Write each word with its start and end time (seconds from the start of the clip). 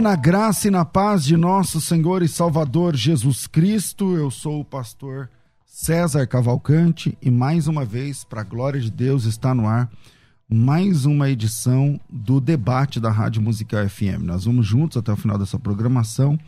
Na 0.00 0.16
graça 0.16 0.66
e 0.66 0.70
na 0.70 0.82
paz 0.82 1.24
de 1.24 1.36
nosso 1.36 1.78
Senhor 1.78 2.22
e 2.22 2.28
Salvador 2.28 2.96
Jesus 2.96 3.46
Cristo. 3.46 4.16
Eu 4.16 4.30
sou 4.30 4.60
o 4.60 4.64
pastor 4.64 5.28
César 5.66 6.26
Cavalcante 6.26 7.18
e 7.20 7.30
mais 7.30 7.68
uma 7.68 7.84
vez, 7.84 8.24
para 8.24 8.40
a 8.40 8.44
glória 8.44 8.80
de 8.80 8.90
Deus, 8.90 9.26
está 9.26 9.54
no 9.54 9.66
ar 9.66 9.90
mais 10.48 11.04
uma 11.04 11.28
edição 11.28 12.00
do 12.08 12.40
debate 12.40 12.98
da 12.98 13.10
Rádio 13.10 13.42
Musical 13.42 13.86
FM. 13.86 14.22
Nós 14.22 14.46
vamos 14.46 14.66
juntos 14.66 14.96
até 14.96 15.12
o 15.12 15.16
final 15.16 15.36
dessa 15.36 15.58
programação 15.58 16.38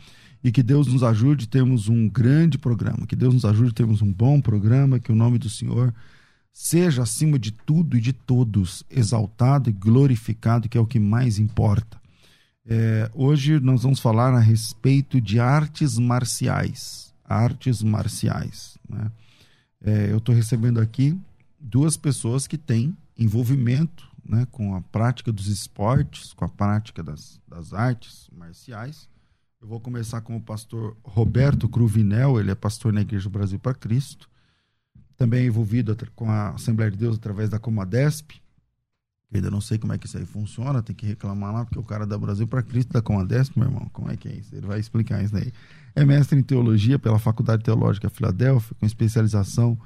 e 0.43 0.51
que 0.51 0.63
Deus 0.63 0.87
nos 0.87 1.03
ajude, 1.03 1.47
temos 1.47 1.87
um 1.87 2.09
grande 2.09 2.57
programa, 2.57 3.05
que 3.05 3.15
Deus 3.15 3.35
nos 3.35 3.45
ajude, 3.45 3.71
temos 3.71 4.01
um 4.01 4.11
bom 4.11 4.41
programa, 4.41 4.99
que 4.99 5.11
o 5.11 5.15
nome 5.15 5.37
do 5.37 5.49
Senhor 5.49 5.93
seja 6.51 7.03
acima 7.03 7.37
de 7.37 7.51
tudo 7.51 7.97
e 7.97 8.01
de 8.01 8.13
todos 8.13 8.83
exaltado 8.89 9.69
e 9.69 9.73
glorificado, 9.73 10.67
que 10.67 10.77
é 10.77 10.81
o 10.81 10.87
que 10.87 10.99
mais 10.99 11.37
importa. 11.37 12.02
É, 12.65 13.11
hoje 13.13 13.59
nós 13.59 13.83
vamos 13.83 13.99
falar 13.99 14.33
a 14.33 14.39
respeito 14.39 15.19
de 15.19 15.39
artes 15.39 15.97
marciais. 15.97 17.13
Artes 17.23 17.81
marciais. 17.83 18.77
Né? 18.87 19.11
É, 19.81 20.11
eu 20.11 20.17
estou 20.17 20.33
recebendo 20.33 20.79
aqui 20.79 21.19
duas 21.59 21.97
pessoas 21.97 22.47
que 22.47 22.57
têm 22.57 22.95
envolvimento 23.17 24.07
né, 24.25 24.47
com 24.51 24.75
a 24.75 24.81
prática 24.81 25.31
dos 25.31 25.47
esportes, 25.47 26.33
com 26.33 26.45
a 26.45 26.49
prática 26.49 27.03
das, 27.03 27.41
das 27.47 27.73
artes 27.73 28.29
marciais. 28.31 29.09
Eu 29.61 29.67
vou 29.67 29.79
começar 29.79 30.21
com 30.21 30.35
o 30.35 30.41
pastor 30.41 30.95
Roberto 31.03 31.69
Cruvinel, 31.69 32.39
ele 32.39 32.51
é 32.51 32.55
pastor 32.55 32.91
na 32.91 33.01
Igreja 33.01 33.29
Brasil 33.29 33.59
para 33.59 33.73
Cristo, 33.73 34.29
também 35.15 35.47
envolvido 35.47 35.95
com 36.15 36.29
a 36.29 36.49
Assembleia 36.49 36.91
de 36.91 36.97
Deus 36.97 37.15
através 37.17 37.49
da 37.49 37.59
Comadesp. 37.59 38.42
Ainda 39.33 39.49
não 39.49 39.61
sei 39.61 39.77
como 39.77 39.93
é 39.93 39.97
que 39.97 40.05
isso 40.05 40.17
aí 40.17 40.25
funciona, 40.25 40.81
tem 40.83 40.95
que 40.95 41.05
reclamar 41.07 41.53
lá, 41.53 41.65
porque 41.65 41.79
o 41.79 41.83
cara 41.83 42.05
da 42.05 42.17
Brasil 42.17 42.47
para 42.47 42.61
Cristo 42.61 42.93
da 42.93 43.01
Comadesp, 43.01 43.57
meu 43.57 43.67
irmão, 43.67 43.89
como 43.91 44.11
é 44.11 44.15
que 44.15 44.27
é 44.27 44.33
isso? 44.33 44.55
Ele 44.55 44.67
vai 44.67 44.79
explicar 44.79 45.23
isso 45.23 45.33
daí. 45.33 45.51
É 45.95 46.05
mestre 46.05 46.37
em 46.37 46.43
teologia 46.43 46.99
pela 46.99 47.17
Faculdade 47.17 47.63
Teológica 47.63 48.09
Filadélfia, 48.09 48.75
com 48.79 48.85
especialização 48.85 49.77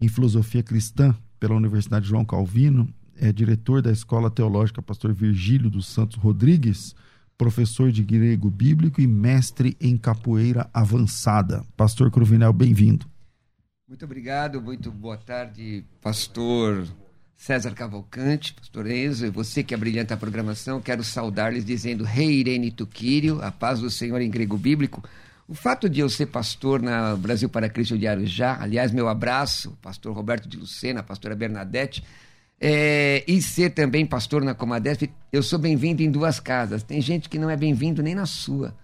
em 0.00 0.08
filosofia 0.08 0.62
cristã 0.62 1.14
pela 1.38 1.54
Universidade 1.54 2.08
João 2.08 2.24
Calvino, 2.24 2.88
é 3.16 3.32
diretor 3.32 3.80
da 3.80 3.92
Escola 3.92 4.30
Teológica 4.30 4.82
Pastor 4.82 5.12
Virgílio 5.12 5.70
dos 5.70 5.86
Santos 5.86 6.16
Rodrigues, 6.16 6.94
professor 7.36 7.92
de 7.92 8.02
grego 8.02 8.50
bíblico 8.50 9.00
e 9.00 9.06
mestre 9.06 9.76
em 9.80 9.96
capoeira 9.96 10.68
avançada. 10.72 11.64
Pastor 11.76 12.10
Cruvinel, 12.10 12.52
bem-vindo. 12.52 13.06
Muito 13.86 14.04
obrigado, 14.04 14.60
muito 14.60 14.90
boa 14.90 15.16
tarde, 15.16 15.84
pastor 16.00 16.88
César 17.36 17.74
Cavalcante, 17.74 18.54
pastor 18.54 18.90
Enzo, 18.90 19.26
e 19.26 19.30
você 19.30 19.62
que 19.62 19.74
abrilhanta 19.74 20.14
a 20.14 20.16
programação, 20.16 20.80
quero 20.80 21.04
saudar-lhes 21.04 21.64
dizendo 21.64 22.04
Rei 22.04 22.30
Irene 22.30 22.70
Tuquírio, 22.70 23.42
a 23.42 23.50
paz 23.50 23.80
do 23.80 23.90
Senhor 23.90 24.20
em 24.20 24.30
grego 24.30 24.56
bíblico. 24.56 25.02
O 25.46 25.54
fato 25.54 25.88
de 25.88 26.00
eu 26.00 26.08
ser 26.08 26.26
pastor 26.26 26.80
na 26.80 27.14
Brasil 27.16 27.48
para 27.48 27.68
Cristo 27.68 27.98
de 27.98 28.06
Arujá, 28.06 28.56
aliás, 28.60 28.92
meu 28.92 29.08
abraço, 29.08 29.76
pastor 29.82 30.14
Roberto 30.14 30.48
de 30.48 30.56
Lucena, 30.56 31.02
pastora 31.02 31.34
Bernadette, 31.34 32.02
é, 32.58 33.22
e 33.28 33.42
ser 33.42 33.70
também 33.70 34.06
pastor 34.06 34.42
na 34.42 34.54
Comadesp, 34.54 35.10
eu 35.30 35.42
sou 35.42 35.58
bem-vindo 35.58 36.02
em 36.02 36.10
duas 36.10 36.40
casas. 36.40 36.82
Tem 36.82 37.00
gente 37.00 37.28
que 37.28 37.38
não 37.38 37.50
é 37.50 37.56
bem-vindo 37.56 38.02
nem 38.02 38.14
na 38.14 38.24
sua. 38.24 38.74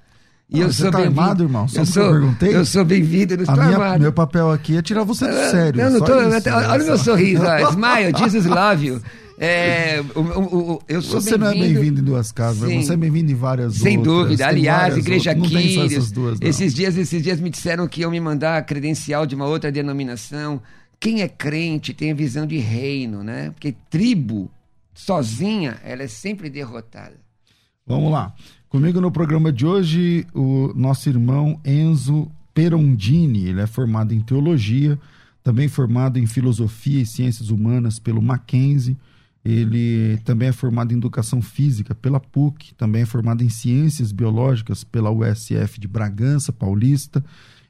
E 0.52 0.60
ah, 0.60 0.64
eu 0.64 0.72
sou 0.72 0.90
tá 0.90 0.98
armado, 0.98 1.44
irmão? 1.44 1.68
Só 1.68 1.82
eu 1.82 1.86
sou, 1.86 2.02
eu 2.02 2.10
perguntei? 2.12 2.56
Eu 2.56 2.64
sou 2.64 2.84
bem-vindo, 2.84 3.36
não 3.36 3.44
estou 3.44 3.56
minha, 3.56 3.76
armado. 3.76 4.02
Meu 4.02 4.12
papel 4.12 4.50
aqui 4.50 4.76
é 4.76 4.82
tirar 4.82 5.04
você 5.04 5.28
do 5.28 5.50
sério. 5.50 5.80
Eu 5.80 5.90
não 5.90 6.00
tô, 6.00 6.20
isso, 6.20 6.48
olha 6.50 6.82
o 6.82 6.86
meu 6.86 6.98
sorriso, 6.98 7.42
ó, 7.44 7.70
smile, 7.70 8.12
Jesus 8.18 8.46
love 8.46 8.86
you. 8.86 9.02
É, 9.38 10.02
o, 10.14 10.20
o, 10.20 10.72
o, 10.72 10.82
eu 10.86 11.00
sou 11.00 11.20
você 11.20 11.38
não 11.38 11.46
é 11.46 11.54
bem-vindo 11.54 12.00
em 12.00 12.04
duas 12.04 12.30
casas, 12.30 12.68
Sim. 12.68 12.82
você 12.82 12.92
é 12.92 12.96
bem-vindo 12.96 13.30
em 13.30 13.34
várias 13.34 13.76
Sem 13.76 13.96
outras. 13.96 14.14
dúvida. 14.16 14.46
Aliás, 14.48 14.96
Igreja 14.98 15.34
Quírios, 15.34 16.12
esses 16.42 16.74
dias, 16.74 16.98
esses 16.98 17.22
dias 17.22 17.40
me 17.40 17.48
disseram 17.48 17.88
que 17.88 18.02
iam 18.02 18.10
me 18.10 18.20
mandar 18.20 18.58
a 18.58 18.62
credencial 18.62 19.24
de 19.24 19.34
uma 19.34 19.46
outra 19.46 19.70
denominação. 19.70 20.60
Quem 20.98 21.22
é 21.22 21.28
crente 21.28 21.94
tem 21.94 22.10
a 22.10 22.14
visão 22.14 22.44
de 22.44 22.58
reino, 22.58 23.22
né? 23.22 23.50
Porque 23.52 23.74
tribo, 23.88 24.50
sozinha, 24.92 25.78
ela 25.84 26.02
é 26.02 26.08
sempre 26.08 26.50
derrotada. 26.50 27.16
Vamos 27.86 28.12
lá. 28.12 28.34
Comigo 28.70 29.00
no 29.00 29.10
programa 29.10 29.52
de 29.52 29.66
hoje, 29.66 30.24
o 30.32 30.72
nosso 30.76 31.08
irmão 31.08 31.60
Enzo 31.64 32.30
Perondini. 32.54 33.46
Ele 33.46 33.60
é 33.60 33.66
formado 33.66 34.14
em 34.14 34.20
teologia, 34.20 34.96
também 35.42 35.66
formado 35.66 36.20
em 36.20 36.26
filosofia 36.28 37.02
e 37.02 37.04
ciências 37.04 37.50
humanas 37.50 37.98
pelo 37.98 38.22
Mackenzie. 38.22 38.96
Ele 39.44 40.18
também 40.18 40.50
é 40.50 40.52
formado 40.52 40.94
em 40.94 40.98
educação 40.98 41.42
física 41.42 41.96
pela 41.96 42.20
PUC, 42.20 42.72
também 42.74 43.02
é 43.02 43.06
formado 43.06 43.42
em 43.42 43.48
ciências 43.48 44.12
biológicas 44.12 44.84
pela 44.84 45.10
USF 45.10 45.80
de 45.80 45.88
Bragança 45.88 46.52
Paulista. 46.52 47.24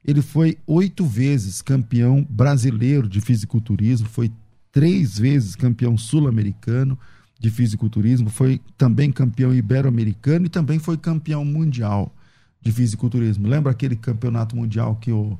Ele 0.06 0.20
foi 0.20 0.58
oito 0.66 1.06
vezes 1.06 1.62
campeão 1.62 2.26
brasileiro 2.28 3.08
de 3.08 3.22
fisiculturismo, 3.22 4.06
foi 4.06 4.30
três 4.70 5.18
vezes 5.18 5.56
campeão 5.56 5.96
sul-americano 5.96 6.98
de 7.40 7.50
fisiculturismo, 7.50 8.28
foi 8.28 8.60
também 8.76 9.10
campeão 9.10 9.52
ibero-americano 9.54 10.44
e 10.44 10.48
também 10.50 10.78
foi 10.78 10.98
campeão 10.98 11.42
mundial 11.42 12.14
de 12.60 12.70
fisiculturismo. 12.70 13.48
Lembra 13.48 13.72
aquele 13.72 13.96
campeonato 13.96 14.54
mundial 14.54 14.96
que 14.96 15.10
o, 15.10 15.38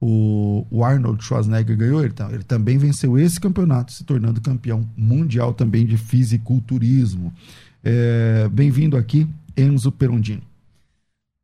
o, 0.00 0.66
o 0.70 0.82
Arnold 0.82 1.22
Schwarzenegger 1.22 1.76
ganhou? 1.76 2.02
Ele, 2.02 2.14
ele 2.32 2.42
também 2.42 2.78
venceu 2.78 3.18
esse 3.18 3.38
campeonato, 3.38 3.92
se 3.92 4.02
tornando 4.02 4.40
campeão 4.40 4.88
mundial 4.96 5.52
também 5.52 5.84
de 5.84 5.98
fisiculturismo. 5.98 7.30
É, 7.84 8.48
Bem-vindo 8.48 8.96
aqui, 8.96 9.28
Enzo 9.54 9.92
Perondino. 9.92 10.42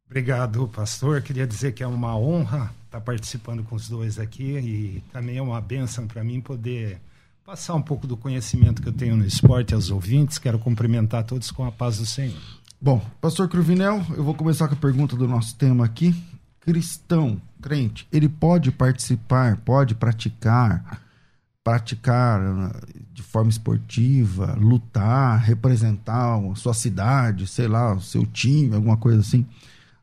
Obrigado, 0.06 0.66
pastor. 0.68 1.20
Queria 1.20 1.46
dizer 1.46 1.72
que 1.72 1.82
é 1.82 1.86
uma 1.86 2.16
honra 2.16 2.72
estar 2.86 3.02
participando 3.02 3.62
com 3.62 3.76
os 3.76 3.90
dois 3.90 4.18
aqui 4.18 4.56
e 4.56 5.02
também 5.12 5.36
é 5.36 5.42
uma 5.42 5.60
benção 5.60 6.06
para 6.06 6.24
mim 6.24 6.40
poder 6.40 6.98
passar 7.48 7.74
um 7.76 7.80
pouco 7.80 8.06
do 8.06 8.14
conhecimento 8.14 8.82
que 8.82 8.88
eu 8.90 8.92
tenho 8.92 9.16
no 9.16 9.24
esporte 9.24 9.72
aos 9.72 9.90
ouvintes. 9.90 10.36
Quero 10.36 10.58
cumprimentar 10.58 11.24
todos 11.24 11.50
com 11.50 11.64
a 11.64 11.72
paz 11.72 11.96
do 11.96 12.04
Senhor. 12.04 12.36
Bom, 12.78 13.00
pastor 13.22 13.48
Cruvinel, 13.48 14.04
eu 14.14 14.22
vou 14.22 14.34
começar 14.34 14.68
com 14.68 14.74
a 14.74 14.76
pergunta 14.76 15.16
do 15.16 15.26
nosso 15.26 15.56
tema 15.56 15.82
aqui. 15.82 16.14
Cristão, 16.60 17.40
crente, 17.62 18.06
ele 18.12 18.28
pode 18.28 18.70
participar, 18.70 19.56
pode 19.64 19.94
praticar, 19.94 21.00
praticar 21.64 22.38
de 23.14 23.22
forma 23.22 23.48
esportiva, 23.48 24.54
lutar, 24.60 25.40
representar 25.40 26.38
a 26.38 26.54
sua 26.54 26.74
cidade, 26.74 27.46
sei 27.46 27.66
lá, 27.66 27.94
o 27.94 28.00
seu 28.02 28.26
time, 28.26 28.74
alguma 28.74 28.98
coisa 28.98 29.20
assim 29.20 29.46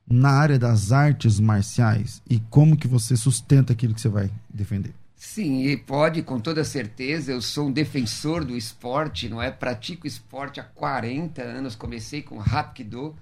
na 0.10 0.32
área 0.32 0.58
das 0.58 0.92
artes 0.92 1.40
marciais 1.40 2.24
e 2.28 2.40
como 2.50 2.76
que 2.76 2.88
você 2.88 3.16
sustenta 3.16 3.74
aquilo 3.74 3.94
que 3.94 4.02
você 4.02 4.10
vai 4.10 4.32
defender? 4.52 4.96
Sim, 5.18 5.64
e 5.66 5.78
pode, 5.78 6.22
com 6.22 6.40
toda 6.40 6.64
certeza. 6.64 7.32
Eu 7.32 7.42
sou 7.42 7.68
um 7.68 7.72
defensor 7.72 8.44
do 8.44 8.56
esporte, 8.56 9.30
não 9.30 9.42
é? 9.42 9.50
Pratico 9.50 10.06
esporte 10.06 10.60
há 10.60 10.64
40 10.64 11.42
anos. 11.42 11.76
Comecei 11.76 12.22
com 12.22 12.40
Hapkido. 12.42 13.16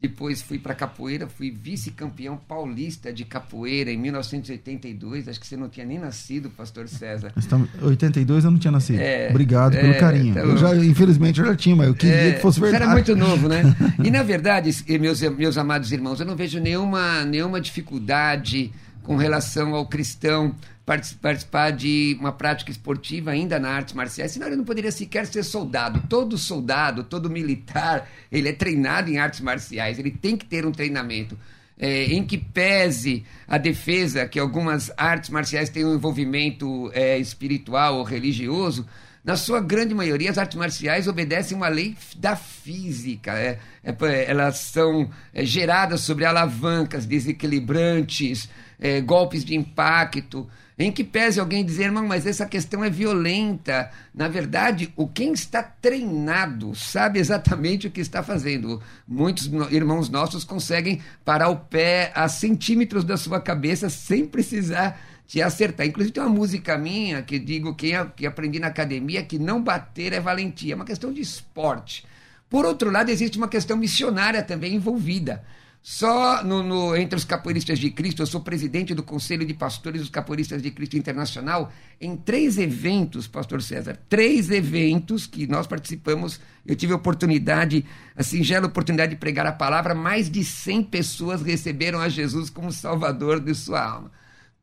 Depois 0.00 0.42
fui 0.42 0.58
para 0.58 0.74
capoeira, 0.74 1.26
fui 1.26 1.50
vice-campeão 1.50 2.36
paulista 2.36 3.10
de 3.10 3.24
capoeira 3.24 3.90
em 3.90 3.96
1982. 3.96 5.28
Acho 5.28 5.40
que 5.40 5.46
você 5.46 5.56
não 5.56 5.68
tinha 5.68 5.86
nem 5.86 5.98
nascido, 5.98 6.50
pastor 6.50 6.88
César. 6.88 7.32
Então, 7.38 7.66
82 7.80 8.44
eu 8.44 8.50
não 8.50 8.58
tinha 8.58 8.70
nascido. 8.70 8.98
É, 9.00 9.28
Obrigado 9.30 9.72
pelo 9.72 9.92
é, 9.94 9.98
carinho. 9.98 10.30
então- 10.32 10.44
eu 10.44 10.56
já, 10.58 10.76
infelizmente 10.76 11.40
eu 11.40 11.46
já 11.46 11.56
tinha, 11.56 11.74
mas 11.74 11.88
eu 11.88 11.94
queria 11.94 12.14
É, 12.16 12.32
que 12.34 12.40
fosse 12.42 12.60
você 12.60 12.70
verdade. 12.72 12.84
era 12.84 12.92
muito 12.92 13.16
novo, 13.16 13.48
né? 13.48 13.62
E 14.04 14.10
na 14.10 14.22
verdade, 14.22 14.70
meus, 15.00 15.22
meus 15.22 15.56
amados 15.56 15.90
irmãos, 15.90 16.20
eu 16.20 16.26
não 16.26 16.36
vejo 16.36 16.60
nenhuma, 16.60 17.24
nenhuma 17.24 17.58
dificuldade 17.58 18.70
com 19.02 19.16
relação 19.16 19.74
ao 19.74 19.86
cristão 19.86 20.54
participar 20.86 21.70
de 21.70 22.16
uma 22.20 22.32
prática 22.32 22.70
esportiva 22.70 23.30
ainda 23.30 23.58
na 23.58 23.70
artes 23.70 23.94
marciais, 23.94 24.32
senão 24.32 24.46
ele 24.46 24.56
não 24.56 24.64
poderia 24.64 24.92
sequer 24.92 25.26
ser 25.26 25.42
soldado. 25.42 26.02
Todo 26.08 26.36
soldado, 26.36 27.04
todo 27.04 27.30
militar, 27.30 28.08
ele 28.30 28.48
é 28.48 28.52
treinado 28.52 29.10
em 29.10 29.18
artes 29.18 29.40
marciais, 29.40 29.98
ele 29.98 30.10
tem 30.10 30.36
que 30.36 30.44
ter 30.44 30.66
um 30.66 30.72
treinamento. 30.72 31.38
é, 31.78 32.04
em 32.04 32.24
que 32.24 32.38
pese 32.38 33.24
a 33.48 33.58
defesa 33.58 34.26
que 34.26 34.38
algumas 34.38 34.92
artes 34.96 35.30
marciais 35.30 35.68
têm 35.68 35.84
um 35.84 35.94
envolvimento 35.94 36.90
é, 36.94 37.18
espiritual 37.18 37.96
ou 37.96 38.04
religioso, 38.04 38.86
na 39.24 39.36
sua 39.36 39.58
grande 39.58 39.94
maioria, 39.94 40.30
as 40.30 40.36
artes 40.36 40.56
marciais 40.56 41.08
obedecem 41.08 41.56
uma 41.56 41.68
lei 41.68 41.96
da 42.16 42.36
física. 42.36 43.32
é, 43.32 43.58
é, 43.82 43.94
elas 44.30 44.58
são 44.58 45.10
é, 45.32 45.44
geradas 45.46 46.02
sobre 46.02 46.26
alavancas 46.26 47.06
desequilibrantes, 47.06 48.48
é, 48.78 49.00
golpes 49.00 49.42
de 49.44 49.54
impacto. 49.56 50.46
Em 50.76 50.90
que 50.90 51.04
pese 51.04 51.38
alguém 51.38 51.64
dizer, 51.64 51.84
irmão, 51.84 52.04
mas 52.04 52.26
essa 52.26 52.46
questão 52.46 52.84
é 52.84 52.90
violenta. 52.90 53.90
Na 54.12 54.26
verdade, 54.26 54.92
o 54.96 55.06
quem 55.06 55.32
está 55.32 55.62
treinado 55.62 56.74
sabe 56.74 57.20
exatamente 57.20 57.86
o 57.86 57.90
que 57.90 58.00
está 58.00 58.24
fazendo. 58.24 58.82
Muitos 59.06 59.46
irmãos 59.70 60.08
nossos 60.08 60.42
conseguem 60.42 61.00
parar 61.24 61.48
o 61.48 61.56
pé 61.56 62.10
a 62.12 62.28
centímetros 62.28 63.04
da 63.04 63.16
sua 63.16 63.40
cabeça 63.40 63.88
sem 63.88 64.26
precisar 64.26 65.00
te 65.28 65.40
acertar. 65.40 65.86
Inclusive 65.86 66.12
tem 66.12 66.22
uma 66.24 66.28
música 66.28 66.76
minha 66.76 67.22
que 67.22 67.38
digo 67.38 67.74
que, 67.76 67.92
que 68.16 68.26
aprendi 68.26 68.58
na 68.58 68.66
academia 68.66 69.22
que 69.22 69.38
não 69.38 69.62
bater 69.62 70.12
é 70.12 70.18
valentia. 70.18 70.72
É 70.72 70.76
uma 70.76 70.84
questão 70.84 71.12
de 71.12 71.20
esporte. 71.20 72.04
Por 72.50 72.64
outro 72.64 72.90
lado, 72.90 73.10
existe 73.10 73.38
uma 73.38 73.48
questão 73.48 73.76
missionária 73.76 74.42
também 74.42 74.74
envolvida. 74.74 75.44
Só 75.86 76.42
no, 76.42 76.62
no- 76.62 76.96
entre 76.96 77.14
os 77.14 77.26
capoeiristas 77.26 77.78
de 77.78 77.90
Cristo, 77.90 78.22
eu 78.22 78.26
sou 78.26 78.40
presidente 78.40 78.94
do 78.94 79.02
Conselho 79.02 79.44
de 79.44 79.52
Pastores 79.52 80.00
dos 80.00 80.08
Capoeiristas 80.08 80.62
de 80.62 80.70
Cristo 80.70 80.96
Internacional, 80.96 81.70
em 82.00 82.16
três 82.16 82.56
eventos, 82.56 83.26
pastor 83.26 83.60
César, 83.60 84.00
três 84.08 84.50
eventos 84.50 85.26
que 85.26 85.46
nós 85.46 85.66
participamos, 85.66 86.40
eu 86.64 86.74
tive 86.74 86.94
a 86.94 86.96
oportunidade, 86.96 87.84
a 88.16 88.22
singela 88.22 88.66
oportunidade 88.66 89.10
de 89.10 89.18
pregar 89.20 89.44
a 89.46 89.52
palavra, 89.52 89.94
mais 89.94 90.30
de 90.30 90.42
100 90.42 90.84
pessoas 90.84 91.42
receberam 91.42 92.00
a 92.00 92.08
Jesus 92.08 92.48
como 92.48 92.72
Salvador 92.72 93.38
de 93.38 93.54
sua 93.54 93.84
alma. 93.84 94.10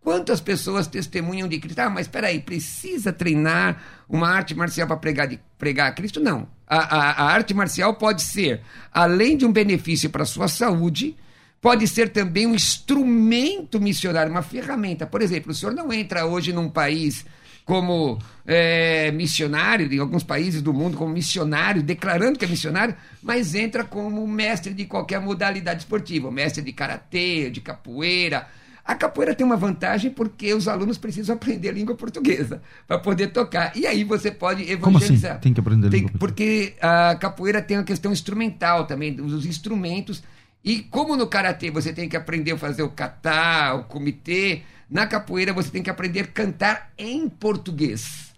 Quantas 0.03 0.41
pessoas 0.41 0.87
testemunham 0.87 1.47
de 1.47 1.59
Cristo? 1.59 1.79
Ah, 1.79 1.89
mas 1.89 2.07
espera 2.07 2.27
aí, 2.27 2.39
precisa 2.39 3.13
treinar 3.13 4.03
uma 4.09 4.27
arte 4.29 4.55
marcial 4.55 4.87
para 4.87 4.97
pregar, 4.97 5.87
a 5.87 5.91
Cristo? 5.91 6.19
Não. 6.19 6.47
A, 6.67 6.77
a- 6.77 7.11
a 7.11 7.25
arte 7.33 7.53
marcial 7.53 7.93
pode 7.93 8.23
ser, 8.23 8.61
além 8.91 9.37
de 9.37 9.45
um 9.45 9.51
benefício 9.51 10.09
para 10.09 10.23
a 10.23 10.25
sua 10.25 10.47
saúde, 10.47 11.15
pode 11.61 11.87
ser 11.87 12.09
também 12.09 12.47
um 12.47 12.55
instrumento 12.55 13.79
missionário, 13.79 14.31
uma 14.31 14.41
ferramenta. 14.41 15.05
Por 15.05 15.21
exemplo, 15.21 15.51
o 15.51 15.55
senhor 15.55 15.73
não 15.75 15.93
entra 15.93 16.25
hoje 16.25 16.51
num 16.51 16.67
país 16.67 17.23
como 17.63 18.17
é, 18.45 19.11
missionário, 19.11 19.91
em 19.93 19.99
alguns 19.99 20.23
países 20.23 20.63
do 20.63 20.73
mundo, 20.73 20.97
como 20.97 21.13
missionário, 21.13 21.83
declarando 21.83 22.39
que 22.39 22.45
é 22.45 22.47
missionário, 22.47 22.95
mas 23.21 23.53
entra 23.53 23.83
como 23.83 24.25
mestre 24.27 24.73
de 24.73 24.85
qualquer 24.85 25.21
modalidade 25.21 25.81
esportiva, 25.81 26.31
mestre 26.31 26.63
de 26.63 26.73
karatê, 26.73 27.51
de 27.51 27.61
capoeira. 27.61 28.47
A 28.83 28.95
capoeira 28.95 29.35
tem 29.35 29.45
uma 29.45 29.55
vantagem 29.55 30.09
porque 30.09 30.53
os 30.53 30.67
alunos 30.67 30.97
precisam 30.97 31.35
aprender 31.35 31.69
a 31.69 31.71
língua 31.71 31.95
portuguesa 31.95 32.61
para 32.87 32.97
poder 32.97 33.27
tocar. 33.27 33.75
E 33.75 33.85
aí 33.85 34.03
você 34.03 34.31
pode 34.31 34.63
Como 34.77 34.97
assim? 34.97 35.05
evangelizar. 35.05 35.39
Tem 35.39 35.53
que 35.53 35.59
aprender 35.59 35.87
a 35.87 35.89
língua? 35.89 36.11
Porque 36.19 36.75
a 36.81 37.15
capoeira 37.15 37.61
tem 37.61 37.77
uma 37.77 37.83
questão 37.83 38.11
instrumental 38.11 38.85
também, 38.87 39.13
dos 39.13 39.45
instrumentos. 39.45 40.23
E 40.63 40.79
como 40.83 41.15
no 41.15 41.27
karatê 41.27 41.69
você 41.71 41.93
tem 41.93 42.09
que 42.09 42.17
aprender 42.17 42.51
a 42.51 42.57
fazer 42.57 42.83
o 42.83 42.89
kata, 42.89 43.75
o 43.75 43.83
comitê, 43.85 44.61
na 44.89 45.07
capoeira 45.07 45.53
você 45.53 45.69
tem 45.69 45.81
que 45.83 45.89
aprender 45.89 46.21
a 46.21 46.27
cantar 46.27 46.91
em 46.97 47.29
português. 47.29 48.31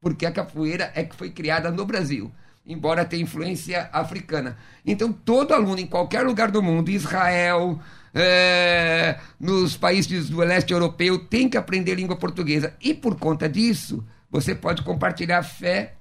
Porque 0.00 0.24
a 0.24 0.32
capoeira 0.32 0.90
é 0.94 1.04
que 1.04 1.14
foi 1.14 1.30
criada 1.30 1.70
no 1.70 1.84
Brasil, 1.84 2.32
embora 2.66 3.04
tenha 3.04 3.22
influência 3.22 3.88
africana. 3.92 4.56
Então 4.84 5.12
todo 5.12 5.52
aluno 5.52 5.78
em 5.78 5.86
qualquer 5.86 6.22
lugar 6.22 6.50
do 6.50 6.62
mundo, 6.62 6.90
Israel, 6.90 7.78
é, 8.14 9.18
nos 9.38 9.76
países 9.76 10.28
do 10.28 10.38
leste 10.38 10.72
europeu, 10.72 11.18
tem 11.18 11.48
que 11.48 11.56
aprender 11.56 11.94
língua 11.94 12.16
portuguesa. 12.16 12.74
E 12.80 12.92
por 12.94 13.18
conta 13.18 13.48
disso, 13.48 14.04
você 14.30 14.54
pode 14.54 14.82
compartilhar 14.82 15.38
a 15.38 15.42
fé 15.42 15.94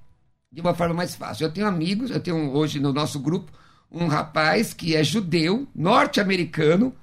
de 0.51 0.61
uma 0.61 0.73
forma 0.73 0.95
mais 0.95 1.15
fácil. 1.15 1.45
Eu 1.45 1.51
tenho 1.51 1.67
amigos, 1.67 2.09
eu 2.09 2.19
tenho 2.19 2.51
hoje 2.53 2.79
no 2.79 2.91
nosso 2.91 3.19
grupo 3.19 3.51
um 3.91 4.07
rapaz 4.07 4.73
que 4.73 4.95
é 4.95 5.03
judeu, 5.03 5.67
norte-americano, 5.75 6.93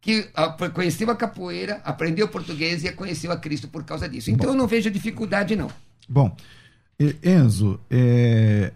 que 0.00 0.28
ah, 0.34 0.48
conheceu 0.70 1.08
a 1.10 1.16
capoeira, 1.16 1.80
aprendeu 1.84 2.26
português 2.26 2.84
e 2.84 2.92
conheceu 2.92 3.30
a 3.30 3.36
Cristo 3.36 3.68
por 3.68 3.84
causa 3.84 4.08
disso. 4.08 4.30
Então 4.30 4.50
eu 4.50 4.56
não 4.56 4.66
vejo 4.66 4.90
dificuldade, 4.90 5.54
não. 5.54 5.70
Bom, 6.08 6.34
Enzo, 7.22 7.80
é, 7.88 8.72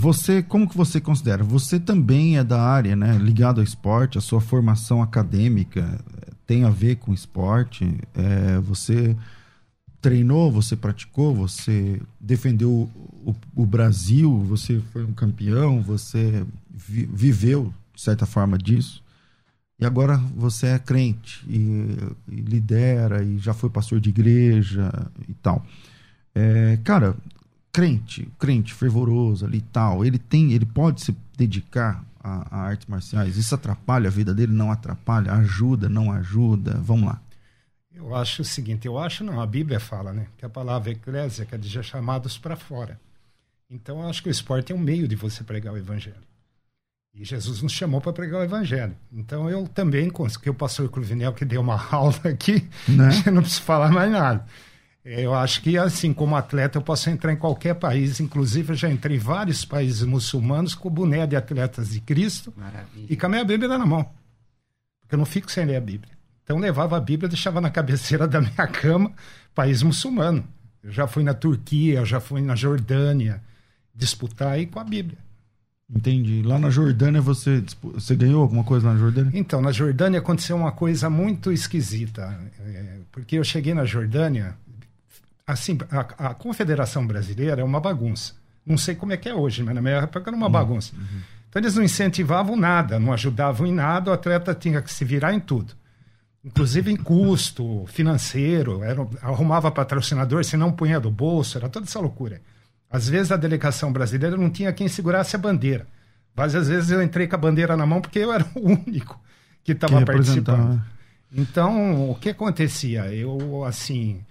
você, 0.00 0.42
como 0.42 0.68
que 0.68 0.76
você 0.76 1.00
considera? 1.00 1.44
Você 1.44 1.78
também 1.78 2.38
é 2.38 2.44
da 2.44 2.60
área, 2.62 2.96
né? 2.96 3.18
Ligado 3.18 3.58
ao 3.60 3.64
esporte, 3.64 4.18
a 4.18 4.20
sua 4.20 4.40
formação 4.40 5.02
acadêmica 5.02 6.00
tem 6.46 6.64
a 6.64 6.70
ver 6.70 6.96
com 6.96 7.12
esporte. 7.12 7.84
é, 8.14 8.58
você 8.60 9.16
treinou, 10.00 10.50
você 10.50 10.74
praticou, 10.76 11.34
você 11.34 12.00
defendeu 12.18 12.88
o, 13.24 13.34
o 13.54 13.66
Brasil, 13.66 14.38
você 14.44 14.80
foi 14.92 15.04
um 15.04 15.12
campeão, 15.12 15.82
você 15.82 16.44
vi- 16.70 17.06
viveu, 17.12 17.72
de 17.94 18.00
certa 18.00 18.24
forma, 18.26 18.56
disso. 18.56 19.02
E 19.78 19.84
agora 19.86 20.16
você 20.36 20.68
é 20.68 20.78
crente 20.78 21.44
e, 21.48 21.96
e 22.28 22.36
lidera 22.40 23.22
e 23.22 23.38
já 23.38 23.54
foi 23.54 23.70
pastor 23.70 24.00
de 24.00 24.10
igreja 24.10 24.90
e 25.28 25.34
tal. 25.34 25.64
É, 26.34 26.78
cara, 26.84 27.16
crente, 27.72 28.28
crente 28.38 28.74
fervoroso 28.74 29.46
ali 29.46 29.58
e 29.58 29.62
tal, 29.62 30.04
ele 30.04 30.18
tem, 30.18 30.52
ele 30.52 30.66
pode 30.66 31.02
se 31.02 31.16
dedicar 31.36 32.04
a, 32.22 32.58
a 32.58 32.60
artes 32.62 32.86
marciais. 32.86 33.36
Isso 33.36 33.54
atrapalha 33.54 34.08
a 34.08 34.10
vida 34.10 34.34
dele? 34.34 34.52
Não 34.52 34.70
atrapalha? 34.70 35.32
Ajuda? 35.32 35.88
Não 35.88 36.12
ajuda? 36.12 36.74
Vamos 36.82 37.06
lá. 37.06 37.20
Eu 37.92 38.14
acho 38.14 38.42
o 38.42 38.44
seguinte, 38.44 38.86
eu 38.86 38.98
acho 38.98 39.22
não, 39.22 39.40
a 39.40 39.46
Bíblia 39.46 39.78
fala, 39.78 40.12
né, 40.12 40.26
que 40.38 40.44
a 40.44 40.48
palavra 40.48 40.90
eclésia 40.90 41.44
quer 41.44 41.58
dizer 41.58 41.84
chamados 41.84 42.38
para 42.38 42.56
fora. 42.56 42.98
Então 43.68 44.00
eu 44.00 44.08
acho 44.08 44.22
que 44.22 44.28
o 44.28 44.32
esporte 44.32 44.72
é 44.72 44.74
um 44.74 44.78
meio 44.78 45.06
de 45.06 45.14
você 45.14 45.44
pregar 45.44 45.74
o 45.74 45.76
evangelho. 45.76 46.16
E 47.12 47.24
Jesus 47.24 47.60
nos 47.60 47.72
chamou 47.72 48.00
para 48.00 48.12
pregar 48.12 48.40
o 48.40 48.44
evangelho. 48.44 48.96
Então 49.12 49.50
eu 49.50 49.66
também, 49.68 50.10
que 50.40 50.48
o 50.48 50.54
pastor 50.54 50.88
Cruvinel 50.88 51.32
que 51.32 51.44
deu 51.44 51.60
uma 51.60 51.80
aula 51.90 52.20
aqui, 52.24 52.68
Né? 52.88 53.10
eu 53.26 53.32
não 53.32 53.42
preciso 53.42 53.62
falar 53.62 53.90
mais 53.90 54.10
nada. 54.10 54.46
Eu 55.04 55.34
acho 55.34 55.62
que, 55.62 55.78
assim, 55.78 56.12
como 56.12 56.36
atleta, 56.36 56.76
eu 56.78 56.82
posso 56.82 57.08
entrar 57.08 57.32
em 57.32 57.36
qualquer 57.36 57.74
país. 57.74 58.20
Inclusive, 58.20 58.72
eu 58.72 58.76
já 58.76 58.90
entrei 58.90 59.16
em 59.16 59.20
vários 59.20 59.64
países 59.64 60.02
muçulmanos 60.02 60.74
com 60.74 60.88
o 60.88 60.90
boné 60.90 61.26
de 61.26 61.36
atletas 61.36 61.90
de 61.90 62.00
Cristo 62.00 62.52
Maravilha. 62.56 63.06
e 63.08 63.16
com 63.16 63.26
a 63.26 63.28
minha 63.28 63.44
Bíblia 63.44 63.68
na 63.78 63.86
mão. 63.86 64.04
Porque 65.00 65.14
eu 65.14 65.18
não 65.18 65.24
fico 65.24 65.50
sem 65.50 65.64
ler 65.64 65.76
a 65.76 65.80
Bíblia. 65.80 66.12
Então, 66.44 66.56
eu 66.56 66.62
levava 66.62 66.96
a 66.96 67.00
Bíblia, 67.00 67.28
deixava 67.28 67.60
na 67.60 67.70
cabeceira 67.70 68.28
da 68.28 68.40
minha 68.40 68.66
cama, 68.66 69.12
país 69.54 69.82
muçulmano. 69.82 70.44
Eu 70.82 70.92
já 70.92 71.06
fui 71.06 71.22
na 71.22 71.34
Turquia, 71.34 72.00
eu 72.00 72.06
já 72.06 72.20
fui 72.20 72.40
na 72.42 72.54
Jordânia 72.54 73.42
disputar 73.94 74.48
aí 74.52 74.66
com 74.66 74.80
a 74.80 74.84
Bíblia. 74.84 75.18
Entendi. 75.88 76.42
Lá 76.42 76.58
na 76.58 76.70
Jordânia 76.70 77.20
você, 77.20 77.62
você 77.82 78.14
ganhou 78.14 78.42
alguma 78.42 78.62
coisa 78.62 78.86
lá 78.86 78.94
na 78.94 79.00
Jordânia? 79.00 79.32
Então, 79.34 79.60
na 79.60 79.72
Jordânia 79.72 80.20
aconteceu 80.20 80.56
uma 80.56 80.70
coisa 80.70 81.10
muito 81.10 81.50
esquisita, 81.50 82.38
é, 82.60 82.98
porque 83.10 83.36
eu 83.36 83.44
cheguei 83.44 83.74
na 83.74 83.84
Jordânia, 83.84 84.54
assim, 85.50 85.78
a, 85.90 86.30
a 86.30 86.34
Confederação 86.34 87.06
Brasileira 87.06 87.60
é 87.60 87.64
uma 87.64 87.80
bagunça. 87.80 88.34
Não 88.64 88.76
sei 88.76 88.94
como 88.94 89.12
é 89.12 89.16
que 89.16 89.28
é 89.28 89.34
hoje, 89.34 89.62
mas 89.62 89.74
na 89.74 89.80
minha 89.80 89.96
época 89.96 90.30
era 90.30 90.36
uma 90.36 90.48
bagunça. 90.48 90.92
Então, 91.48 91.60
eles 91.60 91.74
não 91.74 91.82
incentivavam 91.82 92.56
nada, 92.56 92.98
não 93.00 93.12
ajudavam 93.12 93.66
em 93.66 93.72
nada, 93.72 94.10
o 94.10 94.14
atleta 94.14 94.54
tinha 94.54 94.80
que 94.80 94.92
se 94.92 95.04
virar 95.04 95.34
em 95.34 95.40
tudo. 95.40 95.74
Inclusive 96.44 96.90
em 96.90 96.96
custo 96.96 97.84
financeiro, 97.86 98.82
era, 98.82 99.06
arrumava 99.20 99.70
patrocinador, 99.70 100.44
se 100.44 100.56
não 100.56 100.72
punha 100.72 100.98
do 100.98 101.10
bolso, 101.10 101.58
era 101.58 101.68
toda 101.68 101.86
essa 101.86 102.00
loucura. 102.00 102.40
Às 102.90 103.08
vezes 103.08 103.30
a 103.30 103.36
delegação 103.36 103.92
brasileira 103.92 104.36
não 104.36 104.48
tinha 104.48 104.72
quem 104.72 104.88
segurasse 104.88 105.36
a 105.36 105.38
bandeira. 105.38 105.86
Várias 106.34 106.68
vezes 106.68 106.90
eu 106.90 107.02
entrei 107.02 107.26
com 107.26 107.36
a 107.36 107.38
bandeira 107.38 107.76
na 107.76 107.84
mão 107.84 108.00
porque 108.00 108.20
eu 108.20 108.32
era 108.32 108.46
o 108.54 108.68
único 108.68 109.20
que 109.62 109.72
estava 109.72 110.02
participando. 110.04 110.82
Então, 111.32 112.10
o 112.10 112.14
que 112.14 112.30
acontecia? 112.30 113.12
Eu, 113.12 113.64
assim, 113.64 114.24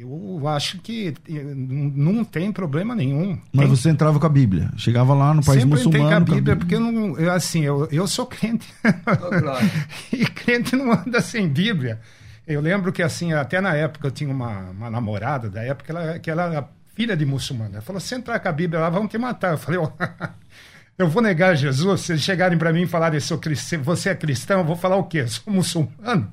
Eu 0.00 0.46
acho 0.46 0.78
que 0.78 1.12
eh, 1.28 1.42
não 1.42 2.22
tem 2.22 2.52
problema 2.52 2.94
nenhum. 2.94 3.36
Mas 3.52 3.66
tem... 3.66 3.76
você 3.76 3.90
entrava 3.90 4.20
com 4.20 4.26
a 4.26 4.28
Bíblia, 4.28 4.70
chegava 4.76 5.12
lá 5.12 5.34
no 5.34 5.44
país 5.44 5.62
Sempre 5.62 5.76
muçulmano. 5.76 6.08
Sempre 6.08 6.24
com 6.24 6.32
a 6.32 6.34
Bíblia, 6.36 6.56
porque 6.56 6.74
eu 6.76 6.80
não, 6.80 7.18
eu, 7.18 7.32
assim, 7.32 7.64
eu, 7.64 7.88
eu 7.90 8.06
sou 8.06 8.24
crente. 8.24 8.72
Oh, 8.84 10.14
e 10.14 10.24
crente 10.24 10.76
não 10.76 10.92
anda 10.92 11.20
sem 11.20 11.48
Bíblia. 11.48 11.98
Eu 12.46 12.60
lembro 12.60 12.92
que, 12.92 13.02
assim, 13.02 13.32
até 13.32 13.60
na 13.60 13.74
época 13.74 14.06
eu 14.06 14.12
tinha 14.12 14.30
uma, 14.30 14.70
uma 14.70 14.88
namorada 14.88 15.50
da 15.50 15.64
época 15.64 15.92
ela, 15.92 16.18
que 16.20 16.30
ela 16.30 16.44
era 16.44 16.68
filha 16.94 17.16
de 17.16 17.26
muçulmana. 17.26 17.74
Ela 17.74 17.82
falou: 17.82 17.98
se 17.98 18.14
entrar 18.14 18.38
com 18.38 18.48
a 18.48 18.52
Bíblia 18.52 18.80
lá, 18.80 18.90
vão 18.90 19.08
te 19.08 19.18
matar. 19.18 19.50
Eu 19.50 19.58
falei: 19.58 19.80
oh, 19.80 19.90
eu 20.96 21.08
vou 21.08 21.20
negar 21.20 21.56
Jesus? 21.56 22.02
Se 22.02 22.12
eles 22.12 22.22
chegarem 22.22 22.56
para 22.56 22.72
mim 22.72 22.82
e 22.82 22.86
falarem: 22.86 23.18
sou 23.18 23.36
cristão, 23.36 23.82
você 23.82 24.10
é 24.10 24.14
cristão, 24.14 24.60
eu 24.60 24.64
vou 24.64 24.76
falar 24.76 24.94
o 24.94 25.04
quê? 25.04 25.22
Eu 25.22 25.28
sou 25.28 25.52
muçulmano? 25.52 26.32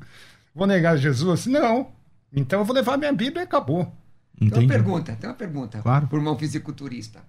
Vou 0.54 0.68
negar 0.68 0.98
Jesus? 0.98 1.48
Não. 1.48 1.95
Então 2.36 2.60
eu 2.60 2.66
vou 2.66 2.76
levar 2.76 2.98
minha 2.98 3.14
Bíblia 3.14 3.44
e 3.44 3.46
acabou. 3.46 3.92
Entendi. 4.36 4.52
Tem 4.52 4.64
uma 4.64 4.70
pergunta, 4.70 5.18
tem 5.20 5.30
uma 5.30 5.36
pergunta 5.36 5.80
claro. 5.82 6.08
para 6.08 6.16
o 6.16 6.20
irmão 6.20 6.38
fisiculturista. 6.38 7.22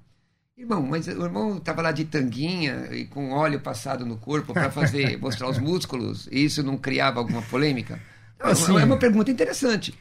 Irmão, 0.59 0.83
mas 0.83 1.07
o 1.07 1.23
irmão 1.23 1.59
estava 1.59 1.83
lá 1.83 1.93
de 1.93 2.07
tanguinha 2.07 2.89
e 2.91 3.05
com 3.05 3.31
óleo 3.31 3.61
passado 3.61 4.07
no 4.07 4.17
corpo 4.17 4.55
para 4.55 4.71
fazer 4.71 5.19
mostrar 5.21 5.49
os 5.49 5.59
músculos, 5.59 6.27
e 6.33 6.45
isso 6.45 6.63
não 6.63 6.79
criava 6.79 7.21
alguma 7.21 7.43
polêmica? 7.43 8.01
Assim, 8.41 8.77
é 8.79 8.85
uma 8.85 8.97
pergunta 8.97 9.31
interessante. 9.31 9.95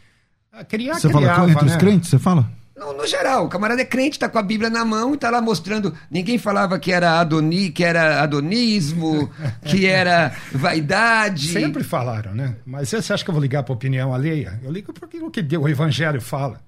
Criar, 0.69 0.95
você 0.95 1.09
criava, 1.09 1.35
fala 1.35 1.51
entre 1.51 1.65
né? 1.65 1.71
os 1.71 1.77
crentes, 1.77 2.09
você 2.09 2.17
fala? 2.17 2.49
No, 2.77 2.91
no, 2.91 3.07
geral, 3.07 3.45
o 3.45 3.49
camarada 3.49 3.81
é 3.81 3.85
crente, 3.85 4.17
está 4.17 4.27
com 4.27 4.37
a 4.37 4.43
Bíblia 4.43 4.69
na 4.69 4.83
mão 4.83 5.11
e 5.11 5.15
está 5.15 5.29
lá 5.29 5.41
mostrando. 5.41 5.93
Ninguém 6.11 6.37
falava 6.37 6.77
que 6.77 6.91
era 6.91 7.19
adoni, 7.19 7.69
que 7.69 7.83
era 7.83 8.21
adonismo, 8.21 9.31
que 9.63 9.85
era 9.85 10.33
vaidade. 10.51 11.47
Sempre 11.47 11.83
falaram, 11.83 12.35
né? 12.35 12.57
Mas 12.65 12.89
você 12.89 13.13
acha 13.13 13.23
que 13.23 13.29
eu 13.29 13.33
vou 13.33 13.41
ligar 13.41 13.63
para 13.63 13.73
a 13.73 13.75
opinião 13.77 14.13
alheia? 14.13 14.59
Eu 14.61 14.71
ligo 14.71 14.91
porque 14.91 15.17
o 15.17 15.31
que 15.31 15.57
o 15.57 15.69
Evangelho 15.69 16.19
fala. 16.19 16.59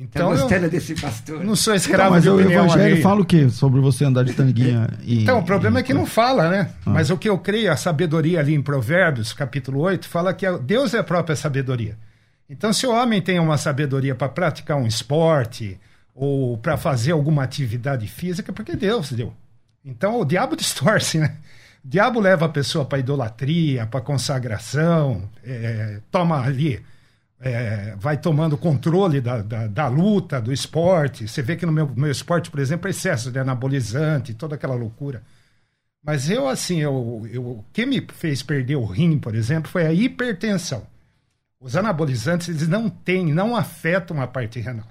Então, 0.00 0.30
tá 0.30 0.42
gostando 0.42 0.70
desse 0.70 0.94
pastor. 0.94 1.42
Não 1.42 1.56
sou 1.56 1.74
escravo 1.74 2.12
mas 2.12 2.22
de 2.22 2.30
o 2.30 2.40
Evangelho 2.40 2.70
alheia. 2.70 3.02
fala 3.02 3.20
o 3.22 3.24
quê? 3.24 3.48
Sobre 3.48 3.80
você 3.80 4.04
andar 4.04 4.24
de 4.24 4.32
tanguinha 4.32 4.86
e. 5.02 5.22
Então, 5.22 5.40
o 5.40 5.42
problema 5.42 5.78
e... 5.78 5.80
é 5.80 5.82
que 5.82 5.92
não 5.92 6.06
fala, 6.06 6.48
né? 6.48 6.70
Ah. 6.86 6.90
Mas 6.90 7.10
o 7.10 7.16
que 7.16 7.28
eu 7.28 7.36
creio, 7.36 7.72
a 7.72 7.76
sabedoria 7.76 8.38
ali 8.38 8.54
em 8.54 8.62
Provérbios, 8.62 9.32
capítulo 9.32 9.80
8, 9.80 10.08
fala 10.08 10.32
que 10.32 10.46
Deus 10.58 10.94
é 10.94 10.98
a 10.98 11.04
própria 11.04 11.34
sabedoria. 11.34 11.96
Então, 12.48 12.72
se 12.72 12.86
o 12.86 12.92
homem 12.92 13.20
tem 13.20 13.38
uma 13.38 13.58
sabedoria 13.58 14.14
para 14.14 14.28
praticar 14.28 14.76
um 14.76 14.86
esporte 14.86 15.78
ou 16.14 16.56
para 16.56 16.76
fazer 16.76 17.12
alguma 17.12 17.42
atividade 17.42 18.08
física, 18.08 18.52
porque 18.52 18.74
Deus 18.74 19.12
deu. 19.12 19.34
Então, 19.84 20.20
o 20.20 20.24
diabo 20.24 20.56
distorce, 20.56 21.18
né? 21.18 21.36
O 21.84 21.88
diabo 21.88 22.20
leva 22.20 22.46
a 22.46 22.48
pessoa 22.48 22.84
para 22.84 22.98
idolatria, 22.98 23.86
para 23.86 24.00
consagração, 24.00 25.28
é, 25.44 26.00
toma 26.10 26.40
ali, 26.40 26.82
é, 27.40 27.94
vai 27.96 28.16
tomando 28.16 28.56
controle 28.56 29.20
da, 29.20 29.42
da, 29.42 29.66
da, 29.66 29.86
luta, 29.86 30.40
do 30.40 30.52
esporte. 30.52 31.28
Você 31.28 31.40
vê 31.40 31.54
que 31.54 31.64
no 31.64 31.72
meu, 31.72 31.88
meu 31.94 32.10
esporte, 32.10 32.50
por 32.50 32.60
exemplo, 32.60 32.88
é 32.88 32.90
excesso 32.90 33.30
de 33.30 33.38
anabolizante, 33.38 34.34
toda 34.34 34.56
aquela 34.56 34.74
loucura. 34.74 35.22
Mas 36.02 36.28
eu, 36.30 36.48
assim, 36.48 36.80
eu, 36.80 37.28
eu, 37.30 37.42
o 37.42 37.64
que 37.72 37.86
me 37.86 38.04
fez 38.14 38.42
perder 38.42 38.76
o 38.76 38.84
rim, 38.84 39.18
por 39.18 39.34
exemplo, 39.34 39.70
foi 39.70 39.86
a 39.86 39.92
hipertensão. 39.92 40.86
Os 41.60 41.76
anabolizantes, 41.76 42.48
eles 42.48 42.68
não 42.68 42.88
têm, 42.88 43.32
não 43.32 43.56
afetam 43.56 44.20
a 44.20 44.26
parte 44.26 44.60
renal. 44.60 44.86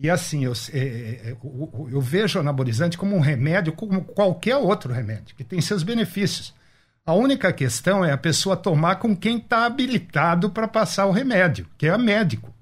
E 0.00 0.08
assim, 0.08 0.44
eu, 0.44 0.52
é, 0.72 1.36
eu, 1.42 1.88
eu, 1.90 2.00
vejo 2.00 2.38
o 2.38 2.40
anabolizante 2.40 2.96
como 2.96 3.16
um 3.16 3.20
remédio, 3.20 3.72
como 3.72 4.04
qualquer 4.04 4.56
outro 4.56 4.92
remédio, 4.92 5.34
que 5.34 5.42
tem 5.42 5.60
seus 5.60 5.82
benefícios. 5.82 6.54
A 7.04 7.14
única 7.14 7.52
questão 7.52 8.04
é 8.04 8.12
a 8.12 8.18
pessoa 8.18 8.56
tomar 8.56 8.96
com 8.96 9.16
quem 9.16 9.38
está 9.38 9.66
habilitado 9.66 10.50
para 10.50 10.68
passar 10.68 11.06
o 11.06 11.10
remédio, 11.10 11.66
que 11.76 11.86
é 11.86 11.98
médico. 11.98 12.54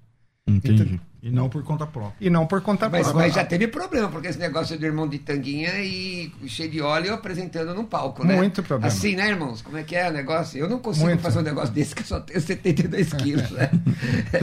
Entendi. 0.47 0.83
Então, 0.83 1.01
e 1.23 1.31
não 1.31 1.49
por 1.49 1.63
conta 1.65 1.87
própria. 1.87 2.15
E 2.21 2.31
não 2.31 2.47
por 2.47 2.61
conta 2.61 2.89
mas, 2.89 3.03
própria. 3.03 3.27
Mas 3.27 3.35
já 3.35 3.45
teve 3.45 3.67
problema, 3.69 4.09
porque 4.09 4.29
esse 4.29 4.39
negócio 4.39 4.79
do 4.79 4.85
irmão 4.85 5.09
de 5.09 5.19
tanguinha 5.19 5.81
e 5.81 6.33
cheio 6.47 6.71
de 6.71 6.81
óleo 6.81 7.15
apresentando 7.15 7.75
no 7.75 7.85
palco, 7.85 8.25
né? 8.25 8.37
Muito 8.37 8.63
problema. 8.63 8.87
Assim, 8.87 9.17
né, 9.17 9.29
irmãos? 9.29 9.63
Como 9.63 9.77
é 9.77 9.83
que 9.83 9.97
é 9.97 10.09
o 10.09 10.13
negócio? 10.13 10.59
Eu 10.59 10.69
não 10.69 10.79
consigo 10.79 11.07
Muito. 11.07 11.21
fazer 11.21 11.39
um 11.41 11.43
negócio 11.43 11.75
desse 11.75 11.95
que 11.95 12.03
eu 12.03 12.07
só 12.07 12.21
tenho 12.21 12.41
72 12.41 13.13
quilos, 13.15 13.51
né? 13.51 13.71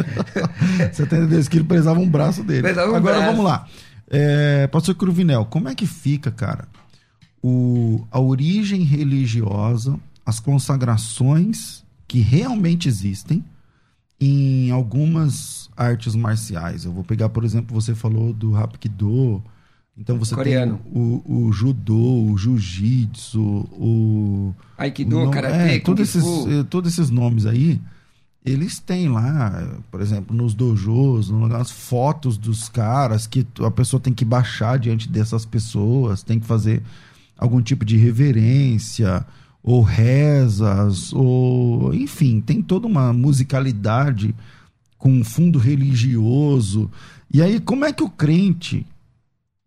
72 0.92 1.48
quilos 1.48 1.68
pesava 1.68 2.00
um 2.00 2.10
braço 2.10 2.44
dele. 2.44 2.64
Pesava 2.64 2.92
um 2.92 2.96
Agora 2.96 3.18
braço. 3.18 3.32
vamos 3.32 3.46
lá. 3.46 3.68
É, 4.10 4.68
Pastor 4.68 4.96
Cruvinel, 4.96 5.46
como 5.46 5.70
é 5.70 5.76
que 5.76 5.88
fica, 5.88 6.32
cara, 6.32 6.68
o, 7.42 8.06
a 8.12 8.20
origem 8.20 8.82
religiosa, 8.82 10.00
as 10.26 10.40
consagrações 10.40 11.84
que 12.08 12.20
realmente 12.20 12.88
existem 12.88 13.44
em 14.20 14.72
algumas 14.72 15.63
artes 15.76 16.16
marciais. 16.16 16.86
Eu 16.86 16.92
vou 16.92 17.04
pegar, 17.04 17.30
por 17.30 17.44
exemplo, 17.44 17.80
você 17.80 17.94
falou 17.94 18.34
do 18.34 18.56
Hapkido, 18.56 19.44
então 19.98 20.18
você 20.18 20.34
Coreano. 20.34 20.78
tem 20.78 20.92
o, 21.02 21.48
o 21.48 21.52
judô, 21.52 22.32
o 22.32 22.38
jiu-jitsu, 22.38 23.42
o 23.42 24.54
aikido, 24.78 25.20
o, 25.20 25.32
karatê, 25.32 25.76
é, 25.76 25.80
todos 25.80 26.10
esses, 26.10 26.26
eh, 26.48 26.64
todos 26.70 26.92
esses 26.92 27.10
nomes 27.10 27.46
aí, 27.46 27.80
eles 28.44 28.80
têm 28.80 29.08
lá, 29.08 29.80
por 29.92 30.02
exemplo, 30.02 30.36
nos 30.36 30.54
dojos, 30.54 31.30
nas 31.30 31.72
fotos 31.72 32.38
dos 32.38 32.68
caras 32.68 33.28
que 33.28 33.46
a 33.64 33.72
pessoa 33.72 34.00
tem 34.00 34.14
que 34.14 34.26
baixar 34.26 34.78
diante 34.80 35.08
dessas 35.08 35.46
pessoas, 35.46 36.24
tem 36.24 36.40
que 36.40 36.46
fazer 36.46 36.82
algum 37.38 37.62
tipo 37.62 37.86
de 37.86 37.96
reverência 37.96 39.26
ou 39.62 39.82
rezas, 39.82 41.14
ou 41.14 41.94
enfim, 41.94 42.42
tem 42.42 42.62
toda 42.62 42.86
uma 42.86 43.14
musicalidade 43.14 44.36
com 45.04 45.12
um 45.12 45.22
fundo 45.22 45.60
religioso. 45.60 46.90
E 47.30 47.42
aí, 47.42 47.60
como 47.60 47.84
é 47.84 47.92
que 47.92 48.02
o 48.02 48.10
crente 48.10 48.88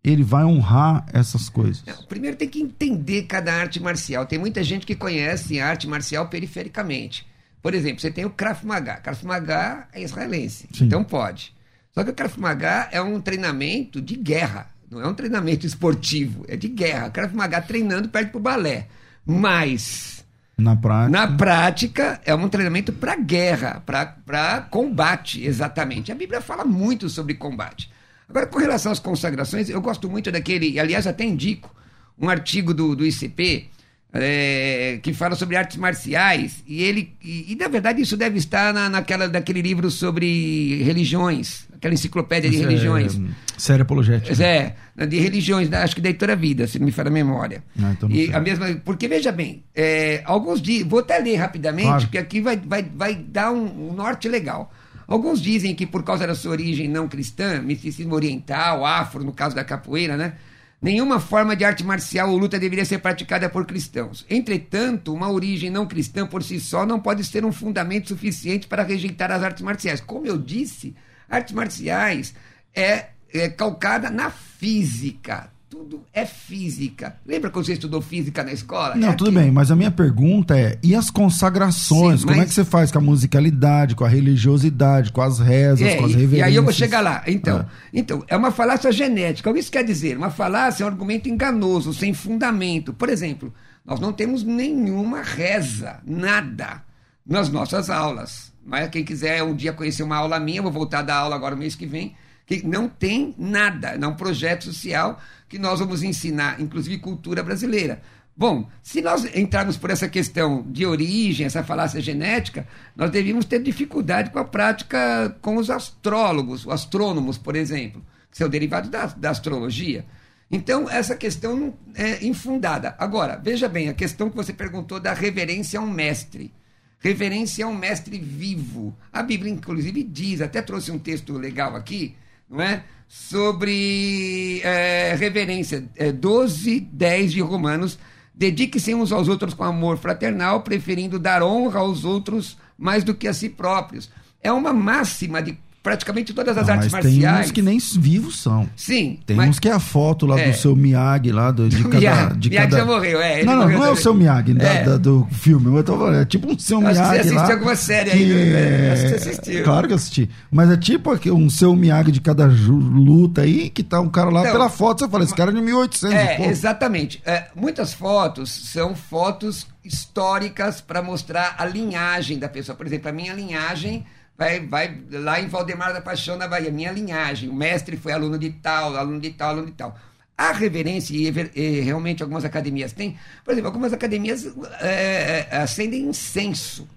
ele 0.03 0.23
vai 0.23 0.43
honrar 0.43 1.05
essas 1.13 1.47
coisas? 1.47 1.83
Não, 1.85 2.07
primeiro 2.07 2.35
tem 2.35 2.49
que 2.49 2.59
entender 2.59 3.21
cada 3.27 3.53
arte 3.53 3.79
marcial. 3.79 4.25
Tem 4.25 4.39
muita 4.39 4.63
gente 4.63 4.83
que 4.83 4.95
conhece 4.95 5.59
a 5.59 5.67
arte 5.67 5.87
marcial 5.87 6.27
perifericamente. 6.27 7.27
Por 7.61 7.75
exemplo, 7.75 8.01
você 8.01 8.09
tem 8.09 8.25
o 8.25 8.31
Krav 8.31 8.65
Maga. 8.65 8.95
Krav 8.95 9.23
Maga 9.23 9.87
é 9.93 10.01
israelense, 10.01 10.67
Sim. 10.73 10.85
então 10.85 11.03
pode. 11.03 11.53
Só 11.91 12.03
que 12.03 12.09
o 12.09 12.15
Krav 12.15 12.35
Maga 12.39 12.89
é 12.91 12.99
um 12.99 13.21
treinamento 13.21 14.01
de 14.01 14.15
guerra, 14.15 14.71
não 14.89 15.01
é 15.01 15.07
um 15.07 15.13
treinamento 15.13 15.67
esportivo, 15.67 16.45
é 16.47 16.55
de 16.55 16.67
guerra. 16.67 17.09
O 17.09 17.11
Krav 17.11 17.31
Maga 17.35 17.61
treinando 17.61 18.09
perde 18.09 18.31
pro 18.31 18.39
balé. 18.39 18.87
Mas 19.23 20.16
Na 20.57 20.75
prática. 20.75 21.09
na 21.09 21.37
prática, 21.37 22.21
é 22.25 22.33
um 22.33 22.49
treinamento 22.49 22.91
para 22.91 23.15
guerra, 23.15 23.83
para 23.85 24.61
combate, 24.71 25.45
exatamente. 25.45 26.11
A 26.11 26.15
Bíblia 26.15 26.41
fala 26.41 26.65
muito 26.65 27.09
sobre 27.09 27.35
combate. 27.35 27.91
Agora, 28.27 28.47
com 28.47 28.57
relação 28.57 28.91
às 28.91 28.99
consagrações, 28.99 29.69
eu 29.69 29.79
gosto 29.79 30.09
muito 30.09 30.31
daquele, 30.31 30.79
aliás, 30.79 31.05
até 31.05 31.23
indico 31.23 31.73
um 32.19 32.27
artigo 32.27 32.73
do, 32.73 32.95
do 32.95 33.05
ICP 33.05 33.69
é, 34.13 34.99
que 35.03 35.13
fala 35.13 35.35
sobre 35.35 35.55
artes 35.55 35.77
marciais, 35.77 36.63
e 36.65 36.81
ele, 36.83 37.13
e, 37.23 37.51
e, 37.51 37.55
na 37.55 37.67
verdade 37.67 38.01
isso 38.01 38.15
deve 38.17 38.37
estar 38.37 38.73
na, 38.73 38.89
naquela, 38.89 39.27
naquele 39.27 39.61
livro 39.61 39.91
sobre 39.91 40.81
religiões, 40.83 41.65
aquela 41.75 41.93
enciclopédia 41.93 42.49
de 42.49 42.55
é, 42.55 42.59
religiões. 42.59 43.19
série 43.57 43.81
apologética. 43.81 44.43
É, 44.43 44.75
de 45.05 45.19
religiões, 45.19 45.71
acho 45.71 45.95
que 45.95 46.01
da 46.01 46.09
Editora 46.09 46.35
Vida, 46.35 46.65
se 46.67 46.79
não 46.79 46.85
me 46.85 46.91
falha 46.91 47.09
a 47.09 47.11
memória. 47.11 47.63
Ah, 47.79 47.91
então 47.91 48.09
e 48.09 48.27
sei. 48.27 48.33
a 48.33 48.39
mesma, 48.39 48.81
porque 48.83 49.07
veja 49.07 49.31
bem, 49.31 49.63
é, 49.75 50.21
alguns 50.25 50.61
dizem, 50.61 50.87
vou 50.87 50.99
até 50.99 51.19
ler 51.19 51.35
rapidamente, 51.35 51.87
Claro. 51.87 52.01
porque 52.03 52.17
aqui 52.17 52.41
vai, 52.41 52.57
vai, 52.57 52.83
vai 52.83 53.13
dar 53.15 53.51
um, 53.51 53.89
um 53.89 53.93
norte 53.93 54.27
legal. 54.27 54.73
Alguns 55.07 55.41
dizem 55.41 55.73
que 55.75 55.85
por 55.85 56.03
causa 56.03 56.27
da 56.27 56.35
sua 56.35 56.51
origem 56.51 56.87
não 56.89 57.07
cristã, 57.07 57.61
misticismo 57.61 58.13
oriental, 58.15 58.85
afro, 58.85 59.23
no 59.23 59.31
caso 59.31 59.55
da 59.55 59.63
capoeira, 59.63 60.17
né? 60.17 60.33
Nenhuma 60.79 61.19
forma 61.19 61.55
de 61.55 61.65
arte 61.65 61.83
marcial 61.83 62.29
ou 62.29 62.37
luta 62.37 62.59
deveria 62.59 62.85
ser 62.85 62.99
praticada 62.99 63.49
por 63.49 63.65
cristãos. 63.65 64.23
Entretanto, 64.29 65.11
uma 65.11 65.31
origem 65.31 65.71
não 65.71 65.87
cristã 65.87 66.27
por 66.27 66.43
si 66.43 66.59
só 66.59 66.85
não 66.85 66.99
pode 66.99 67.23
ser 67.23 67.43
um 67.43 67.51
fundamento 67.51 68.09
suficiente 68.09 68.67
para 68.67 68.83
rejeitar 68.83 69.31
as 69.31 69.41
artes 69.41 69.63
marciais. 69.63 69.99
Como 69.99 70.27
eu 70.27 70.37
disse, 70.37 70.95
artes 71.27 71.53
marciais 71.53 72.35
é, 72.75 73.07
é 73.33 73.49
calcada 73.49 74.11
na 74.11 74.29
física. 74.29 75.51
Tudo 75.77 76.03
é 76.11 76.25
física. 76.25 77.17
Lembra 77.25 77.51
quando 77.51 77.65
você 77.65 77.73
estudou 77.73 78.01
física 78.01 78.43
na 78.43 78.51
escola? 78.51 78.95
Não, 78.95 79.09
É 79.09 79.13
tudo 79.13 79.27
aquilo. 79.29 79.43
bem, 79.43 79.51
mas 79.51 79.69
a 79.69 79.75
minha 79.75 79.91
pergunta 79.91 80.57
é: 80.57 80.79
e 80.81 80.95
as 80.95 81.11
consagrações? 81.11 82.21
Sim, 82.21 82.25
Como 82.25 82.35
é 82.35 82.39
mas- 82.39 82.49
que 82.49 82.55
você 82.55 82.65
faz 82.65 82.91
com 82.91 82.97
a 82.97 83.01
musicalidade, 83.01 83.95
com 83.95 84.03
a 84.03 84.07
religiosidade, 84.07 85.11
com 85.11 85.21
as 85.21 85.37
rezas, 85.39 85.87
É, 85.87 85.95
com 85.97 86.05
as 86.05 86.11
reverências? 86.13 86.39
e 86.39 86.41
aí 86.41 86.55
eu 86.55 86.63
vou 86.63 86.73
chegar 86.73 87.01
lá. 87.01 87.23
Então, 87.27 87.59
É. 87.59 87.65
então, 87.93 88.23
é 88.27 88.35
uma 88.35 88.49
falácia 88.51 88.91
genética. 88.91 89.49
O 89.49 89.53
que 89.53 89.59
isso 89.59 89.71
quer 89.71 89.83
dizer? 89.83 90.17
Uma 90.17 90.31
falácia 90.31 90.83
é 90.83 90.85
um 90.85 90.89
argumento 90.89 91.29
enganoso, 91.29 91.93
sem 91.93 92.11
fundamento. 92.13 92.91
Por 92.91 93.07
exemplo, 93.09 93.53
nós 93.85 93.99
não 93.99 94.11
temos 94.11 94.43
nenhuma 94.43 95.21
reza, 95.21 95.99
nada, 96.05 96.81
nas 97.25 97.49
nossas 97.49 97.89
aulas. 97.91 98.51
Mas 98.65 98.89
quem 98.89 99.03
quiser 99.05 99.43
um 99.43 99.55
dia 99.55 99.71
conhecer 99.73 100.01
uma 100.03 100.17
aula 100.17 100.39
minha, 100.39 100.57
eu 100.57 100.63
vou 100.63 100.71
voltar 100.71 101.03
da 101.03 101.15
aula 101.15 101.35
agora 101.35 101.53
no 101.55 101.61
mês 101.61 101.75
que 101.75 101.85
vem, 101.85 102.15
que 102.45 102.65
não 102.65 102.87
tem 102.89 103.35
nada, 103.37 103.97
não 103.97 104.09
é 104.09 104.11
um 104.11 104.15
projeto 104.15 104.63
social 104.63 105.19
que 105.47 105.57
nós 105.57 105.79
vamos 105.79 106.03
ensinar, 106.03 106.59
inclusive 106.59 106.97
cultura 106.99 107.43
brasileira. 107.43 108.01
Bom, 108.35 108.69
se 108.83 109.01
nós 109.01 109.25
entrarmos 109.35 109.77
por 109.77 109.89
essa 109.89 110.07
questão 110.07 110.63
de 110.69 110.85
origem, 110.85 111.45
essa 111.45 111.63
falácia 111.63 111.99
genética, 111.99 112.67
nós 112.95 113.09
devíamos 113.09 113.45
ter 113.45 113.59
dificuldade 113.63 114.29
com 114.29 114.37
a 114.37 114.45
prática 114.45 115.35
com 115.41 115.55
os 115.55 115.71
astrólogos, 115.71 116.65
os 116.65 116.71
astrônomos, 116.71 117.35
por 117.37 117.55
exemplo, 117.55 118.05
que 118.29 118.37
são 118.37 118.47
derivados 118.47 118.91
da, 118.91 119.07
da 119.07 119.31
astrologia. 119.31 120.05
Então, 120.51 120.89
essa 120.89 121.15
questão 121.15 121.73
é 121.95 122.23
infundada. 122.23 122.95
Agora, 122.99 123.41
veja 123.43 123.67
bem, 123.67 123.89
a 123.89 123.93
questão 123.93 124.29
que 124.29 124.35
você 124.35 124.53
perguntou 124.53 124.99
da 124.99 125.13
reverência 125.13 125.79
a 125.79 125.83
um 125.83 125.89
mestre. 125.89 126.53
Reverência 126.99 127.65
a 127.65 127.67
um 127.67 127.75
mestre 127.75 128.19
vivo. 128.19 128.95
A 129.11 129.23
Bíblia, 129.23 129.51
inclusive, 129.51 130.03
diz, 130.03 130.41
até 130.41 130.61
trouxe 130.61 130.91
um 130.91 130.99
texto 130.99 131.33
legal 131.33 131.75
aqui, 131.75 132.15
não 132.49 132.61
é? 132.61 132.83
Sobre 133.07 134.61
é, 134.63 135.15
reverência. 135.17 135.85
É, 135.95 136.11
12, 136.11 136.81
10 136.91 137.31
de 137.33 137.41
Romanos. 137.41 137.97
Dedique-se 138.33 138.93
uns 138.93 139.11
aos 139.11 139.27
outros 139.27 139.53
com 139.53 139.63
amor 139.63 139.97
fraternal, 139.97 140.61
preferindo 140.61 141.17
dar 141.17 141.41
honra 141.41 141.79
aos 141.79 142.05
outros 142.05 142.57
mais 142.77 143.03
do 143.03 143.15
que 143.15 143.27
a 143.27 143.33
si 143.33 143.49
próprios. 143.49 144.11
É 144.41 144.51
uma 144.51 144.71
máxima 144.71 145.41
de 145.41 145.57
praticamente 145.87 146.33
todas 146.33 146.57
as 146.57 146.67
Não, 146.67 146.73
artes 146.73 146.91
mas 146.91 147.05
marciais. 147.05 147.35
Tem 147.37 147.45
uns 147.45 147.51
que 147.51 147.61
nem 147.61 147.77
vivos 148.01 148.41
são. 148.41 148.67
Sim. 148.75 149.19
Tem 149.25 149.37
mas- 149.37 149.49
uns 149.51 149.59
que 149.59 149.69
é 149.69 149.71
a 149.71 149.79
foto 149.79 150.25
lá 150.25 150.37
É. 150.37 150.49
do 150.51 150.57
seu 150.57 150.75
Miyagi 150.75 151.31
lá, 151.31 151.49
do, 151.49 151.69
de 151.69 151.81
cada. 151.85 151.97
Miyagi. 151.97 152.35
de 152.37 152.49
Miyagi 152.49 152.69
cada... 152.71 152.77
já 152.83 152.85
morreu, 152.85 153.21
é, 153.21 153.43
Não, 153.45 153.55
não, 153.55 153.69
não 153.69 153.85
é 153.85 153.89
o 153.89 153.95
seu 153.95 154.13
Miyagi 154.13 154.53
da- 154.53 154.65
É. 154.67 154.83
da- 154.83 154.97
do 154.97 155.25
filme. 155.31 155.73
Eu 155.77 155.83
tô 155.85 155.97
falando, 155.97 156.17
é 156.21 156.25
tipo 156.25 156.51
um 156.51 156.59
seu 156.59 156.79
Acho 156.79 156.87
que 156.89 156.93
você 156.95 157.01
Miyagi 157.11 157.29
assistiu 157.29 157.53
alguma 157.55 157.75
série 157.77 158.11
aí, 158.11 158.17
que 158.25 158.33
né? 158.33 158.87
é- 158.87 158.91
Acho 158.91 159.01
que 159.03 159.09
você 159.19 159.29
assistiu. 159.29 159.63
Claro 159.63 159.87
que 159.87 159.93
eu 159.93 159.95
assisti. 159.95 160.29
Mas 160.51 160.69
é 160.71 160.75
tipo 160.77 161.13
um 161.33 161.49
seu 161.49 161.73
Miyagi 161.73 162.11
de 162.11 162.19
cada 162.19 162.45
luta 162.45 163.41
aí, 163.43 163.69
que 163.69 163.81
tá 163.81 164.01
um 164.01 164.09
cara 164.09 164.29
lá 164.29 164.41
Então, 164.41 164.51
pela 164.51 164.69
foto, 164.69 164.99
você 164.99 165.09
fala, 165.09 165.23
esse 165.23 165.33
cara 165.35 165.51
é 165.51 165.53
de 165.53 165.61
1800 165.61 166.13
e 166.13 166.17
É, 166.17 166.35
pouco. 166.35 166.51
exatamente. 166.51 167.21
É, 167.25 167.45
muitas 167.55 167.93
fotos 167.93 168.51
são 168.73 168.93
fotos 168.93 169.65
históricas 169.85 170.81
para 170.81 171.01
mostrar 171.01 171.55
a 171.57 171.65
linhagem 171.65 172.37
da 172.37 172.49
pessoa. 172.49 172.75
Por 172.75 172.85
exemplo, 172.85 173.07
a 173.09 173.11
minha 173.13 173.33
linhagem 173.33 174.05
vai, 174.37 174.59
vai 174.65 174.97
lá 175.11 175.39
em 175.41 175.47
Valdemar 175.47 175.93
da 175.93 176.01
Paixão, 176.01 176.37
na 176.37 176.47
Bahia. 176.47 176.71
Minha 176.71 176.91
linhagem. 176.91 177.49
O 177.49 177.53
mestre 177.53 177.97
foi 177.97 178.11
aluno 178.11 178.37
de 178.37 178.51
tal, 178.51 178.95
aluno 178.95 179.19
de 179.19 179.31
tal, 179.31 179.49
aluno 179.49 179.67
de 179.67 179.73
tal. 179.73 179.97
A 180.37 180.51
reverência, 180.51 181.15
e, 181.15 181.33
e 181.55 181.79
realmente 181.81 182.21
algumas 182.21 182.45
academias 182.45 182.91
têm, 182.93 183.17
por 183.43 183.51
exemplo, 183.51 183.69
algumas 183.69 183.91
academias 183.91 184.45
é, 184.79 185.47
acendem 185.51 186.03
incenso. 186.05 186.87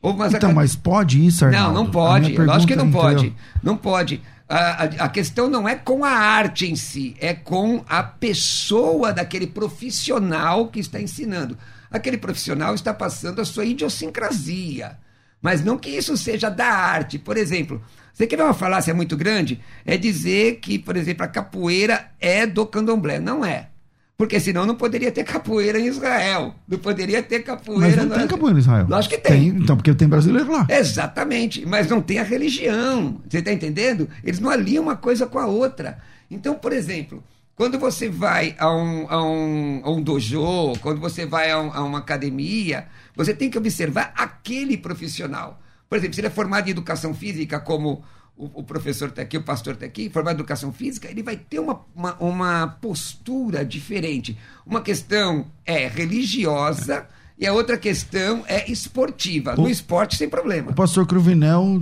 Algumas 0.00 0.32
Então, 0.32 0.48
acad- 0.50 0.56
mas 0.56 0.74
pode 0.76 1.26
isso, 1.26 1.44
Arnaldo? 1.44 1.74
não, 1.74 1.84
não 1.84 1.90
pode. 1.90 2.34
Lógico 2.36 2.68
que 2.68 2.76
não 2.76 2.90
pode. 2.90 3.26
entendeu? 3.26 3.44
Não 3.62 3.76
pode. 3.76 4.22
A, 4.48 4.56
a, 4.56 4.84
a 4.84 5.08
questão 5.10 5.50
não 5.50 5.68
é 5.68 5.74
com 5.74 6.02
a 6.02 6.10
arte 6.10 6.64
em 6.66 6.76
si, 6.76 7.14
é 7.20 7.34
com 7.34 7.84
a 7.86 8.02
pessoa 8.02 9.12
daquele 9.12 9.46
profissional 9.46 10.68
que 10.68 10.80
está 10.80 10.98
ensinando. 10.98 11.58
Aquele 11.90 12.16
profissional 12.16 12.74
está 12.74 12.94
passando 12.94 13.40
a 13.40 13.44
sua 13.44 13.66
idiosincrasia. 13.66 14.96
Mas 15.40 15.64
não 15.64 15.78
que 15.78 15.90
isso 15.90 16.16
seja 16.16 16.48
da 16.48 16.66
arte. 16.66 17.18
Por 17.18 17.36
exemplo, 17.36 17.80
você 18.12 18.26
quer 18.26 18.36
ver 18.36 18.42
uma 18.42 18.54
falácia 18.54 18.92
muito 18.94 19.16
grande? 19.16 19.60
É 19.86 19.96
dizer 19.96 20.56
que, 20.56 20.78
por 20.78 20.96
exemplo, 20.96 21.24
a 21.24 21.28
capoeira 21.28 22.10
é 22.20 22.46
do 22.46 22.66
candomblé. 22.66 23.20
Não 23.20 23.44
é. 23.44 23.68
Porque 24.16 24.40
senão 24.40 24.66
não 24.66 24.74
poderia 24.74 25.12
ter 25.12 25.22
capoeira 25.22 25.78
em 25.78 25.86
Israel. 25.86 26.52
Não 26.66 26.76
poderia 26.76 27.22
ter 27.22 27.38
capoeira. 27.44 27.86
Mas 27.86 27.96
não 27.96 28.06
no- 28.06 28.14
tem 28.16 28.26
capoeira 28.26 28.58
em 28.58 28.60
Israel. 28.60 28.86
Lógico 28.88 29.14
que 29.14 29.20
tem. 29.20 29.46
Então, 29.46 29.76
porque 29.76 29.94
tem 29.94 30.08
brasileiro 30.08 30.50
lá. 30.50 30.66
Exatamente, 30.68 31.64
mas 31.64 31.88
não 31.88 32.00
tem 32.02 32.18
a 32.18 32.24
religião. 32.24 33.20
Você 33.28 33.38
está 33.38 33.52
entendendo? 33.52 34.08
Eles 34.24 34.40
não 34.40 34.50
aliam 34.50 34.82
uma 34.82 34.96
coisa 34.96 35.24
com 35.24 35.38
a 35.38 35.46
outra. 35.46 35.98
Então, 36.28 36.54
por 36.56 36.72
exemplo, 36.72 37.22
quando 37.58 37.78
você 37.78 38.08
vai 38.08 38.54
a 38.58 38.72
um, 38.72 39.06
a 39.10 39.22
um, 39.22 39.80
a 39.84 39.90
um 39.90 40.00
dojo, 40.00 40.72
quando 40.80 41.00
você 41.00 41.26
vai 41.26 41.50
a, 41.50 41.60
um- 41.60 41.72
a 41.72 41.82
uma 41.82 41.98
academia, 41.98 42.86
você 43.16 43.34
tem 43.34 43.50
que 43.50 43.58
observar 43.58 44.12
aquele 44.16 44.78
profissional. 44.78 45.60
Por 45.90 45.98
exemplo, 45.98 46.14
se 46.14 46.20
ele 46.20 46.28
é 46.28 46.30
formado 46.30 46.68
em 46.68 46.70
educação 46.70 47.12
física, 47.12 47.58
como 47.58 48.02
o, 48.36 48.62
professor 48.62 49.08
está 49.08 49.22
aqui, 49.22 49.36
o 49.36 49.42
pastor 49.42 49.74
está 49.74 49.86
aqui, 49.86 50.08
formado 50.08 50.36
em 50.36 50.38
educação 50.38 50.72
física, 50.72 51.10
ele 51.10 51.22
vai 51.24 51.36
ter 51.36 51.58
uma, 51.58 51.80
uma, 51.96 52.14
uma 52.20 52.66
postura 52.80 53.64
diferente. 53.64 54.38
Uma 54.64 54.80
questão 54.80 55.46
é 55.66 55.88
religiosa. 55.88 57.06
E 57.40 57.46
a 57.46 57.52
outra 57.52 57.76
questão 57.78 58.42
é 58.48 58.68
esportiva. 58.70 59.54
No 59.54 59.64
O- 59.64 59.68
esporte, 59.70 60.16
sem 60.16 60.28
problema. 60.28 60.70
O 60.72 60.74
pastor 60.74 61.06
Cruvinel 61.06 61.80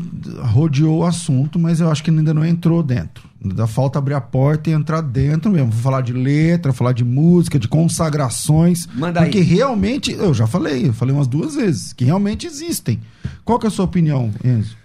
rodeou 0.52 0.98
o 0.98 1.04
assunto, 1.04 1.58
mas 1.58 1.80
eu 1.80 1.90
acho 1.90 2.02
que 2.04 2.10
ainda 2.10 2.34
não 2.34 2.44
entrou 2.44 2.82
dentro. 2.82 3.26
Ainda 3.50 3.66
falta 3.66 3.98
abrir 3.98 4.14
a 4.14 4.20
porta 4.20 4.70
e 4.70 4.72
entrar 4.72 5.00
dentro 5.00 5.50
mesmo. 5.50 5.70
Vou 5.70 5.82
falar 5.82 6.00
de 6.00 6.12
letra, 6.12 6.72
falar 6.72 6.92
de 6.92 7.04
música, 7.04 7.58
de 7.58 7.68
consagrações. 7.68 8.86
Manda 8.94 9.22
porque 9.22 9.38
aí. 9.38 9.44
realmente, 9.44 10.12
eu 10.12 10.34
já 10.34 10.46
falei, 10.46 10.88
eu 10.88 10.92
falei 10.92 11.14
umas 11.14 11.26
duas 11.26 11.54
vezes, 11.54 11.92
que 11.92 12.04
realmente 12.04 12.46
existem. 12.46 13.00
Qual 13.44 13.58
que 13.58 13.66
é 13.66 13.68
a 13.68 13.70
sua 13.70 13.84
opinião, 13.84 14.32
Enzo? 14.44 14.76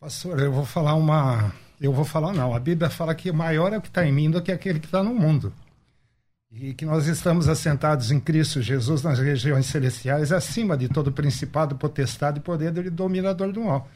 Pastor, 0.00 0.40
eu 0.40 0.52
vou 0.52 0.64
falar 0.64 0.94
uma. 0.94 1.52
Eu 1.80 1.92
vou 1.92 2.04
falar, 2.04 2.32
não. 2.32 2.54
A 2.54 2.58
Bíblia 2.58 2.90
fala 2.90 3.14
que 3.14 3.30
maior 3.30 3.72
é 3.72 3.78
o 3.78 3.80
que 3.80 3.88
está 3.88 4.06
em 4.06 4.12
mim 4.12 4.30
do 4.30 4.42
que 4.42 4.50
aquele 4.50 4.80
que 4.80 4.86
está 4.86 5.02
no 5.02 5.14
mundo. 5.14 5.52
E 6.52 6.74
que 6.74 6.84
nós 6.84 7.06
estamos 7.06 7.48
assentados 7.48 8.10
em 8.10 8.18
Cristo 8.18 8.60
Jesus 8.60 9.02
nas 9.02 9.18
regiões 9.20 9.66
celestiais, 9.66 10.32
acima 10.32 10.76
de 10.76 10.88
todo 10.88 11.12
principado, 11.12 11.76
potestade 11.76 12.38
e 12.38 12.42
poder 12.42 12.72
do 12.72 12.90
dominador 12.90 13.52
do 13.52 13.62
mal. 13.62 13.88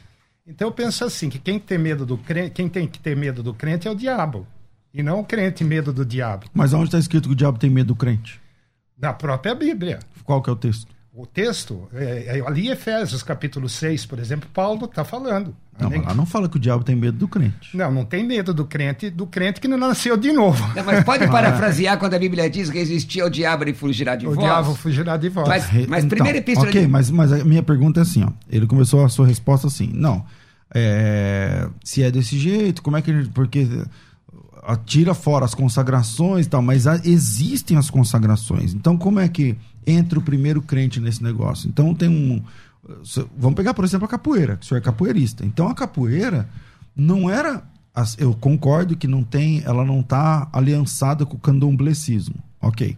Então 0.47 0.67
eu 0.67 0.71
penso 0.71 1.03
assim, 1.03 1.27
que 1.27 1.39
quem 1.39 1.59
tem 1.59 1.77
medo 1.77 2.05
do 2.05 2.17
crente, 2.17 2.51
quem 2.51 2.69
tem 2.69 2.87
que 2.87 2.99
ter 2.99 3.15
medo 3.15 3.41
do 3.41 3.53
crente 3.53 3.87
é 3.87 3.91
o 3.91 3.95
diabo. 3.95 4.45
E 4.93 5.01
não 5.01 5.19
o 5.21 5.25
crente 5.25 5.63
medo 5.63 5.91
do 5.91 6.05
diabo. 6.05 6.45
Mas 6.53 6.71
onde 6.71 6.85
está 6.85 6.99
escrito 6.99 7.27
que 7.27 7.33
o 7.33 7.35
diabo 7.35 7.57
tem 7.57 7.69
medo 7.69 7.87
do 7.87 7.95
crente? 7.95 8.39
Na 8.97 9.11
própria 9.11 9.55
Bíblia. 9.55 9.99
Qual 10.23 10.41
que 10.41 10.49
é 10.49 10.53
o 10.53 10.55
texto? 10.55 10.87
O 11.17 11.25
texto, 11.25 11.87
é, 11.93 12.39
é, 12.39 12.43
ali 12.45 12.67
em 12.67 12.71
Efésios, 12.71 13.23
capítulo 13.23 13.69
6, 13.69 14.05
por 14.05 14.19
exemplo, 14.19 14.49
Paulo 14.53 14.83
está 14.83 15.05
falando. 15.05 15.55
Não, 15.79 15.89
Nem- 15.89 15.99
mas 15.99 16.07
lá 16.09 16.13
não 16.13 16.25
fala 16.25 16.49
que 16.49 16.57
o 16.57 16.59
diabo 16.59 16.83
tem 16.83 16.93
medo 16.93 17.17
do 17.17 17.25
crente. 17.27 17.75
Não, 17.75 17.89
não 17.89 18.03
tem 18.03 18.21
medo 18.25 18.53
do 18.53 18.65
crente, 18.65 19.09
do 19.09 19.25
crente 19.25 19.61
que 19.61 19.67
não 19.67 19.77
nasceu 19.77 20.17
de 20.17 20.33
novo. 20.33 20.61
Não, 20.75 20.83
mas 20.83 21.05
pode 21.05 21.25
parafrasear 21.31 21.97
quando 21.97 22.15
a 22.15 22.19
Bíblia 22.19 22.49
diz 22.49 22.69
que 22.69 22.77
existia 22.77 23.25
o 23.25 23.29
diabo 23.29 23.63
e 23.69 23.73
fugirá 23.73 24.17
de 24.17 24.27
o 24.27 24.31
vós? 24.31 24.39
diabo 24.43 24.75
fugirá 24.75 25.15
de 25.15 25.29
vós. 25.29 25.47
Mas- 25.47 25.65
Re- 25.69 25.87
primeira 26.09 26.37
epístola 26.37 26.67
Ok, 26.67 26.81
de- 26.81 26.87
mas, 26.87 27.09
mas 27.09 27.31
a 27.31 27.45
minha 27.45 27.63
pergunta 27.63 28.01
é 28.01 28.03
assim, 28.03 28.23
ó. 28.25 28.31
Ele 28.49 28.67
começou 28.67 29.05
a 29.05 29.07
sua 29.09 29.25
resposta 29.25 29.67
assim, 29.67 29.89
não. 29.93 30.25
é, 30.73 31.69
se 31.83 32.03
é 32.03 32.11
desse 32.11 32.37
jeito, 32.37 32.81
como 32.81 32.97
é 32.97 33.01
que 33.01 33.09
ele. 33.11 33.29
Porque 33.33 33.65
tira 34.85 35.13
fora 35.13 35.45
as 35.45 35.53
consagrações 35.53 36.45
e 36.45 36.49
tal, 36.49 36.61
mas 36.61 36.85
existem 37.05 37.77
as 37.77 37.89
consagrações. 37.89 38.73
Então, 38.73 38.97
como 38.97 39.19
é 39.19 39.29
que 39.29 39.55
entra 39.85 40.19
o 40.19 40.21
primeiro 40.21 40.61
crente 40.61 40.99
nesse 40.99 41.23
negócio? 41.23 41.67
Então 41.67 41.93
tem 41.93 42.09
um. 42.09 42.41
Vamos 43.37 43.55
pegar, 43.55 43.73
por 43.73 43.83
exemplo, 43.83 44.05
a 44.05 44.09
capoeira, 44.09 44.57
que 44.57 44.65
o 44.65 44.67
senhor 44.67 44.79
é 44.79 44.81
capoeirista. 44.81 45.45
Então 45.45 45.67
a 45.67 45.73
capoeira 45.75 46.47
não 46.95 47.29
era. 47.29 47.63
Eu 48.17 48.33
concordo 48.33 48.95
que 48.95 49.07
não 49.07 49.23
tem, 49.23 49.61
ela 49.65 49.85
não 49.85 50.01
está 50.01 50.49
aliançada 50.51 51.25
com 51.25 51.37
o 51.37 51.39
candomblecismo. 51.39 52.35
Ok. 52.61 52.97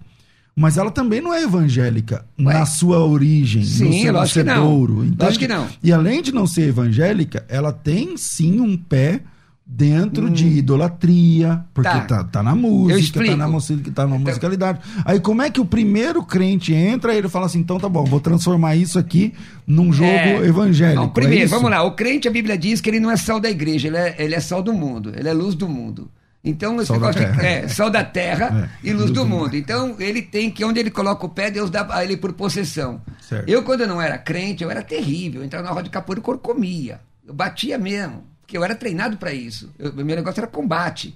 Mas 0.55 0.75
ela 0.75 0.89
também 0.89 1.21
não 1.21 1.31
é 1.31 1.43
evangélica 1.43 2.25
Ué. 2.39 2.51
na 2.51 2.65
sua 2.65 3.05
origem, 3.05 3.63
Sim, 3.63 3.85
no 3.85 3.93
seu 3.93 4.13
lógico 4.13 4.39
que 4.39 4.43
não. 4.43 4.83
entende? 5.05 5.15
Lógico 5.23 5.39
que 5.39 5.47
não. 5.47 5.67
E 5.83 5.93
além 5.93 6.21
de 6.23 6.31
não 6.31 6.47
ser 6.47 6.69
evangélica, 6.69 7.45
ela 7.47 7.71
tem 7.71 8.17
sim 8.17 8.59
um 8.59 8.75
pé 8.75 9.21
dentro 9.69 10.29
de 10.29 10.47
idolatria, 10.47 11.63
porque 11.73 11.89
Tá. 11.89 12.01
tá, 12.01 12.23
tá 12.23 12.43
na 12.43 12.55
música, 12.55 13.23
tá 13.23 13.35
na, 13.35 13.47
musica, 13.47 13.91
tá 13.91 14.07
na 14.07 14.15
Então- 14.15 14.25
musicalidade. 14.27 14.79
Aí 15.05 15.19
como 15.19 15.41
é 15.41 15.49
que 15.49 15.59
o 15.59 15.65
primeiro 15.65 16.23
crente 16.23 16.73
entra 16.73 17.13
e 17.13 17.17
ele 17.17 17.27
fala 17.29 17.45
assim, 17.47 17.59
então 17.59 17.77
tá 17.77 17.89
bom, 17.89 18.03
vou 18.05 18.19
transformar 18.19 18.75
isso 18.75 18.97
aqui 18.97 19.33
num 19.67 19.91
jogo 19.91 20.09
É. 20.09 20.45
evangélico. 20.47 21.01
Não, 21.01 21.09
primeiro, 21.09 21.43
é 21.43 21.47
vamos 21.47 21.69
lá. 21.69 21.83
O 21.83 21.91
crente, 21.91 22.27
a 22.27 22.31
Bíblia 22.31 22.57
diz 22.57 22.79
que 22.81 22.89
ele 22.89 22.99
não 22.99 23.11
é 23.11 23.17
sal 23.17 23.39
da 23.39 23.49
igreja, 23.49 23.87
ele 23.89 23.97
é, 23.97 24.15
ele 24.17 24.35
é 24.35 24.39
sal 24.39 24.63
do 24.63 24.73
mundo, 24.73 25.11
ele 25.15 25.27
é 25.27 25.33
luz 25.33 25.53
do 25.53 25.67
mundo. 25.67 26.09
Então, 26.43 26.77
esse 26.77 26.85
Sal 26.85 26.95
negócio 26.97 27.19
terra. 27.19 27.43
é, 27.45 27.67
sal 27.67 27.89
da 27.89 28.05
terra 28.05 28.71
É, 28.83 28.87
e 28.89 28.93
luz 28.93 29.07
do 29.07 29.15
do 29.15 29.25
mundo. 29.27 29.53
Então, 29.57 29.95
ele 29.99 30.21
tem 30.21 30.49
que, 30.49 30.63
onde 30.63 30.79
ele 30.79 30.89
coloca 30.89 31.25
o 31.25 31.29
pé, 31.29 31.51
Deus 31.51 31.69
dá 31.69 31.85
a 31.89 32.03
ele 32.05 32.15
por 32.15 32.31
possessão. 32.31 33.01
Certo. 33.19 33.49
Eu, 33.49 33.63
quando 33.63 33.81
eu 33.81 33.87
não 33.87 34.01
era 34.01 34.17
crente, 34.17 34.63
eu 34.63 34.71
era 34.71 34.81
terrível. 34.81 35.41
Eu 35.41 35.45
entrava 35.45 35.65
na 35.65 35.71
roda 35.71 35.83
de 35.83 35.89
capoeira 35.89 36.21
e 36.21 36.23
corcomia. 36.23 37.01
Eu 37.27 37.33
batia 37.33 37.77
mesmo, 37.77 38.23
porque 38.47 38.57
eu 38.57 38.63
era 38.63 38.73
treinado 38.73 39.17
para 39.17 39.33
isso. 39.33 39.73
Eu- 39.77 39.91
meu 39.93 40.15
negócio 40.15 40.39
era 40.39 40.47
combate. 40.47 41.13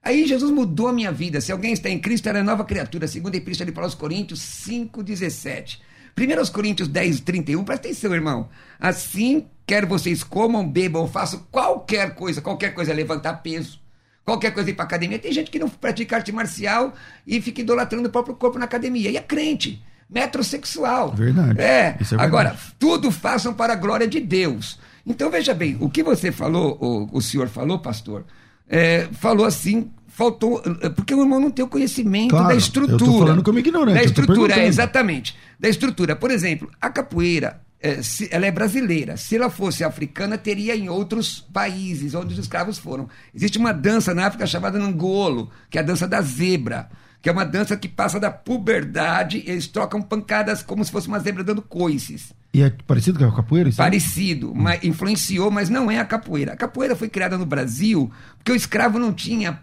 Aí 0.00 0.24
Jesus 0.28 0.52
mudou 0.52 0.86
a 0.86 0.92
minha 0.92 1.10
vida. 1.10 1.40
Se 1.40 1.50
alguém 1.50 1.72
está 1.72 1.90
em 1.90 1.98
Cristo, 1.98 2.28
era 2.28 2.40
nova 2.44 2.64
criatura. 2.64 3.08
Segunda 3.08 3.36
Epístola 3.36 3.66
de 3.66 3.72
Paulo 3.72 3.86
aos 3.86 3.96
Coríntios 3.96 4.38
5,17. 4.40 5.80
Primeiro 6.14 6.40
aos 6.40 6.48
Coríntios 6.50 6.86
10, 6.86 7.18
31. 7.20 7.64
Presta 7.64 7.88
atenção, 7.88 8.14
irmão. 8.14 8.48
Assim, 8.78 9.46
quer 9.66 9.84
vocês 9.86 10.22
comam, 10.22 10.68
bebam, 10.68 11.08
façam 11.08 11.44
qualquer 11.50 12.14
coisa. 12.14 12.40
Qualquer 12.40 12.72
coisa 12.74 12.92
é 12.92 12.94
levantar 12.94 13.34
peso. 13.42 13.80
Qualquer 14.24 14.52
coisa 14.52 14.70
ir 14.70 14.74
para 14.74 14.84
academia. 14.84 15.18
Tem 15.18 15.32
gente 15.32 15.50
que 15.50 15.58
não 15.58 15.68
pratica 15.68 16.14
arte 16.14 16.30
marcial 16.30 16.94
e 17.26 17.40
fica 17.40 17.60
idolatrando 17.60 18.08
o 18.08 18.12
próprio 18.12 18.36
corpo 18.36 18.56
na 18.56 18.66
academia. 18.66 19.10
E 19.10 19.16
é 19.16 19.20
crente. 19.20 19.82
Metrosexual. 20.08 21.12
Verdade. 21.12 21.60
É. 21.60 21.96
É 21.98 22.14
Agora, 22.18 22.50
verdade. 22.50 22.74
tudo 22.78 23.10
façam 23.10 23.52
para 23.52 23.72
a 23.72 23.76
glória 23.76 24.06
de 24.06 24.20
Deus. 24.20 24.78
Então, 25.08 25.30
veja 25.30 25.54
bem, 25.54 25.76
o 25.80 25.88
que 25.88 26.02
você 26.02 26.30
falou, 26.30 26.76
o, 26.80 27.16
o 27.18 27.22
senhor 27.22 27.48
falou, 27.48 27.78
pastor, 27.78 28.24
é, 28.68 29.08
falou 29.12 29.46
assim, 29.46 29.90
faltou, 30.06 30.62
porque 30.94 31.14
o 31.14 31.22
irmão 31.22 31.40
não 31.40 31.50
tem 31.50 31.64
o 31.64 31.68
conhecimento 31.68 32.30
Claro, 32.30 32.48
da 32.48 32.54
eu 32.54 32.58
estrutura. 32.58 32.98
tô 32.98 33.18
falando 33.18 33.42
como 33.42 33.58
ignorante, 33.58 33.94
Da 33.94 34.02
eu 34.02 34.06
estrutura, 34.06 34.54
é, 34.60 34.66
exatamente. 34.66 35.34
Da 35.58 35.68
estrutura. 35.68 36.14
Por 36.14 36.30
exemplo, 36.30 36.70
a 36.80 36.90
capoeira, 36.90 37.60
é, 37.80 38.02
se- 38.02 38.28
ela 38.30 38.44
é 38.44 38.50
brasileira. 38.50 39.16
Se 39.16 39.36
ela 39.36 39.48
fosse 39.48 39.82
africana, 39.82 40.36
teria 40.36 40.76
em 40.76 40.88
outros 40.90 41.40
países 41.52 42.14
onde 42.14 42.34
os 42.34 42.38
escravos 42.38 42.76
foram. 42.78 43.08
Existe 43.34 43.56
uma 43.56 43.72
dança 43.72 44.12
na 44.14 44.26
África 44.26 44.46
chamada 44.46 44.78
Nangolo, 44.78 45.50
que 45.70 45.78
é 45.78 45.80
a 45.80 45.84
dança 45.84 46.06
da 46.06 46.20
zebra, 46.20 46.90
que 47.22 47.28
é 47.28 47.32
uma 47.32 47.44
dança 47.44 47.76
que 47.76 47.88
passa 47.88 48.20
da 48.20 48.30
puberdade, 48.30 49.42
eles 49.46 49.66
trocam 49.66 50.02
pancadas 50.02 50.62
como 50.62 50.84
se 50.84 50.90
fosse 50.92 51.08
uma 51.08 51.18
zebra 51.18 51.42
dando 51.42 51.62
coices. 51.62 52.32
E 52.58 52.62
é 52.62 52.70
parecido 52.70 53.20
com 53.20 53.24
a 53.24 53.36
capoeira? 53.36 53.70
Parecido, 53.76 54.52
mas 54.52 54.82
influenciou, 54.82 55.48
mas 55.48 55.68
não 55.68 55.88
é 55.88 56.00
a 56.00 56.04
capoeira. 56.04 56.54
A 56.54 56.56
capoeira 56.56 56.96
foi 56.96 57.08
criada 57.08 57.38
no 57.38 57.46
Brasil 57.46 58.10
porque 58.36 58.50
o 58.50 58.56
escravo 58.56 58.98
não 58.98 59.12
tinha 59.12 59.60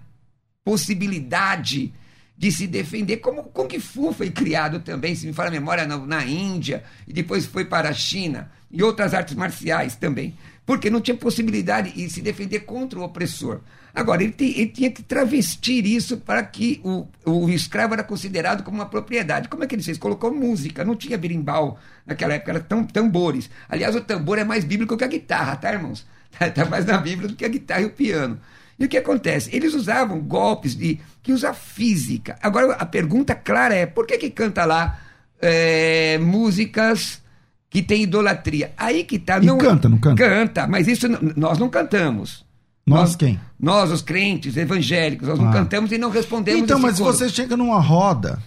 possibilidade 0.63 1.93
de 2.37 2.51
se 2.51 2.67
defender, 2.67 3.17
como 3.17 3.41
o 3.41 3.43
Kung 3.43 3.79
Fu 3.79 4.13
foi 4.13 4.29
criado 4.29 4.79
também, 4.79 5.13
se 5.13 5.27
me 5.27 5.33
fala 5.33 5.49
a 5.49 5.51
memória, 5.51 5.85
na, 5.85 5.97
na 5.97 6.25
Índia, 6.25 6.83
e 7.07 7.11
depois 7.11 7.45
foi 7.45 7.65
para 7.65 7.89
a 7.89 7.93
China, 7.93 8.49
e 8.71 8.81
outras 8.83 9.13
artes 9.13 9.35
marciais 9.35 9.95
também, 9.95 10.33
porque 10.65 10.89
não 10.89 10.99
tinha 10.99 11.15
possibilidade 11.15 11.91
de 11.93 12.09
se 12.09 12.21
defender 12.21 12.61
contra 12.61 12.99
o 12.99 13.03
opressor. 13.03 13.59
Agora, 13.93 14.21
ele, 14.23 14.33
te- 14.33 14.53
ele 14.59 14.67
tinha 14.67 14.91
que 14.91 15.01
travestir 15.01 15.85
isso 15.85 16.17
para 16.17 16.43
que 16.43 16.81
o, 16.83 17.07
o 17.25 17.49
escravo 17.49 17.93
era 17.93 18.03
considerado 18.03 18.63
como 18.63 18.77
uma 18.77 18.85
propriedade. 18.85 19.47
Como 19.47 19.63
é 19.63 19.67
que 19.67 19.75
ele 19.75 19.83
fez? 19.83 19.97
Colocou 19.97 20.33
música, 20.33 20.83
não 20.83 20.95
tinha 20.97 21.17
berimbau 21.17 21.79
naquela 22.05 22.33
época, 22.33 22.51
era 22.51 22.59
tam, 22.59 22.83
tambores. 22.83 23.49
Aliás, 23.69 23.95
o 23.95 24.01
tambor 24.01 24.37
é 24.37 24.43
mais 24.43 24.63
bíblico 24.63 24.95
que 24.97 25.03
a 25.03 25.07
guitarra, 25.07 25.55
tá, 25.55 25.71
irmãos? 25.73 26.05
Está 26.39 26.65
mais 26.69 26.85
na 26.85 26.97
Bíblia 26.97 27.27
do 27.29 27.35
que 27.35 27.45
a 27.45 27.49
guitarra 27.49 27.81
e 27.81 27.85
o 27.85 27.89
piano. 27.91 28.39
E 28.77 28.85
o 28.85 28.89
que 28.89 28.97
acontece? 28.97 29.49
Eles 29.55 29.73
usavam 29.73 30.19
golpes 30.19 30.75
de 30.75 30.99
que 31.23 31.31
usa 31.31 31.53
física. 31.53 32.37
Agora, 32.41 32.73
a 32.73 32.85
pergunta 32.85 33.33
clara 33.33 33.73
é: 33.73 33.85
por 33.85 34.05
que, 34.05 34.17
que 34.17 34.29
canta 34.29 34.65
lá 34.65 34.99
é, 35.41 36.17
músicas 36.19 37.21
que 37.69 37.81
tem 37.81 38.03
idolatria? 38.03 38.73
Aí 38.77 39.03
que 39.05 39.17
tá. 39.17 39.37
E 39.39 39.47
canta, 39.57 39.87
não 39.87 39.97
canta? 39.97 40.15
Canta, 40.23 40.67
mas 40.67 40.87
isso 40.89 41.07
nós 41.37 41.57
não 41.57 41.69
cantamos. 41.69 42.43
Nós 42.85 43.15
quem? 43.15 43.39
Nós, 43.59 43.89
os 43.91 44.01
crentes 44.01 44.55
evangélicos, 44.57 45.27
nós 45.27 45.39
não 45.39 45.49
Ah. 45.49 45.53
cantamos 45.53 45.91
e 45.91 45.97
não 45.97 46.09
respondemos. 46.11 46.61
Então, 46.61 46.77
mas 46.77 46.97
se 46.97 47.01
coro. 47.01 47.15
você 47.15 47.29
chega 47.29 47.57
numa 47.57 47.79
roda. 47.79 48.37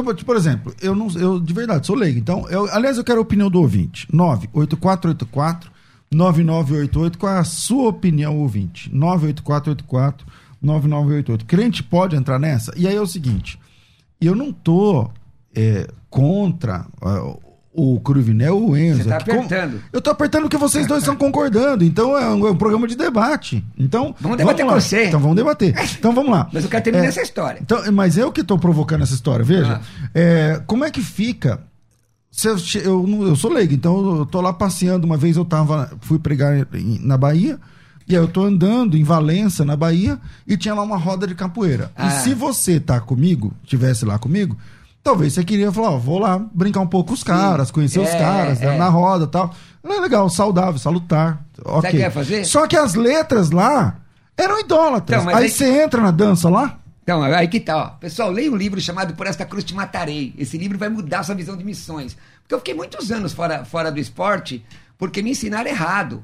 Então, 0.00 0.14
por- 0.24 0.36
exemplo, 0.36 0.74
eu 0.80 0.94
não, 0.94 1.08
eu 1.10 1.40
de 1.40 1.52
verdade 1.52 1.86
sou 1.86 1.96
leigo. 1.96 2.18
Então, 2.18 2.48
eu, 2.48 2.72
aliás, 2.72 2.96
eu 2.98 3.04
quero 3.04 3.18
a 3.18 3.22
opinião 3.22 3.50
do 3.50 3.60
ouvinte. 3.60 4.06
98484 4.12 5.70
9988. 6.12 7.18
Qual 7.18 7.32
é 7.32 7.38
a 7.38 7.44
sua 7.44 7.88
opinião, 7.88 8.38
ouvinte? 8.38 8.88
98484 8.94 10.26
9988. 10.62 11.44
Crente 11.44 11.82
pode 11.82 12.16
entrar 12.16 12.38
nessa? 12.38 12.72
E 12.76 12.86
aí 12.86 12.94
é 12.94 13.00
o 13.00 13.06
seguinte: 13.06 13.58
eu 14.20 14.34
não 14.34 14.52
tô 14.52 15.10
é, 15.54 15.88
contra 16.08 16.86
o 17.80 18.00
Cruvinel 18.00 18.56
ou 18.56 18.70
o 18.70 18.76
Enzo. 18.76 19.04
Você 19.04 19.08
tá 19.08 19.20
como- 19.20 19.38
apertando. 19.40 19.80
eu 19.92 20.00
tô 20.00 20.10
apertando 20.10 20.42
porque 20.42 20.56
vocês 20.56 20.86
dois 20.86 21.02
estão 21.02 21.14
concordando. 21.16 21.84
Então 21.84 22.16
é 22.18 22.28
um, 22.28 22.46
é 22.46 22.50
um 22.50 22.56
programa 22.56 22.86
de 22.88 22.96
debate. 22.96 23.64
Então 23.78 24.14
Vamos 24.20 24.36
debater 24.38 24.66
lá. 24.66 24.72
com 24.74 24.80
você. 24.80 25.04
Então 25.06 25.20
vamos 25.20 25.36
debater. 25.36 25.74
Então 25.98 26.12
vamos 26.12 26.30
lá. 26.30 26.48
Mas 26.52 26.64
eu 26.64 26.70
quero 26.70 26.82
terminar 26.84 27.04
É, 27.04 27.08
essa 27.08 27.22
história. 27.22 27.60
Então, 27.62 27.80
mas 27.92 28.16
eu 28.18 28.32
que 28.32 28.40
estou 28.40 28.58
provocando 28.58 29.02
essa 29.02 29.14
história. 29.14 29.44
Veja, 29.44 29.80
Ah. 29.82 30.08
é, 30.14 30.62
como 30.66 30.84
é 30.84 30.90
que 30.90 31.00
fica? 31.02 31.60
Se 32.30 32.46
eu, 32.48 32.56
eu, 32.84 33.22
eu 33.28 33.36
sou 33.36 33.50
leigo, 33.52 33.72
então 33.74 34.18
eu 34.18 34.26
tô 34.26 34.40
lá 34.40 34.52
passeando. 34.52 35.06
Uma 35.06 35.16
vez 35.16 35.36
eu 35.36 35.44
tava, 35.44 35.90
fui 36.00 36.18
pregar 36.18 36.66
na 37.00 37.16
Bahia. 37.16 37.58
E 38.06 38.16
aí 38.16 38.22
eu 38.22 38.28
tô 38.28 38.42
andando 38.42 38.96
em 38.96 39.02
Valença, 39.04 39.64
na 39.66 39.76
Bahia, 39.76 40.18
e 40.46 40.56
tinha 40.56 40.74
lá 40.74 40.82
uma 40.82 40.96
roda 40.96 41.26
de 41.26 41.34
capoeira. 41.34 41.90
Ah. 41.94 42.06
E 42.06 42.10
se 42.22 42.32
você 42.34 42.80
tá 42.80 42.98
comigo, 43.00 43.52
tivesse 43.64 44.04
lá 44.06 44.18
comigo, 44.18 44.56
talvez 45.02 45.32
você 45.32 45.44
queria 45.44 45.72
falar, 45.72 45.90
ó, 45.90 45.98
vou 45.98 46.18
lá 46.18 46.38
brincar 46.52 46.80
um 46.80 46.86
pouco 46.86 47.08
com 47.08 47.14
os 47.14 47.22
caras, 47.24 47.70
conhecer 47.70 48.00
os 48.00 48.08
É, 48.08 48.18
caras, 48.18 48.60
né, 48.60 48.74
é. 48.74 48.78
na 48.78 48.88
roda 48.88 49.24
e 49.24 49.28
tal. 49.28 49.54
É 49.84 50.00
legal, 50.00 50.28
saudável, 50.28 50.78
salutar. 50.78 51.42
Ok. 51.64 51.88
o 51.88 51.92
que 51.92 51.98
ia 51.98 52.10
fazer? 52.10 52.44
Só 52.44 52.66
que 52.66 52.76
as 52.76 52.94
letras 52.94 53.50
lá 53.50 53.96
eram 54.36 54.60
idólatras. 54.60 55.22
Então, 55.22 55.34
aí 55.34 55.48
você 55.48 55.82
entra 55.82 56.02
na 56.02 56.10
dança 56.10 56.48
lá, 56.50 56.78
Então, 57.02 57.22
aí 57.22 57.48
que 57.48 57.58
tá, 57.58 57.76
ó. 57.76 57.86
Pessoal, 57.98 58.30
leia 58.30 58.52
um 58.52 58.56
livro 58.56 58.78
chamado 58.80 59.14
Por 59.14 59.26
Esta 59.26 59.46
Cruz 59.46 59.64
Te 59.64 59.74
Matarei. 59.74 60.34
Esse 60.36 60.58
livro 60.58 60.76
vai 60.76 60.90
mudar 60.90 61.22
sua 61.22 61.34
visão 61.34 61.56
de 61.56 61.64
missões. 61.64 62.16
Porque 62.42 62.54
eu 62.54 62.58
fiquei 62.58 62.74
muitos 62.74 63.10
anos 63.10 63.32
fora, 63.32 63.64
fora 63.64 63.90
do 63.90 63.98
esporte 63.98 64.62
porque 64.98 65.22
me 65.22 65.30
ensinaram 65.30 65.70
errado. 65.70 66.22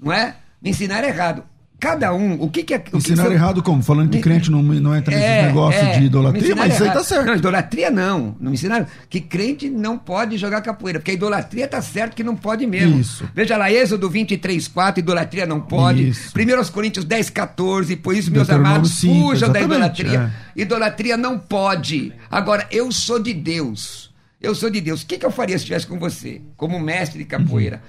Não 0.00 0.12
é? 0.12 0.34
Me 0.60 0.70
ensinaram 0.70 1.06
errado. 1.06 1.44
Cada 1.80 2.12
um, 2.12 2.42
o 2.42 2.50
que 2.50 2.64
que 2.64 2.74
é. 2.74 2.82
O 2.92 2.96
Ensinaram 2.96 3.30
que 3.30 3.36
errado 3.36 3.62
como? 3.62 3.80
Falando 3.84 4.10
que 4.10 4.18
crente 4.18 4.50
não, 4.50 4.60
não 4.60 4.96
entra 4.96 5.14
nesses 5.14 5.30
É, 5.30 5.46
negócios 5.46 5.80
é, 5.80 5.98
de 5.98 6.06
idolatria, 6.06 6.56
mas 6.56 6.74
isso 6.74 6.82
aí 6.82 6.90
tá 6.90 7.04
certo. 7.04 7.26
Não, 7.26 7.36
idolatria 7.36 7.88
não. 7.88 8.36
Não 8.40 8.50
me 8.50 8.56
ensinaram 8.56 8.84
que 9.08 9.20
crente 9.20 9.70
não 9.70 9.96
pode 9.96 10.36
jogar 10.36 10.60
capoeira, 10.60 10.98
porque 10.98 11.12
a 11.12 11.14
idolatria 11.14 11.68
tá 11.68 11.80
certo 11.80 12.16
que 12.16 12.24
não 12.24 12.34
pode 12.34 12.66
mesmo. 12.66 12.98
Isso. 12.98 13.28
Veja 13.32 13.56
lá, 13.56 13.70
Êxodo 13.70 14.10
23, 14.10 14.66
4, 14.66 14.98
idolatria 14.98 15.46
não 15.46 15.60
pode. 15.60 16.08
Isso. 16.08 16.32
1 16.36 16.72
Coríntios 16.72 17.04
10, 17.04 17.30
14, 17.30 17.94
por 17.94 18.12
isso, 18.12 18.32
meus 18.32 18.50
amados, 18.50 18.90
5, 18.98 19.14
fujam 19.14 19.52
da 19.52 19.60
idolatria. 19.60 20.32
Idolatria 20.56 21.16
não 21.16 21.38
pode. 21.38 22.12
Agora, 22.28 22.66
eu 22.72 22.90
sou 22.90 23.20
de 23.20 23.32
Deus. 23.32 24.10
Eu 24.40 24.52
sou 24.52 24.68
de 24.68 24.80
Deus. 24.80 25.02
O 25.02 25.06
que, 25.06 25.16
que 25.16 25.26
eu 25.26 25.30
faria 25.30 25.56
se 25.56 25.62
estivesse 25.62 25.86
com 25.86 25.98
você, 25.98 26.42
como 26.56 26.78
mestre 26.80 27.18
de 27.18 27.24
capoeira? 27.24 27.80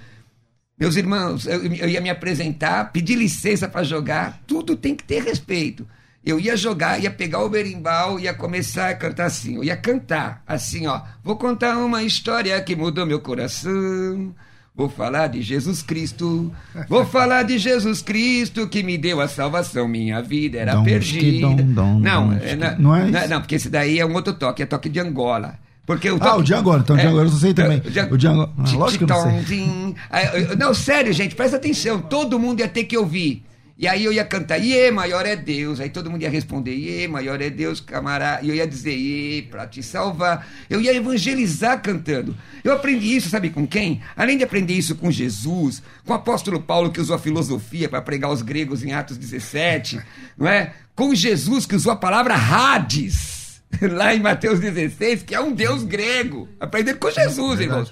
Meus 0.80 0.96
irmãos, 0.96 1.46
eu, 1.46 1.62
eu 1.66 1.90
ia 1.90 2.00
me 2.00 2.10
apresentar, 2.10 2.92
pedir 2.92 3.16
licença 3.16 3.68
para 3.68 3.84
jogar, 3.84 4.42
tudo 4.48 4.76
tem 4.76 4.96
que 4.96 5.04
ter 5.04 5.22
respeito. 5.24 5.86
Eu 6.26 6.40
ia 6.40 6.56
jogar, 6.56 7.02
ia 7.02 7.12
pegar 7.12 7.44
o 7.44 7.50
berimbau, 7.50 8.20
ia 8.20 8.34
começar 8.34 8.90
a 8.90 8.96
cantar 8.96 9.26
assim. 9.26 9.56
Eu 9.56 9.64
ia 9.64 9.76
cantar 9.76 10.44
assim, 10.48 10.88
ó. 10.88 11.02
Vou 11.24 11.36
contar 11.36 11.78
uma 11.78 12.04
história 12.04 12.62
que 12.62 12.76
mudou 12.76 13.06
meu 13.06 13.20
coração. 13.20 14.34
Vou 14.76 14.88
falar 14.90 15.28
de 15.28 15.42
Jesus 15.42 15.82
Cristo. 15.82 16.54
Vou 16.88 17.04
falar 17.08 17.44
de 17.44 17.58
Jesus 17.58 18.02
Cristo 18.02 18.68
que 18.68 18.82
me 18.84 18.98
deu 18.98 19.20
a 19.20 19.28
salvação. 19.28 19.88
Minha 19.88 20.22
vida 20.22 20.58
era 20.60 20.74
Dom, 20.76 20.84
perdida. 20.84 21.48
dom, 21.48 21.56
dom, 21.74 22.00
não, 22.00 22.34
é, 22.34 22.56
não, 22.56 22.78
não 22.80 22.96
é 22.96 23.12
não, 23.12 23.20
isso? 23.20 23.30
não, 23.30 23.42
porque 23.42 23.56
esse 23.56 23.70
daí 23.70 24.00
é 24.00 24.06
um 24.06 24.14
outro 24.14 24.34
toque, 24.34 24.64
é 24.64 24.66
toque 24.66 24.88
de 24.88 25.00
Angola. 25.00 25.58
Porque 25.90 26.08
o 26.12 26.18
Ah, 26.18 26.20
toque- 26.20 26.40
o 26.42 26.44
de 26.44 26.54
Angola, 26.54 26.80
então 26.82 26.96
o 26.96 27.00
de 27.00 27.08
Angola 27.08 27.24
eu 27.24 27.30
sei 27.32 27.52
também. 27.52 27.82
O 28.12 28.18
de 28.18 28.28
Angola- 28.28 28.54
ah, 28.60 28.72
lógico 28.74 29.08
que 29.08 29.12
eu 29.12 29.18
não 29.18 29.44
sei. 29.44 29.96
Ah, 30.12 30.56
Não, 30.56 30.72
sério, 30.72 31.12
gente, 31.12 31.34
presta 31.34 31.58
atenção. 31.58 32.00
Todo 32.00 32.38
mundo 32.38 32.60
ia 32.60 32.68
ter 32.68 32.84
que 32.84 32.96
ouvir. 32.96 33.44
E 33.76 33.88
aí 33.88 34.04
eu 34.06 34.14
ia 34.14 34.24
cantar, 34.24 34.60
Iê, 34.60 34.92
maior 34.92 35.26
é 35.26 35.36
Deus. 35.36 35.80
Aí 35.80 35.90
todo 35.90 36.12
mundo 36.12 36.22
ia 36.22 36.30
responder, 36.30 36.76
Iê, 36.76 37.08
maior 37.08 37.42
é 37.42 37.50
Deus, 37.50 37.80
camarada. 37.82 38.46
E 38.46 38.50
eu 38.50 38.56
ia 38.56 38.68
dizer, 38.68 38.94
Iê, 38.96 39.42
pra 39.50 39.66
te 39.66 39.82
salvar. 39.82 40.46
Eu 40.70 40.80
ia 40.80 40.94
evangelizar 40.94 41.82
cantando. 41.82 42.36
Eu 42.64 42.74
aprendi 42.74 43.16
isso, 43.16 43.30
sabe 43.30 43.50
com 43.50 43.66
quem? 43.66 44.00
Além 44.16 44.38
de 44.38 44.44
aprender 44.44 44.74
isso 44.74 44.94
com 44.96 45.10
Jesus, 45.10 45.82
com 46.06 46.12
o 46.14 46.16
apóstolo 46.16 46.62
Paulo 46.62 46.92
que 46.92 47.02
usou 47.02 47.16
a 47.16 47.20
filosofia 47.20 47.90
para 47.90 48.02
pregar 48.02 48.30
os 48.30 48.44
gregos 48.44 48.84
em 48.84 48.92
Atos 48.94 49.18
17, 49.18 50.00
não 50.38 50.48
é? 50.48 50.72
Com 50.96 51.16
Jesus 51.16 51.66
que 51.66 51.76
usou 51.76 51.92
a 51.94 51.96
palavra 51.96 52.36
Hades, 52.36 53.39
lá 53.92 54.14
em 54.14 54.20
Mateus 54.22 54.60
16, 54.60 55.24
que 55.24 55.36
é 55.36 55.40
um 55.42 55.52
Deus 55.54 55.84
grego. 55.84 56.48
Aprender 56.60 56.96
com 56.96 57.10
Jesus, 57.10 57.60
irmãos. 57.60 57.92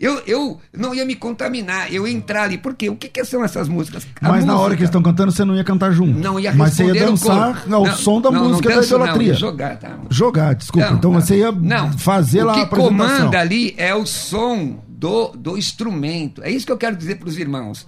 Eu, 0.00 0.22
eu 0.28 0.60
não 0.72 0.94
ia 0.94 1.04
me 1.04 1.16
contaminar, 1.16 1.92
eu 1.92 2.06
ia 2.06 2.14
entrar 2.14 2.44
ali. 2.44 2.56
Por 2.56 2.72
quê? 2.76 2.88
O 2.88 2.94
que, 2.94 3.08
que 3.08 3.24
são 3.24 3.44
essas 3.44 3.68
músicas? 3.68 4.06
A 4.22 4.28
Mas 4.28 4.44
na 4.44 4.52
hora 4.52 4.58
música- 4.60 4.76
que 4.76 4.82
eles 4.82 4.88
estão 4.90 5.02
cantando, 5.02 5.32
você 5.32 5.44
não 5.44 5.56
ia 5.56 5.64
cantar 5.64 5.90
junto. 5.90 6.16
Não 6.20 6.38
ia 6.38 6.52
Mas 6.54 6.74
você 6.74 6.84
ia 6.84 6.92
o 6.92 7.06
dançar 7.10 7.64
ao 7.64 7.84
Não, 7.84 7.96
som 7.96 8.20
da 8.20 8.30
não, 8.30 8.42
não 8.44 8.48
música 8.50 8.68
danço, 8.68 8.90
da 8.92 8.98
não, 8.98 9.04
idolatria. 9.06 9.28
ia 9.32 9.34
jogar, 9.34 9.76
tá? 9.76 9.98
Jogar, 10.08 10.54
desculpa. 10.54 10.90
Não, 10.90 10.96
então 10.98 11.12
não, 11.12 11.20
você 11.20 11.38
ia 11.38 11.50
não. 11.50 11.92
fazer 11.98 12.44
lá 12.44 12.52
o 12.52 12.54
a 12.54 12.54
que 12.54 12.60
apresentação. 12.60 13.16
comanda 13.16 13.40
ali 13.40 13.74
é 13.76 13.92
o 13.92 14.06
som 14.06 14.78
do, 14.86 15.30
do 15.30 15.58
instrumento. 15.58 16.44
É 16.44 16.50
isso 16.50 16.64
que 16.64 16.70
eu 16.70 16.78
quero 16.78 16.94
dizer 16.94 17.16
para 17.16 17.28
os 17.28 17.36
irmãos. 17.36 17.84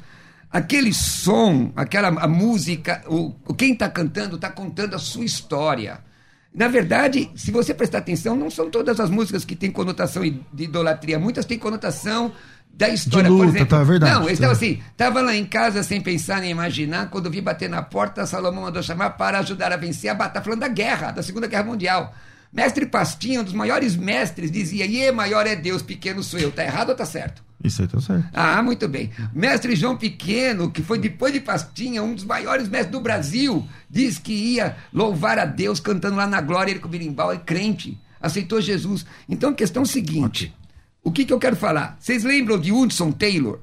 Aquele 0.51 0.93
som, 0.93 1.71
aquela 1.77 2.09
a 2.09 2.27
música, 2.27 3.03
o, 3.07 3.37
o- 3.47 3.55
quem 3.55 3.73
está 3.73 3.89
cantando 3.89 4.35
está 4.35 4.51
contando 4.51 4.97
a 4.97 4.99
sua 4.99 5.25
história. 5.25 6.01
Na 6.53 6.67
verdade, 6.67 7.31
se 7.37 7.51
você 7.51 7.73
prestar 7.73 7.99
atenção, 7.99 8.35
não 8.35 8.51
são 8.51 8.69
todas 8.69 8.99
as 8.99 9.09
músicas 9.09 9.45
que 9.45 9.55
têm 9.55 9.71
conotação 9.71 10.23
de 10.23 10.65
idolatria. 10.65 11.19
Muitas 11.19 11.45
têm 11.45 11.59
conotação 11.59 12.33
da 12.73 12.89
história. 12.89 13.29
luta, 13.29 13.45
Por 13.45 13.51
exemplo, 13.51 13.67
tá, 13.69 13.81
é 13.81 13.85
verdade, 13.85 14.13
Não, 14.15 14.29
eles 14.29 14.39
tá. 14.39 14.47
estavam 14.47 14.57
assim, 14.57 14.83
estava 14.91 15.21
lá 15.21 15.37
em 15.37 15.45
casa 15.45 15.83
sem 15.83 16.01
pensar 16.01 16.41
nem 16.41 16.51
imaginar, 16.51 17.11
quando 17.11 17.31
vi 17.31 17.41
bater 17.41 17.69
na 17.69 17.83
porta, 17.83 18.27
Salomão 18.27 18.65
mandou 18.65 18.83
chamar 18.83 19.11
para 19.11 19.39
ajudar 19.39 19.73
a 19.73 19.77
vencer 19.77 20.11
a 20.11 20.15
batalha, 20.15 20.45
falando 20.45 20.61
da 20.61 20.69
guerra, 20.69 21.13
da 21.13 21.23
Segunda 21.23 21.47
Guerra 21.47 21.65
Mundial. 21.65 22.15
Mestre 22.53 22.85
Pastinha, 22.85 23.43
um 23.43 23.45
dos 23.45 23.53
maiores 23.53 23.95
mestres, 23.95 24.51
dizia, 24.51 24.85
e 24.87 25.13
maior 25.13 25.47
é 25.47 25.55
Deus, 25.55 25.83
pequeno 25.83 26.23
sou 26.23 26.41
eu. 26.41 26.51
Tá 26.51 26.65
errado 26.65 26.91
ou 26.91 26.97
tá 26.97 27.05
certo? 27.05 27.43
Isso 27.63 27.83
aí 27.83 27.89
tá 27.89 28.01
certo. 28.01 28.27
Ah, 28.33 28.63
muito 28.63 28.89
bem. 28.89 29.11
Mestre 29.35 29.77
João 29.77 29.97
Pequeno, 29.97 30.71
que 30.71 30.83
foi 30.83 30.99
depois 30.99 31.33
de 31.33 31.41
Pastinha, 31.41 32.03
um 32.03 32.15
dos 32.15 32.25
maiores 32.25 32.69
mestres 32.69 32.91
do 32.93 33.01
Brasil, 33.01 33.67
diz 33.89 34.19
que 34.19 34.33
ia 34.33 34.77
louvar 34.93 35.39
a 35.39 35.45
Deus 35.45 35.79
cantando 35.79 36.17
lá 36.17 36.27
na 36.27 36.41
glória, 36.41 36.71
ele 36.71 36.81
com 36.81 36.89
o 36.89 36.91
birimbau, 36.91 37.31
é 37.33 37.37
crente, 37.37 37.99
aceitou 38.21 38.61
Jesus. 38.61 39.05
Então 39.29 39.51
a 39.51 39.55
questão 39.55 39.83
é 39.83 39.85
a 39.85 39.89
seguinte: 39.89 40.55
o 41.05 41.13
que, 41.13 41.25
que 41.27 41.33
eu 41.33 41.39
quero 41.39 41.55
falar? 41.57 41.97
Vocês 42.01 42.25
lembram 42.25 42.59
de 42.59 42.73
Hudson 42.73 43.13
Taylor? 43.13 43.59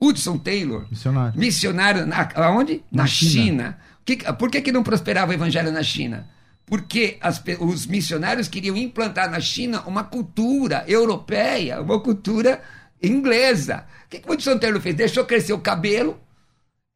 Hudson 0.00 0.36
Taylor, 0.38 0.86
Missionário. 0.90 1.38
missionário 1.40 2.06
na, 2.06 2.28
aonde? 2.36 2.82
Na, 2.92 3.02
Na 3.02 3.06
China. 3.06 3.30
China. 3.32 3.78
Que- 4.04 4.32
por 4.34 4.50
que, 4.50 4.60
que 4.60 4.70
não 4.72 4.82
prosperava 4.82 5.30
o 5.32 5.34
evangelho 5.34 5.72
na 5.72 5.82
China? 5.82 6.28
Porque 6.66 7.16
as 7.20 7.42
os 7.60 7.86
missionários 7.86 8.48
queriam 8.48 8.76
implantar 8.76 9.30
na 9.30 9.40
China 9.40 9.82
uma 9.86 10.04
cultura 10.04 10.84
europeia, 10.88 11.80
uma 11.80 11.98
cultura 12.00 12.60
inglesa. 13.02 13.86
O 14.06 14.08
que, 14.08 14.20
que 14.20 14.28
o 14.28 14.32
Hudson 14.32 14.58
Taylor 14.58 14.80
fez? 14.80 14.94
Deixou 14.94 15.24
crescer 15.24 15.52
o 15.52 15.60
cabelo, 15.60 16.20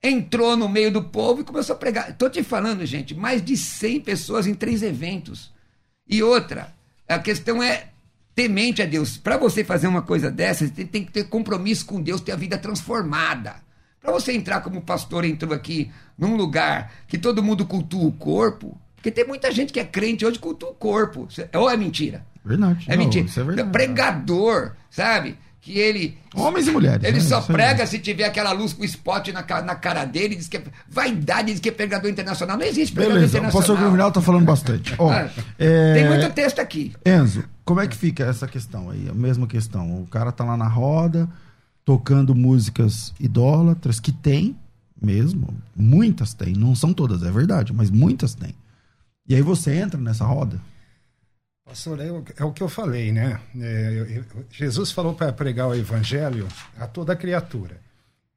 entrou 0.02 0.56
no 0.56 0.68
meio 0.68 0.90
do 0.90 1.02
povo 1.02 1.40
e 1.40 1.44
começou 1.44 1.74
a 1.74 1.78
pregar. 1.78 2.10
Estou 2.10 2.30
te 2.30 2.42
falando, 2.42 2.84
gente, 2.86 3.14
mais 3.14 3.42
de 3.42 3.56
100 3.56 4.00
pessoas 4.00 4.46
em 4.46 4.54
três 4.54 4.82
eventos. 4.82 5.52
E 6.08 6.22
outra, 6.22 6.74
a 7.08 7.18
questão 7.18 7.62
é 7.62 7.88
temente 8.34 8.82
a 8.82 8.86
Deus. 8.86 9.16
Para 9.16 9.36
você 9.36 9.62
fazer 9.62 9.86
uma 9.86 10.02
coisa 10.02 10.30
dessa, 10.30 10.66
você 10.66 10.84
tem 10.84 11.04
que 11.04 11.12
ter 11.12 11.24
compromisso 11.24 11.84
com 11.84 12.00
Deus, 12.00 12.20
ter 12.20 12.32
a 12.32 12.36
vida 12.36 12.56
transformada. 12.56 13.56
Para 14.00 14.12
você 14.12 14.32
entrar 14.32 14.62
como 14.62 14.80
pastor 14.80 15.24
entrou 15.24 15.52
aqui 15.52 15.90
num 16.16 16.36
lugar 16.36 16.90
que 17.06 17.18
todo 17.18 17.42
mundo 17.42 17.66
cultua 17.66 18.06
o 18.06 18.12
corpo, 18.12 18.80
porque 18.96 19.10
tem 19.10 19.26
muita 19.26 19.52
gente 19.52 19.72
que 19.72 19.80
é 19.80 19.84
crente 19.84 20.24
hoje 20.24 20.38
cultua 20.38 20.70
o 20.70 20.74
corpo. 20.74 21.28
Ou 21.54 21.68
é 21.68 21.76
mentira? 21.76 22.24
Verdade. 22.44 22.86
É 22.88 22.96
Não, 22.96 23.04
mentira. 23.04 23.26
É 23.28 23.44
verdade. 23.44 23.70
Pregador, 23.70 24.72
sabe? 24.90 25.38
Que 25.60 25.78
ele. 25.78 26.16
Homens 26.34 26.66
e 26.66 26.70
mulheres. 26.70 27.04
Ele 27.04 27.18
né? 27.18 27.24
só 27.24 27.40
Isso 27.40 27.52
prega 27.52 27.86
se 27.86 27.98
tiver 27.98 28.24
aquela 28.24 28.52
luz 28.52 28.72
com 28.72 28.82
spot 28.82 29.28
na, 29.28 29.44
na 29.62 29.74
cara 29.74 30.06
dele, 30.06 30.34
diz 30.34 30.48
que 30.48 30.56
é 30.56 30.62
vaidade, 30.88 31.52
diz 31.52 31.60
que 31.60 31.68
é 31.68 31.72
pregador 31.72 32.10
internacional. 32.10 32.56
Não 32.56 32.64
existe 32.64 32.94
pregador 32.94 33.18
Beleza, 33.18 33.38
o 33.38 33.42
pastor 33.42 33.60
internacional. 33.60 33.84
Criminal 33.84 34.12
tá 34.12 34.22
falando 34.22 34.44
bastante. 34.46 34.94
Ó, 34.96 35.10
Ah, 35.10 35.28
é, 35.58 35.94
Tem 35.94 36.08
muito 36.08 36.30
texto 36.32 36.60
aqui. 36.60 36.92
Enzo, 37.04 37.44
como 37.64 37.80
é 37.80 37.86
que 37.86 37.96
fica 37.96 38.24
essa 38.24 38.46
questão 38.46 38.88
aí? 38.88 39.06
A 39.08 39.14
mesma 39.14 39.46
questão. 39.46 40.02
O 40.02 40.06
cara 40.06 40.32
tá 40.32 40.44
lá 40.44 40.56
na 40.56 40.66
roda, 40.66 41.28
tocando 41.84 42.34
músicas 42.34 43.12
idólatras, 43.20 44.00
que 44.00 44.12
tem 44.12 44.56
mesmo. 45.00 45.54
Muitas 45.76 46.32
tem. 46.32 46.54
Não 46.54 46.74
são 46.74 46.92
todas, 46.92 47.22
é 47.22 47.30
verdade, 47.30 47.72
mas 47.72 47.90
muitas 47.90 48.34
tem. 48.34 48.54
E 49.28 49.34
aí 49.34 49.42
você 49.42 49.74
entra 49.74 50.00
nessa 50.00 50.24
roda. 50.24 50.60
Pastor, 51.70 52.00
é 52.00 52.10
o, 52.10 52.24
é 52.36 52.44
o 52.44 52.50
que 52.50 52.64
eu 52.64 52.68
falei, 52.68 53.12
né? 53.12 53.40
É, 53.56 54.24
Jesus 54.50 54.90
falou 54.90 55.14
para 55.14 55.32
pregar 55.32 55.68
o 55.68 55.74
evangelho 55.74 56.48
a 56.76 56.84
toda 56.88 57.14
criatura. 57.14 57.80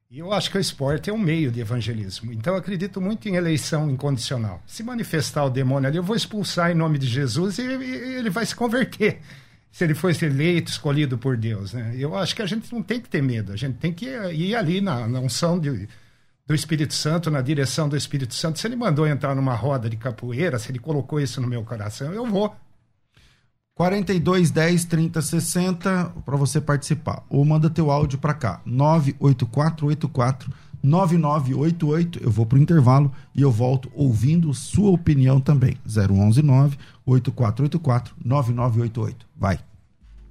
E 0.08 0.20
eu 0.20 0.32
acho 0.32 0.52
que 0.52 0.56
o 0.56 0.60
esporte 0.60 1.10
é 1.10 1.12
um 1.12 1.18
meio 1.18 1.50
de 1.50 1.58
evangelismo. 1.58 2.32
Então 2.32 2.52
eu 2.52 2.60
acredito 2.60 3.00
muito 3.00 3.28
em 3.28 3.34
eleição 3.34 3.90
incondicional. 3.90 4.62
Se 4.64 4.84
manifestar 4.84 5.46
o 5.46 5.50
demônio 5.50 5.88
ali, 5.88 5.96
eu 5.96 6.02
vou 6.04 6.14
expulsar 6.14 6.70
em 6.70 6.76
nome 6.76 6.96
de 6.96 7.08
Jesus 7.08 7.58
e, 7.58 7.62
e 7.62 8.18
ele 8.18 8.30
vai 8.30 8.46
se 8.46 8.54
converter. 8.54 9.18
Se 9.72 9.82
ele 9.82 9.96
for 9.96 10.14
eleito, 10.22 10.70
escolhido 10.70 11.18
por 11.18 11.36
Deus, 11.36 11.72
né? 11.72 11.92
Eu 11.98 12.16
acho 12.16 12.36
que 12.36 12.42
a 12.42 12.46
gente 12.46 12.72
não 12.72 12.84
tem 12.84 13.00
que 13.00 13.08
ter 13.08 13.20
medo. 13.20 13.52
A 13.52 13.56
gente 13.56 13.78
tem 13.78 13.92
que 13.92 14.06
ir 14.06 14.54
ali 14.54 14.80
na, 14.80 15.08
na 15.08 15.18
unção 15.18 15.58
de, 15.58 15.88
do 16.46 16.54
Espírito 16.54 16.94
Santo, 16.94 17.32
na 17.32 17.40
direção 17.40 17.88
do 17.88 17.96
Espírito 17.96 18.32
Santo. 18.32 18.60
Se 18.60 18.68
ele 18.68 18.76
mandou 18.76 19.08
entrar 19.08 19.34
numa 19.34 19.56
roda 19.56 19.90
de 19.90 19.96
capoeira, 19.96 20.56
se 20.60 20.70
ele 20.70 20.78
colocou 20.78 21.18
isso 21.18 21.40
no 21.40 21.48
meu 21.48 21.64
coração, 21.64 22.12
eu 22.12 22.24
vou. 22.24 22.54
42 23.74 24.50
10 24.52 24.84
30 24.84 25.20
60 25.20 26.12
para 26.24 26.36
você 26.36 26.60
participar. 26.60 27.24
Ou 27.28 27.44
manda 27.44 27.68
teu 27.68 27.90
áudio 27.90 28.18
para 28.18 28.32
cá. 28.32 28.60
98484 28.64 30.52
9988. 30.82 32.22
Eu 32.22 32.30
vou 32.30 32.46
pro 32.46 32.58
intervalo 32.58 33.10
e 33.34 33.42
eu 33.42 33.50
volto 33.50 33.90
ouvindo 33.94 34.54
sua 34.54 34.90
opinião 34.90 35.40
também. 35.40 35.76
011 35.86 36.42
9 36.42 36.78
8484 37.04 38.14
9988. 38.24 39.26
Vai. 39.36 39.58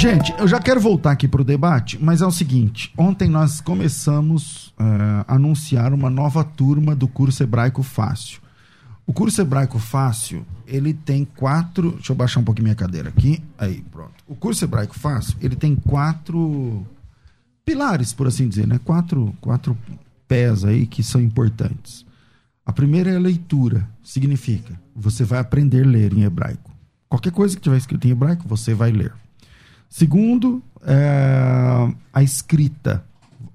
Gente, 0.00 0.34
eu 0.38 0.48
já 0.48 0.58
quero 0.58 0.80
voltar 0.80 1.10
aqui 1.10 1.28
pro 1.28 1.44
debate, 1.44 2.02
mas 2.02 2.22
é 2.22 2.26
o 2.26 2.30
seguinte: 2.30 2.90
ontem 2.96 3.28
nós 3.28 3.60
começamos 3.60 4.72
eh, 4.78 5.24
a 5.28 5.34
anunciar 5.34 5.92
uma 5.92 6.08
nova 6.08 6.42
turma 6.42 6.96
do 6.96 7.06
curso 7.06 7.42
Hebraico 7.42 7.82
Fácil. 7.82 8.40
O 9.06 9.12
curso 9.12 9.42
Hebraico 9.42 9.78
Fácil, 9.78 10.42
ele 10.66 10.94
tem 10.94 11.26
quatro. 11.26 11.90
Deixa 11.92 12.12
eu 12.12 12.16
baixar 12.16 12.40
um 12.40 12.44
pouquinho 12.44 12.64
minha 12.64 12.74
cadeira 12.74 13.10
aqui. 13.10 13.44
Aí, 13.58 13.84
pronto. 13.92 14.14
O 14.26 14.34
curso 14.34 14.64
Hebraico 14.64 14.98
Fácil, 14.98 15.36
ele 15.38 15.54
tem 15.54 15.76
quatro 15.76 16.82
pilares, 17.62 18.14
por 18.14 18.26
assim 18.26 18.48
dizer, 18.48 18.66
né? 18.66 18.80
Quatro, 18.82 19.34
quatro 19.38 19.76
pés 20.26 20.64
aí 20.64 20.86
que 20.86 21.02
são 21.02 21.20
importantes. 21.20 22.06
A 22.64 22.72
primeira 22.72 23.10
é 23.10 23.16
a 23.16 23.20
leitura. 23.20 23.86
Significa, 24.02 24.80
você 24.96 25.24
vai 25.24 25.40
aprender 25.40 25.84
a 25.84 25.86
ler 25.86 26.14
em 26.14 26.22
hebraico. 26.22 26.70
Qualquer 27.06 27.32
coisa 27.32 27.54
que 27.54 27.60
tiver 27.60 27.76
escrito 27.76 28.06
em 28.06 28.12
hebraico, 28.12 28.48
você 28.48 28.72
vai 28.72 28.92
ler. 28.92 29.12
Segundo, 29.90 30.62
é, 30.82 31.92
a 32.12 32.22
escrita. 32.22 33.04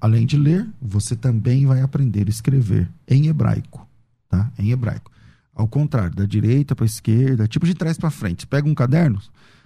Além 0.01 0.25
de 0.25 0.37
ler, 0.37 0.67
você 0.81 1.15
também 1.15 1.65
vai 1.65 1.81
aprender 1.81 2.27
a 2.27 2.29
escrever 2.29 2.91
em 3.07 3.27
hebraico, 3.27 3.87
tá? 4.29 4.51
Em 4.59 4.69
hebraico. 4.69 5.09
Ao 5.55 5.67
contrário, 5.67 6.13
da 6.13 6.25
direita 6.25 6.75
para 6.75 6.83
a 6.83 6.85
esquerda, 6.85 7.47
tipo 7.47 7.65
de 7.65 7.73
trás 7.73 7.97
para 7.97 8.11
frente. 8.11 8.45
Pega 8.45 8.67
um 8.67 8.75
caderno. 8.75 9.19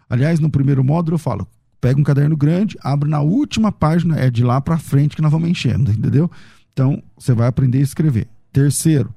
Aliás, 0.08 0.40
no 0.40 0.50
primeiro 0.50 0.84
módulo 0.84 1.16
eu 1.16 1.20
falo: 1.20 1.48
pega 1.82 2.00
um 2.00 2.04
caderno 2.04 2.38
grande, 2.38 2.78
abre 2.84 3.10
na 3.10 3.20
última 3.20 3.72
página, 3.72 4.18
é 4.20 4.30
de 4.30 4.44
lá 4.44 4.62
para 4.62 4.78
frente 4.78 5.16
que 5.16 5.22
nós 5.22 5.32
vamos 5.32 5.50
enchendo, 5.50 5.90
entendeu? 5.92 6.30
Então, 6.72 7.02
você 7.18 7.34
vai 7.34 7.48
aprender 7.48 7.80
a 7.80 7.82
escrever. 7.82 8.28
Terceiro, 8.54 9.14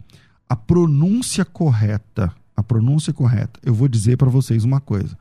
a 0.48 0.56
pronúncia 0.56 1.44
correta. 1.44 2.32
A 2.56 2.62
pronúncia 2.62 3.12
correta. 3.12 3.60
Eu 3.62 3.74
vou 3.74 3.88
dizer 3.88 4.16
para 4.16 4.30
vocês 4.30 4.64
uma 4.64 4.80
coisa 4.80 5.16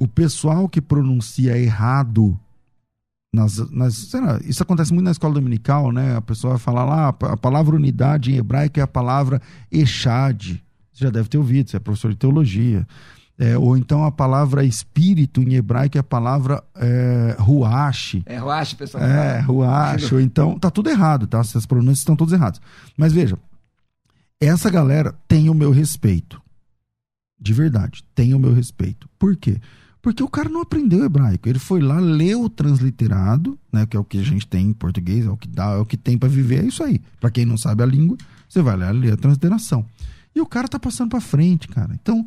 o 0.00 0.08
pessoal 0.08 0.66
que 0.66 0.80
pronuncia 0.80 1.58
errado 1.58 2.36
nas, 3.32 3.58
nas 3.70 4.12
lá, 4.14 4.40
isso 4.44 4.62
acontece 4.62 4.92
muito 4.92 5.04
na 5.04 5.12
escola 5.12 5.34
dominical, 5.34 5.92
né? 5.92 6.16
A 6.16 6.22
pessoa 6.22 6.54
vai 6.54 6.58
falar 6.58 6.84
lá, 6.84 7.08
a 7.08 7.36
palavra 7.36 7.76
unidade 7.76 8.32
em 8.32 8.36
hebraico 8.36 8.80
é 8.80 8.82
a 8.82 8.88
palavra 8.88 9.40
echad. 9.70 10.60
Você 10.90 11.04
já 11.04 11.10
deve 11.10 11.28
ter 11.28 11.36
ouvido, 11.36 11.70
você 11.70 11.76
é 11.76 11.80
professor 11.80 12.10
de 12.10 12.16
teologia. 12.16 12.86
É, 13.38 13.56
ou 13.56 13.76
então 13.76 14.04
a 14.04 14.10
palavra 14.10 14.64
espírito 14.64 15.42
em 15.42 15.54
hebraico 15.54 15.98
é 15.98 16.00
a 16.00 16.04
palavra 16.04 16.64
é, 16.74 17.36
ruach. 17.38 18.22
É, 18.24 18.38
eu 18.38 18.50
acho, 18.50 18.76
pessoal. 18.76 19.04
É, 19.04 19.40
ruach. 19.40 20.14
Ou 20.14 20.20
então, 20.20 20.58
tá 20.58 20.70
tudo 20.70 20.88
errado, 20.88 21.26
tá? 21.26 21.40
Essas 21.40 21.66
pronúncias 21.66 22.00
estão 22.00 22.16
todas 22.16 22.32
erradas. 22.32 22.60
Mas 22.96 23.12
veja, 23.12 23.38
essa 24.40 24.70
galera 24.70 25.14
tem 25.28 25.50
o 25.50 25.54
meu 25.54 25.70
respeito. 25.70 26.40
De 27.38 27.52
verdade, 27.52 28.02
tem 28.14 28.34
o 28.34 28.38
meu 28.38 28.52
respeito. 28.52 29.08
Por 29.18 29.36
quê? 29.36 29.60
Porque 30.02 30.22
o 30.22 30.28
cara 30.28 30.48
não 30.48 30.62
aprendeu 30.62 31.04
hebraico. 31.04 31.48
Ele 31.48 31.58
foi 31.58 31.80
lá, 31.80 31.98
leu 31.98 32.44
o 32.44 32.48
transliterado, 32.48 33.58
né, 33.72 33.84
que 33.86 33.96
é 33.96 34.00
o 34.00 34.04
que 34.04 34.18
a 34.18 34.22
gente 34.22 34.46
tem 34.46 34.68
em 34.68 34.72
português, 34.72 35.26
é 35.26 35.30
o 35.30 35.36
que 35.36 35.48
dá, 35.48 35.72
é 35.72 35.76
o 35.76 35.84
que 35.84 35.96
tem 35.96 36.16
para 36.16 36.28
viver, 36.28 36.64
é 36.64 36.66
isso 36.66 36.82
aí. 36.82 37.00
Para 37.20 37.30
quem 37.30 37.44
não 37.44 37.58
sabe 37.58 37.82
a 37.82 37.86
língua, 37.86 38.16
você 38.48 38.62
vai 38.62 38.76
lá 38.76 38.90
ler 38.90 39.12
a 39.12 39.16
transliteração. 39.16 39.84
E 40.34 40.40
o 40.40 40.46
cara 40.46 40.68
tá 40.68 40.78
passando 40.78 41.10
para 41.10 41.20
frente, 41.20 41.68
cara. 41.68 41.92
Então, 42.00 42.24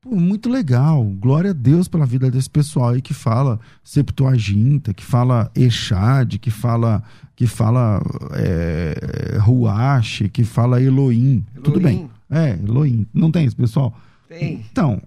pô, 0.00 0.14
muito 0.16 0.48
legal. 0.50 1.02
Glória 1.04 1.50
a 1.50 1.54
Deus 1.54 1.88
pela 1.88 2.04
vida 2.04 2.30
desse 2.30 2.50
pessoal 2.50 2.90
aí 2.90 3.00
que 3.00 3.14
fala 3.14 3.58
Septuaginta, 3.82 4.92
que 4.92 5.04
fala 5.04 5.50
Echad, 5.54 6.38
que 6.38 6.50
fala 6.50 7.02
que 7.34 7.46
fala 7.46 8.02
é, 8.32 9.38
Ruach, 9.38 10.28
que 10.30 10.44
fala 10.44 10.82
Elohim. 10.82 11.44
Tudo 11.62 11.80
bem. 11.80 12.10
É, 12.30 12.58
Elohim. 12.62 13.06
Não 13.12 13.30
tem 13.30 13.44
esse 13.46 13.54
pessoal? 13.54 13.94
Tem. 14.28 14.64
Então, 14.72 15.00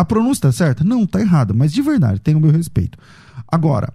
a 0.00 0.04
pronúncia 0.04 0.42
tá 0.42 0.52
certa? 0.52 0.82
Não, 0.82 1.06
tá 1.06 1.20
errada, 1.20 1.52
mas 1.52 1.72
de 1.72 1.82
verdade, 1.82 2.20
tem 2.20 2.34
o 2.34 2.40
meu 2.40 2.50
respeito. 2.50 2.98
Agora, 3.46 3.92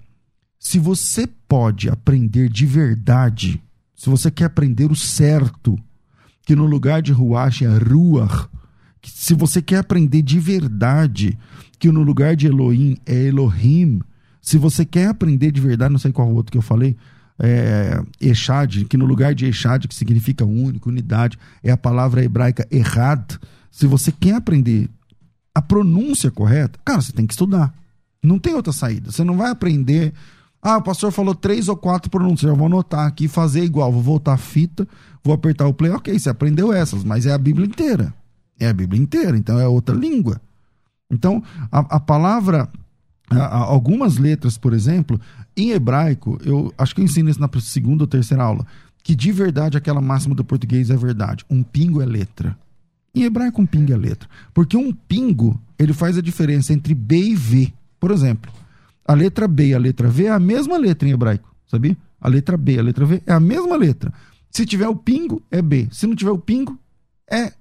se 0.60 0.78
você 0.78 1.28
pode 1.48 1.90
aprender 1.90 2.48
de 2.48 2.66
verdade, 2.66 3.62
se 3.96 4.10
você 4.10 4.30
quer 4.30 4.46
aprender 4.46 4.92
o 4.92 4.96
certo, 4.96 5.76
que 6.46 6.56
no 6.56 6.66
lugar 6.66 7.02
de 7.02 7.12
ruach 7.12 7.66
é 7.66 7.78
ruach, 7.78 8.48
se 9.04 9.34
você 9.34 9.62
quer 9.62 9.80
aprender 9.80 10.22
de 10.22 10.40
verdade, 10.40 11.38
que 11.80 11.92
no 11.92 12.04
lugar 12.04 12.36
de 12.36 12.48
Elohim 12.48 12.98
é 13.06 13.24
Elohim, 13.26 14.00
se 14.42 14.58
você 14.58 14.86
quer 14.86 15.08
aprender 15.08 15.52
de 15.52 15.60
verdade, 15.60 15.92
não 15.92 16.00
sei 16.00 16.12
qual 16.12 16.32
outro 16.32 16.52
que 16.52 16.58
eu 16.58 16.62
falei, 16.62 16.96
é, 17.40 18.00
Echad, 18.22 18.86
que 18.86 18.96
no 18.96 19.06
lugar 19.06 19.34
de 19.34 19.48
Echad, 19.48 19.88
que 19.88 19.96
significa 19.96 20.46
único, 20.46 20.90
unidade, 20.90 21.38
é 21.64 21.72
a 21.72 21.78
palavra 21.78 22.24
hebraica 22.24 22.68
errad. 22.70 23.38
Se 23.72 23.88
você 23.88 24.12
quer 24.12 24.36
aprender 24.36 24.88
a 25.56 25.62
pronúncia 25.62 26.30
correta, 26.30 26.78
cara, 26.84 27.02
você 27.02 27.14
tem 27.14 27.26
que 27.26 27.34
estudar. 27.34 27.74
Não 28.22 28.38
tem 28.38 28.54
outra 28.54 28.74
saída. 28.74 29.10
Você 29.10 29.24
não 29.24 29.38
vai 29.38 29.50
aprender. 29.50 30.14
Ah, 30.62 30.78
o 30.78 30.82
pastor 30.82 31.12
falou 31.12 31.34
três 31.34 31.70
ou 31.70 31.78
quatro 31.78 32.12
pronúncias. 32.12 32.50
Eu 32.50 32.58
vou 32.58 32.68
anotar 32.68 33.08
aqui, 33.08 33.30
fazer 33.30 33.64
igual. 33.64 33.90
Vou 33.92 34.02
voltar 34.02 34.34
a 34.34 34.38
fita, 34.38 34.86
vou 35.24 35.34
apertar 35.34 35.66
o 35.66 35.74
play. 35.74 35.92
Ok, 35.92 36.18
você 36.18 36.30
aprendeu 36.30 36.74
essas, 36.74 37.06
mas 37.06 37.26
é 37.26 37.32
a 37.32 37.38
Bíblia 37.38 37.66
inteira. 37.66 38.14
É 38.60 38.68
a 38.68 38.74
Bíblia 38.74 39.02
inteira, 39.02 39.38
então 39.38 39.58
é 39.60 39.68
outra 39.68 39.96
língua. 39.96 40.42
Então, 41.10 41.42
a, 41.72 41.80
a 41.80 42.00
palavra, 42.00 42.70
algumas 43.30 44.18
letras, 44.18 44.58
por 44.58 44.74
exemplo, 44.74 45.20
em 45.56 45.72
hebraico, 45.72 46.38
eu 46.44 46.74
acho 46.78 46.94
que 46.96 47.02
eu 47.02 47.06
ensino 47.06 47.30
isso 47.30 47.40
na 47.40 47.50
segunda 47.62 48.04
ou 48.04 48.08
terceira 48.08 48.44
aula, 48.44 48.66
que 49.04 49.16
de 49.16 49.32
verdade 49.32 49.78
aquela 49.78 50.02
máxima 50.02 50.36
do 50.36 50.44
português 50.44 50.90
é 50.90 50.98
verdade. 50.98 51.46
Um 51.50 51.64
pingo 51.64 52.02
é 52.02 52.06
letra. 52.06 52.58
Em 53.16 53.24
hebraico, 53.24 53.62
um 53.62 53.66
pingo 53.66 53.94
é 53.94 53.98
letra. 53.98 54.30
Porque 54.54 54.76
um 54.76 54.92
pingo, 54.92 55.60
ele 55.80 55.94
faz 55.94 56.18
a 56.18 56.22
diferença 56.22 56.74
entre 56.74 56.94
B 56.94 57.30
e 57.30 57.36
V. 57.36 57.74
Por 58.00 58.12
exemplo, 58.12 58.52
a 59.08 59.14
letra 59.14 59.48
B 59.48 59.70
e 59.70 59.74
a 59.74 59.80
letra 59.80 60.10
V 60.10 60.26
é 60.26 60.32
a 60.32 60.40
mesma 60.40 60.78
letra 60.78 61.08
em 61.08 61.12
hebraico, 61.12 61.56
sabia? 61.66 61.98
A 62.20 62.28
letra 62.28 62.58
B 62.58 62.74
e 62.74 62.80
a 62.80 62.84
letra 62.84 63.06
V 63.06 63.24
é 63.26 63.34
a 63.34 63.40
mesma 63.40 63.76
letra. 63.78 64.14
Se 64.52 64.66
tiver 64.66 64.88
o 64.88 64.96
pingo, 64.96 65.42
é 65.50 65.62
B. 65.62 65.88
Se 65.92 66.06
não 66.06 66.16
tiver 66.16 66.32
o 66.32 66.40
pingo, 66.40 66.78
é 67.32 67.54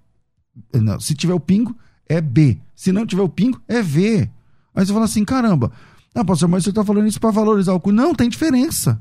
não, 0.73 1.01
se 1.01 1.15
tiver 1.15 1.35
o 1.35 1.41
pingo, 1.41 1.77
é 2.09 2.21
B. 2.21 2.59
Se 2.75 2.93
não 2.93 3.07
tiver 3.07 3.23
o 3.23 3.29
pingo, 3.29 3.61
é 3.67 3.83
V. 3.83 4.29
Aí 4.75 4.87
você 4.87 4.93
fala 4.93 5.05
assim: 5.05 5.25
caramba, 5.25 5.73
ah, 6.15 6.25
pastor, 6.25 6.49
mas 6.49 6.65
você 6.65 6.71
está 6.71 6.85
falando 6.85 7.07
isso 7.07 7.21
para 7.21 7.31
valorizar 7.31 7.73
o 7.73 7.81
cu. 7.81 7.93
Não, 7.93 8.15
tem 8.15 8.29
diferença. 8.29 9.01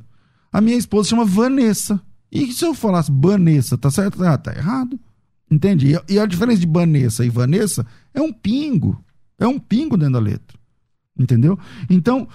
A 0.51 0.61
minha 0.61 0.77
esposa 0.77 1.09
chama 1.09 1.25
Vanessa. 1.25 2.01
E 2.31 2.51
se 2.51 2.65
eu 2.65 2.73
falasse 2.73 3.11
Vanessa, 3.11 3.77
tá 3.77 3.91
certo? 3.91 4.23
Ah, 4.23 4.37
tá 4.37 4.55
errado. 4.55 4.99
Entende? 5.53 5.95
E 6.09 6.17
a 6.17 6.25
diferença 6.25 6.61
de 6.61 6.65
Vanessa 6.65 7.23
e 7.23 7.29
Vanessa 7.29 7.85
é 8.11 8.19
um 8.19 8.33
pingo. 8.33 8.99
É 9.37 9.45
um 9.45 9.59
pingo 9.59 9.95
dentro 9.95 10.13
da 10.13 10.19
letra. 10.19 10.57
Entendeu? 11.15 11.59
Então, 11.87 12.27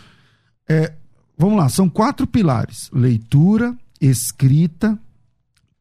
é, 0.69 0.95
vamos 1.37 1.57
lá, 1.57 1.69
são 1.69 1.89
quatro 1.89 2.29
pilares: 2.29 2.89
leitura, 2.93 3.77
escrita, 4.01 4.97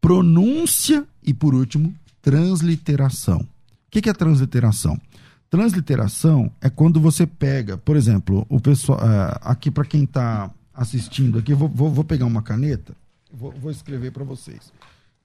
pronúncia 0.02 1.06
e, 1.22 1.32
por 1.32 1.54
último, 1.54 1.94
transliteração. 2.24 3.42
O 3.42 3.48
que 3.92 4.10
é 4.10 4.14
transliteração? 4.14 5.00
Transliteração 5.48 6.52
é 6.60 6.72
quando 6.72 7.00
você 7.00 7.28
pega, 7.28 7.78
por 7.78 7.96
exemplo, 7.96 8.48
o 8.50 8.60
pessoal 8.60 8.98
uh, 8.98 9.38
aqui 9.42 9.70
para 9.70 9.86
quem 9.86 10.06
está 10.06 10.52
assistindo 10.74 11.38
aqui, 11.38 11.54
vou, 11.54 11.70
vou, 11.70 11.92
vou, 11.92 12.04
pegar 12.04 12.26
uma 12.26 12.42
caneta, 12.42 12.96
vou, 13.32 13.52
vou 13.52 13.72
escrever 13.72 14.12
para 14.12 14.24
vocês, 14.24 14.74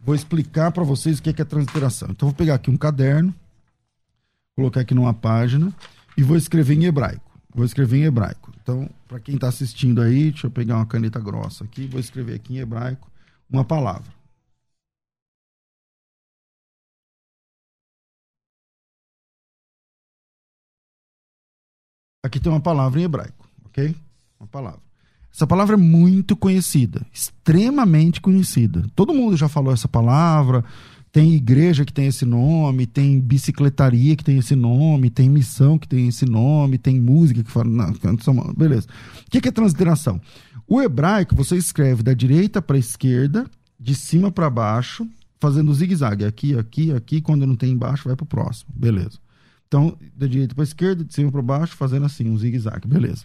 vou 0.02 0.14
explicar 0.14 0.72
para 0.72 0.84
vocês 0.84 1.18
o 1.18 1.22
que 1.22 1.30
é 1.30 1.44
transliteração. 1.44 2.08
Então 2.10 2.28
vou 2.28 2.36
pegar 2.36 2.56
aqui 2.56 2.70
um 2.70 2.76
caderno, 2.76 3.34
colocar 4.54 4.80
aqui 4.80 4.94
numa 4.94 5.14
página 5.14 5.72
e 6.16 6.22
vou 6.22 6.36
escrever 6.36 6.74
em 6.74 6.84
hebraico. 6.84 7.30
Vou 7.54 7.64
escrever 7.64 7.98
em 7.98 8.04
hebraico. 8.04 8.52
Então, 8.62 8.88
para 9.06 9.20
quem 9.20 9.34
está 9.34 9.48
assistindo 9.48 10.00
aí, 10.00 10.30
deixa 10.30 10.46
eu 10.46 10.50
pegar 10.50 10.76
uma 10.76 10.86
caneta 10.86 11.20
grossa 11.20 11.64
aqui, 11.64 11.86
vou 11.86 12.00
escrever 12.00 12.34
aqui 12.34 12.54
em 12.54 12.58
hebraico 12.58 13.10
uma 13.50 13.64
palavra. 13.64 14.10
Aqui 22.24 22.40
tem 22.40 22.50
uma 22.50 22.60
palavra 22.60 23.00
em 23.00 23.04
hebraico, 23.04 23.46
ok? 23.66 23.94
Uma 24.38 24.46
palavra. 24.46 24.91
Essa 25.34 25.46
palavra 25.46 25.76
é 25.76 25.78
muito 25.78 26.36
conhecida, 26.36 27.06
extremamente 27.12 28.20
conhecida. 28.20 28.84
Todo 28.94 29.14
mundo 29.14 29.36
já 29.36 29.48
falou 29.48 29.72
essa 29.72 29.88
palavra. 29.88 30.64
Tem 31.10 31.34
igreja 31.34 31.84
que 31.84 31.92
tem 31.92 32.06
esse 32.06 32.24
nome, 32.24 32.86
tem 32.86 33.20
bicicletaria 33.20 34.16
que 34.16 34.24
tem 34.24 34.38
esse 34.38 34.56
nome, 34.56 35.10
tem 35.10 35.28
missão 35.28 35.78
que 35.78 35.86
tem 35.86 36.08
esse 36.08 36.24
nome, 36.24 36.78
tem 36.78 36.98
música 36.98 37.42
que 37.42 37.50
fala. 37.50 37.68
Não, 37.68 37.92
beleza. 38.56 38.86
O 39.26 39.30
que 39.30 39.46
é 39.46 39.52
transliteração? 39.52 40.20
O 40.66 40.80
hebraico 40.80 41.36
você 41.36 41.56
escreve 41.56 42.02
da 42.02 42.14
direita 42.14 42.62
para 42.62 42.76
a 42.76 42.80
esquerda, 42.80 43.46
de 43.78 43.94
cima 43.94 44.30
para 44.30 44.48
baixo, 44.48 45.06
fazendo 45.38 45.74
zigue-zague. 45.74 46.24
Aqui, 46.24 46.56
aqui, 46.58 46.92
aqui. 46.92 47.20
Quando 47.20 47.46
não 47.46 47.56
tem 47.56 47.72
embaixo, 47.72 48.04
vai 48.04 48.16
para 48.16 48.24
o 48.24 48.26
próximo. 48.26 48.70
Beleza. 48.74 49.18
Então, 49.68 49.96
da 50.16 50.26
direita 50.26 50.54
para 50.54 50.62
a 50.62 50.64
esquerda, 50.64 51.04
de 51.04 51.12
cima 51.12 51.30
para 51.30 51.42
baixo, 51.42 51.76
fazendo 51.76 52.06
assim, 52.06 52.28
um 52.30 52.38
zigue-zague. 52.38 52.86
Beleza. 52.86 53.24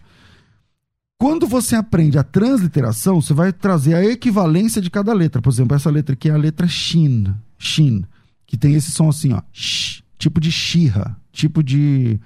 Quando 1.19 1.47
você 1.47 1.75
aprende 1.75 2.19
a 2.19 2.23
transliteração, 2.23 3.19
você 3.19 3.33
vai 3.33 3.51
trazer 3.51 3.95
a 3.95 4.05
equivalência 4.05 4.79
de 4.81 4.89
cada 4.89 5.13
letra. 5.13 5.41
Por 5.41 5.49
exemplo, 5.49 5.75
essa 5.75 5.89
letra 5.89 6.13
aqui 6.13 6.29
é 6.29 6.33
a 6.33 6.37
letra 6.37 6.67
Shin. 6.67 7.33
Shin. 7.57 8.05
Que 8.45 8.55
tem 8.55 8.75
esse 8.75 8.91
som 8.91 9.09
assim, 9.09 9.33
ó. 9.33 9.41
Sh, 9.51 10.03
tipo 10.17 10.39
de 10.39 10.51
Shira. 10.51 11.17
Tipo 11.31 11.63
de. 11.63 12.19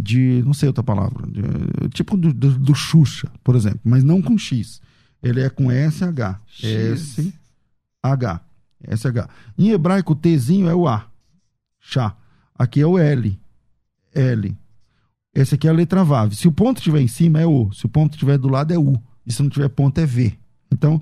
de 0.00 0.42
não 0.46 0.54
sei 0.54 0.68
outra 0.68 0.82
palavra. 0.82 1.26
De, 1.26 1.88
tipo 1.90 2.16
do, 2.16 2.32
do, 2.32 2.58
do, 2.58 2.74
Xuxa, 2.74 3.30
por 3.44 3.54
exemplo. 3.54 3.80
Mas 3.84 4.02
não 4.02 4.22
com 4.22 4.38
X. 4.38 4.80
Ele 5.22 5.42
é 5.42 5.50
com 5.50 5.70
SH. 5.70 6.40
S-H. 6.62 8.40
SH. 8.96 9.28
Em 9.58 9.70
hebraico, 9.70 10.12
o 10.12 10.16
Tzinho 10.16 10.68
é 10.68 10.74
o 10.74 10.88
A. 10.88 11.06
Chá. 11.80 12.16
Aqui 12.58 12.80
é 12.80 12.86
o 12.86 12.98
L. 12.98 13.38
L. 14.14 14.56
Essa 15.34 15.54
aqui 15.54 15.66
é 15.66 15.70
a 15.70 15.74
letra 15.74 16.04
Vav. 16.04 16.34
Se 16.34 16.48
o 16.48 16.52
ponto 16.52 16.78
estiver 16.78 17.00
em 17.00 17.08
cima, 17.08 17.40
é 17.40 17.46
O. 17.46 17.72
Se 17.72 17.86
o 17.86 17.88
ponto 17.88 18.14
estiver 18.14 18.38
do 18.38 18.48
lado, 18.48 18.72
é 18.72 18.78
U. 18.78 19.00
E 19.26 19.32
se 19.32 19.42
não 19.42 19.50
tiver 19.50 19.68
ponto, 19.68 19.98
é 19.98 20.06
V. 20.06 20.36
Então, 20.72 21.00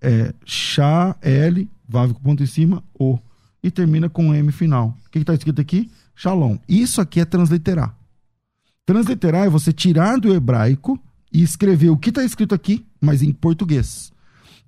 é 0.00 0.34
Chá, 0.44 1.16
L, 1.22 1.68
Vav 1.88 2.12
com 2.12 2.20
ponto 2.20 2.42
em 2.42 2.46
cima, 2.46 2.82
O. 2.98 3.18
E 3.62 3.70
termina 3.70 4.08
com 4.08 4.34
M 4.34 4.52
final. 4.52 4.96
O 5.06 5.10
que 5.10 5.18
está 5.18 5.34
escrito 5.34 5.60
aqui? 5.60 5.90
Shalom. 6.14 6.58
Isso 6.68 7.00
aqui 7.00 7.20
é 7.20 7.24
transliterar. 7.24 7.96
Transliterar 8.84 9.46
é 9.46 9.50
você 9.50 9.72
tirar 9.72 10.18
do 10.18 10.34
hebraico 10.34 10.98
e 11.32 11.42
escrever 11.42 11.90
o 11.90 11.96
que 11.96 12.08
está 12.08 12.24
escrito 12.24 12.54
aqui, 12.54 12.86
mas 13.00 13.22
em 13.22 13.32
português. 13.32 14.12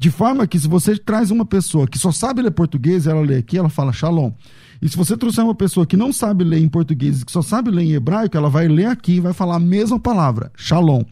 De 0.00 0.10
forma 0.10 0.46
que 0.46 0.58
se 0.58 0.66
você 0.66 0.96
traz 0.96 1.30
uma 1.30 1.44
pessoa 1.44 1.86
que 1.86 1.98
só 1.98 2.10
sabe 2.10 2.40
ler 2.40 2.52
português, 2.52 3.06
ela 3.06 3.20
lê 3.20 3.36
aqui, 3.36 3.58
ela 3.58 3.68
fala 3.68 3.92
shalom. 3.92 4.32
E 4.80 4.88
se 4.88 4.96
você 4.96 5.14
trouxer 5.14 5.44
uma 5.44 5.54
pessoa 5.54 5.84
que 5.84 5.94
não 5.94 6.10
sabe 6.10 6.42
ler 6.42 6.58
em 6.58 6.70
português, 6.70 7.22
que 7.22 7.30
só 7.30 7.42
sabe 7.42 7.70
ler 7.70 7.82
em 7.82 7.92
hebraico, 7.92 8.34
ela 8.34 8.48
vai 8.48 8.66
ler 8.66 8.86
aqui 8.86 9.16
e 9.16 9.20
vai 9.20 9.34
falar 9.34 9.56
a 9.56 9.60
mesma 9.60 10.00
palavra, 10.00 10.50
shalom. 10.56 11.02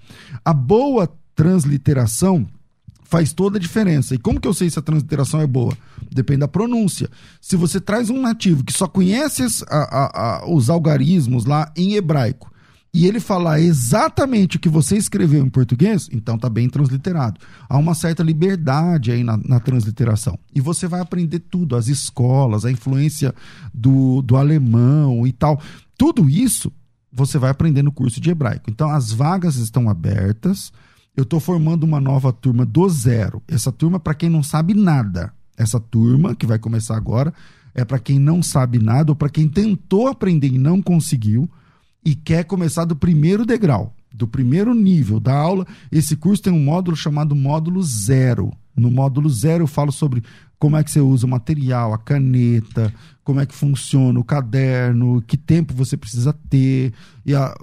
A 0.42 0.55
boa 0.55 1.07
transliteração 1.37 2.46
faz 3.03 3.35
toda 3.35 3.59
a 3.59 3.61
diferença. 3.61 4.14
E 4.14 4.18
como 4.18 4.40
que 4.40 4.48
eu 4.48 4.55
sei 4.55 4.70
se 4.70 4.79
a 4.79 4.83
transliteração 4.83 5.42
é 5.42 5.46
boa? 5.46 5.77
Depende 6.11 6.40
da 6.40 6.48
pronúncia. 6.48 7.11
Se 7.42 7.57
você 7.57 7.79
traz 7.79 8.09
um 8.09 8.22
nativo 8.22 8.64
que 8.64 8.72
só 8.72 8.88
conhece 8.88 9.44
a, 9.68 9.77
a, 9.77 10.38
a, 10.38 10.51
os 10.51 10.70
algarismos 10.70 11.44
lá 11.44 11.70
em 11.77 11.92
hebraico 11.92 12.51
e 12.92 13.07
ele 13.07 13.20
falar 13.20 13.61
exatamente 13.61 14.57
o 14.57 14.61
que 14.61 14.68
você 14.68 14.96
escreveu 14.96 15.44
em 15.44 15.51
português, 15.51 16.09
então 16.11 16.37
está 16.37 16.48
bem 16.48 16.68
transliterado. 16.68 17.38
Há 17.68 17.77
uma 17.77 17.94
certa 17.94 18.22
liberdade 18.22 19.12
aí 19.12 19.22
na, 19.22 19.37
na, 19.37 19.61
transliteração. 19.61 20.38
E 20.55 20.61
você 20.61 20.87
vai 20.88 21.01
aprender 21.01 21.40
tudo, 21.40 21.77
as 21.77 21.87
escolas, 21.88 22.64
a 22.64 22.70
influência 22.70 23.35
do, 23.74 24.22
do 24.22 24.37
alemão 24.37 25.27
e 25.27 25.33
tal. 25.33 25.61
Tudo 25.98 26.31
isso 26.31 26.72
você 27.12 27.38
vai 27.38 27.51
aprender 27.51 27.83
no 27.83 27.92
curso 27.92 28.20
de 28.20 28.31
hebraico. 28.31 28.70
Então 28.70 28.90
as 28.90 29.12
vagas 29.12 29.57
estão 29.57 29.90
abertas. 29.90 30.72
Eu 31.14 31.24
estou 31.24 31.40
formando 31.40 31.85
uma 31.85 32.01
nova 32.01 32.33
turma 32.33 32.64
do 32.64 32.88
zero. 32.88 33.42
Essa 33.46 33.70
turma, 33.70 34.01
para 34.01 34.14
quem 34.14 34.31
não 34.31 34.42
sabe 34.42 34.72
nada, 34.72 35.33
essa 35.57 35.79
turma 35.79 36.35
que 36.35 36.46
vai 36.46 36.59
começar 36.59 36.96
agora, 36.96 37.35
é 37.74 37.85
para 37.85 37.98
quem 37.98 38.18
não 38.18 38.42
sabe 38.42 38.79
nada 38.79 39.12
ou 39.12 39.16
para 39.16 39.29
quem 39.29 39.46
tentou 39.46 40.07
aprender 40.07 40.48
e 40.48 40.59
não 40.59 40.81
conseguiu 40.81 41.51
e 42.09 42.14
quer 42.14 42.42
começar 42.44 42.87
do 42.87 42.97
primeiro 42.97 43.44
degrau, 43.44 43.94
do 44.11 44.27
primeiro 44.27 44.75
nível 44.75 45.21
da 45.21 45.35
aula, 45.35 45.66
esse 45.92 46.16
curso 46.16 46.42
tem 46.42 46.51
um 46.51 46.64
módulo 46.64 46.97
chamado 46.97 47.37
módulo 47.37 47.83
zero. 47.83 48.51
No 48.75 48.90
módulo 48.90 49.29
zero 49.29 49.64
eu 49.64 49.66
falo 49.66 49.92
sobre 49.92 50.23
como 50.59 50.79
é 50.79 50.83
que 50.83 50.90
você 50.90 51.01
usa 51.01 51.27
o 51.27 51.29
material, 51.29 51.92
a 51.92 51.99
caneta, 51.99 52.90
como 53.23 53.40
é 53.40 53.44
que 53.44 53.55
funciona 53.55 54.18
o 54.18 54.25
caderno, 54.25 55.21
que 55.21 55.37
tempo 55.37 55.75
você 55.75 55.99
precisa 55.99 56.33
ter, 56.49 56.94
e 57.27 57.35
a, 57.35 57.55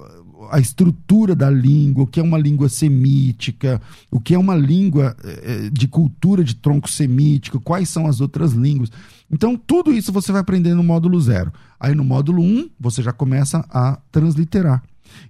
a 0.51 0.60
estrutura 0.60 1.36
da 1.36 1.49
língua, 1.49 2.03
o 2.03 2.08
que 2.08 2.19
é 2.19 2.23
uma 2.23 2.38
língua 2.38 2.69
semítica, 2.69 3.81
o 4.12 4.19
que 4.19 4.36
é 4.36 4.38
uma 4.38 4.55
língua 4.55 5.17
eh, 5.23 5.69
de 5.71 5.88
cultura 5.88 6.43
de 6.43 6.53
tronco 6.55 6.89
semítico, 6.89 7.60
quais 7.60 7.89
são 7.89 8.05
as 8.05 8.21
outras 8.21 8.51
línguas. 8.53 8.91
Então, 9.31 9.58
tudo 9.58 9.91
isso 9.91 10.12
você 10.12 10.31
vai 10.31 10.41
aprender 10.41 10.75
no 10.75 10.84
módulo 10.84 11.19
zero. 11.19 11.51
Aí, 11.86 11.93
no 11.93 12.04
módulo 12.04 12.41
1, 12.41 12.45
um, 12.45 12.69
você 12.80 13.04
já 13.04 13.13
começa 13.13 13.63
a 13.69 14.00
transliterar. 14.12 14.82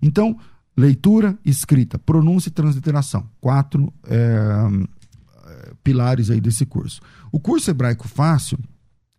Então, 0.02 0.40
leitura, 0.78 1.38
escrita, 1.44 2.00
pronúncia 2.00 2.48
e 2.48 2.52
transliteração. 2.54 3.30
Quatro 3.42 3.94
é, 4.08 4.88
pilares 5.84 6.32
aí 6.32 6.40
desse 6.40 6.66
curso. 6.66 7.02
O 7.30 7.42
curso 7.42 7.70
Hebraico 7.70 8.08
Fácil, 8.08 8.58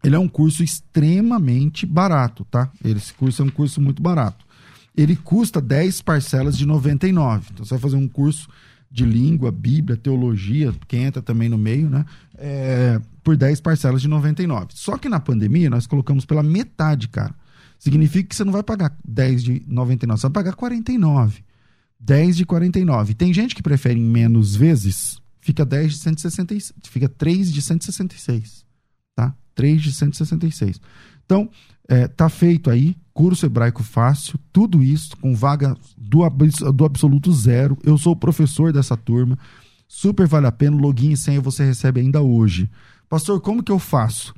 ele 0.02 0.16
é 0.16 0.18
um 0.18 0.28
curso 0.28 0.64
extremamente 0.64 1.84
barato, 1.84 2.42
tá? 2.46 2.70
Esse 2.82 3.12
curso 3.12 3.42
é 3.42 3.44
um 3.44 3.50
curso 3.50 3.82
muito 3.82 4.02
barato. 4.02 4.46
Ele 4.96 5.14
custa 5.14 5.60
10 5.60 6.00
parcelas 6.00 6.56
de 6.56 6.64
99. 6.64 7.48
Então 7.52 7.66
você 7.66 7.74
vai 7.74 7.80
fazer 7.80 7.96
um 7.96 8.08
curso 8.08 8.48
de 8.96 9.04
língua, 9.04 9.52
Bíblia, 9.52 9.94
teologia, 9.94 10.74
quem 10.88 11.04
entra 11.04 11.20
também 11.20 11.50
no 11.50 11.58
meio, 11.58 11.90
né? 11.90 12.06
É, 12.34 12.98
por 13.22 13.36
10 13.36 13.60
parcelas 13.60 14.00
de 14.00 14.08
99. 14.08 14.68
Só 14.70 14.96
que 14.96 15.06
na 15.06 15.20
pandemia 15.20 15.68
nós 15.68 15.86
colocamos 15.86 16.24
pela 16.24 16.42
metade, 16.42 17.06
cara. 17.06 17.34
Significa 17.78 18.30
que 18.30 18.34
você 18.34 18.42
não 18.42 18.54
vai 18.54 18.62
pagar 18.62 18.96
10 19.06 19.44
de 19.44 19.62
99, 19.68 20.18
você 20.18 20.26
vai 20.28 20.32
pagar 20.32 20.54
49. 20.54 21.44
10 22.00 22.36
de 22.38 22.46
49. 22.46 23.12
Tem 23.12 23.34
gente 23.34 23.54
que 23.54 23.62
prefere 23.62 24.00
em 24.00 24.02
menos 24.02 24.56
vezes, 24.56 25.20
fica 25.42 25.62
10 25.62 25.92
de 25.92 25.98
166, 25.98 26.72
fica 26.84 27.06
3 27.06 27.52
de 27.52 27.60
166, 27.60 28.64
tá? 29.14 29.34
3 29.54 29.82
de 29.82 29.92
166. 29.92 30.80
Então, 31.26 31.50
é, 31.88 32.08
tá 32.08 32.28
feito 32.28 32.70
aí, 32.70 32.96
curso 33.12 33.44
hebraico 33.44 33.82
fácil, 33.82 34.38
tudo 34.52 34.82
isso 34.82 35.16
com 35.18 35.34
vaga 35.34 35.76
do, 35.96 36.28
do 36.72 36.84
absoluto 36.84 37.32
zero. 37.32 37.76
Eu 37.84 37.98
sou 37.98 38.12
o 38.12 38.16
professor 38.16 38.72
dessa 38.72 38.96
turma. 38.96 39.38
Super 39.86 40.26
vale 40.26 40.46
a 40.46 40.52
pena, 40.52 40.76
login 40.76 41.12
e 41.12 41.16
senha 41.16 41.40
você 41.40 41.64
recebe 41.64 42.00
ainda 42.00 42.22
hoje. 42.22 42.70
Pastor, 43.08 43.40
como 43.40 43.62
que 43.62 43.70
eu 43.70 43.78
faço? 43.78 44.34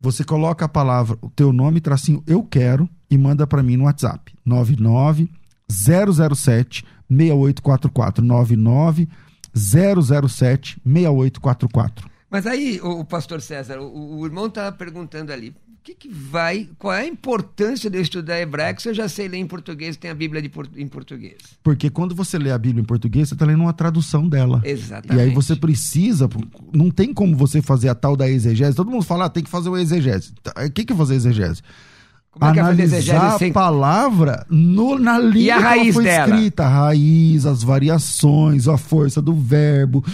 Você 0.00 0.24
coloca 0.24 0.64
a 0.64 0.68
palavra, 0.68 1.18
o 1.20 1.28
teu 1.28 1.52
nome, 1.52 1.80
tracinho 1.80 2.22
eu 2.26 2.42
quero 2.42 2.88
e 3.10 3.18
manda 3.18 3.46
para 3.46 3.62
mim 3.62 3.76
no 3.76 3.84
WhatsApp. 3.84 4.34
99 4.44 5.30
007 5.68 6.84
6844 7.08 8.24
99 8.24 9.08
007 9.54 10.80
6844. 10.84 12.10
Mas 12.30 12.46
aí, 12.46 12.80
o, 12.80 13.04
pastor 13.04 13.40
César, 13.40 13.80
o, 13.80 14.20
o 14.20 14.26
irmão 14.26 14.46
está 14.46 14.70
perguntando 14.70 15.32
ali, 15.32 15.54
que, 15.82 15.94
que, 15.94 16.08
vai, 16.08 16.68
qual 16.78 16.92
é 16.92 17.02
a 17.02 17.06
importância 17.06 17.88
de 17.88 17.96
eu 17.96 18.02
estudar 18.02 18.38
hebraico 18.38 18.82
se 18.82 18.88
eu 18.88 18.94
já 18.94 19.08
sei 19.08 19.28
ler 19.28 19.38
em 19.38 19.46
português, 19.46 19.96
tem 19.96 20.10
a 20.10 20.14
Bíblia 20.14 20.42
em 20.76 20.88
português? 20.88 21.36
Porque 21.62 21.88
quando 21.88 22.14
você 22.14 22.38
lê 22.38 22.50
a 22.50 22.58
Bíblia 22.58 22.82
em 22.82 22.84
português, 22.84 23.28
você 23.28 23.34
está 23.34 23.46
lendo 23.46 23.62
uma 23.62 23.72
tradução 23.72 24.28
dela. 24.28 24.60
Exatamente. 24.64 25.18
E 25.18 25.28
aí 25.28 25.34
você 25.34 25.56
precisa, 25.56 26.28
não 26.72 26.90
tem 26.90 27.14
como 27.14 27.36
você 27.36 27.62
fazer 27.62 27.88
a 27.88 27.94
tal 27.94 28.16
da 28.16 28.28
exegese. 28.28 28.76
Todo 28.76 28.90
mundo 28.90 29.04
fala, 29.04 29.24
ah, 29.24 29.30
tem 29.30 29.42
que 29.42 29.50
fazer 29.50 29.68
o 29.68 29.76
exegese. 29.76 30.32
O 30.66 30.70
que, 30.70 30.84
que 30.84 30.92
é 30.92 30.96
fazer 30.96 31.14
exegese? 31.14 31.62
Como 32.32 32.48
é 32.48 32.52
que 32.52 32.60
analisar 32.60 33.34
a 33.34 33.52
palavra 33.52 34.46
no, 34.48 34.96
na 34.98 35.18
língua 35.18 35.40
e 35.40 35.50
a 35.50 35.58
raiz 35.58 35.86
que 35.88 35.92
foi 35.94 36.04
dela? 36.04 36.34
escrita, 36.34 36.64
a 36.64 36.68
raiz, 36.68 37.44
as 37.44 37.62
variações, 37.64 38.68
a 38.68 38.76
força 38.78 39.20
do 39.20 39.34
verbo, 39.34 40.04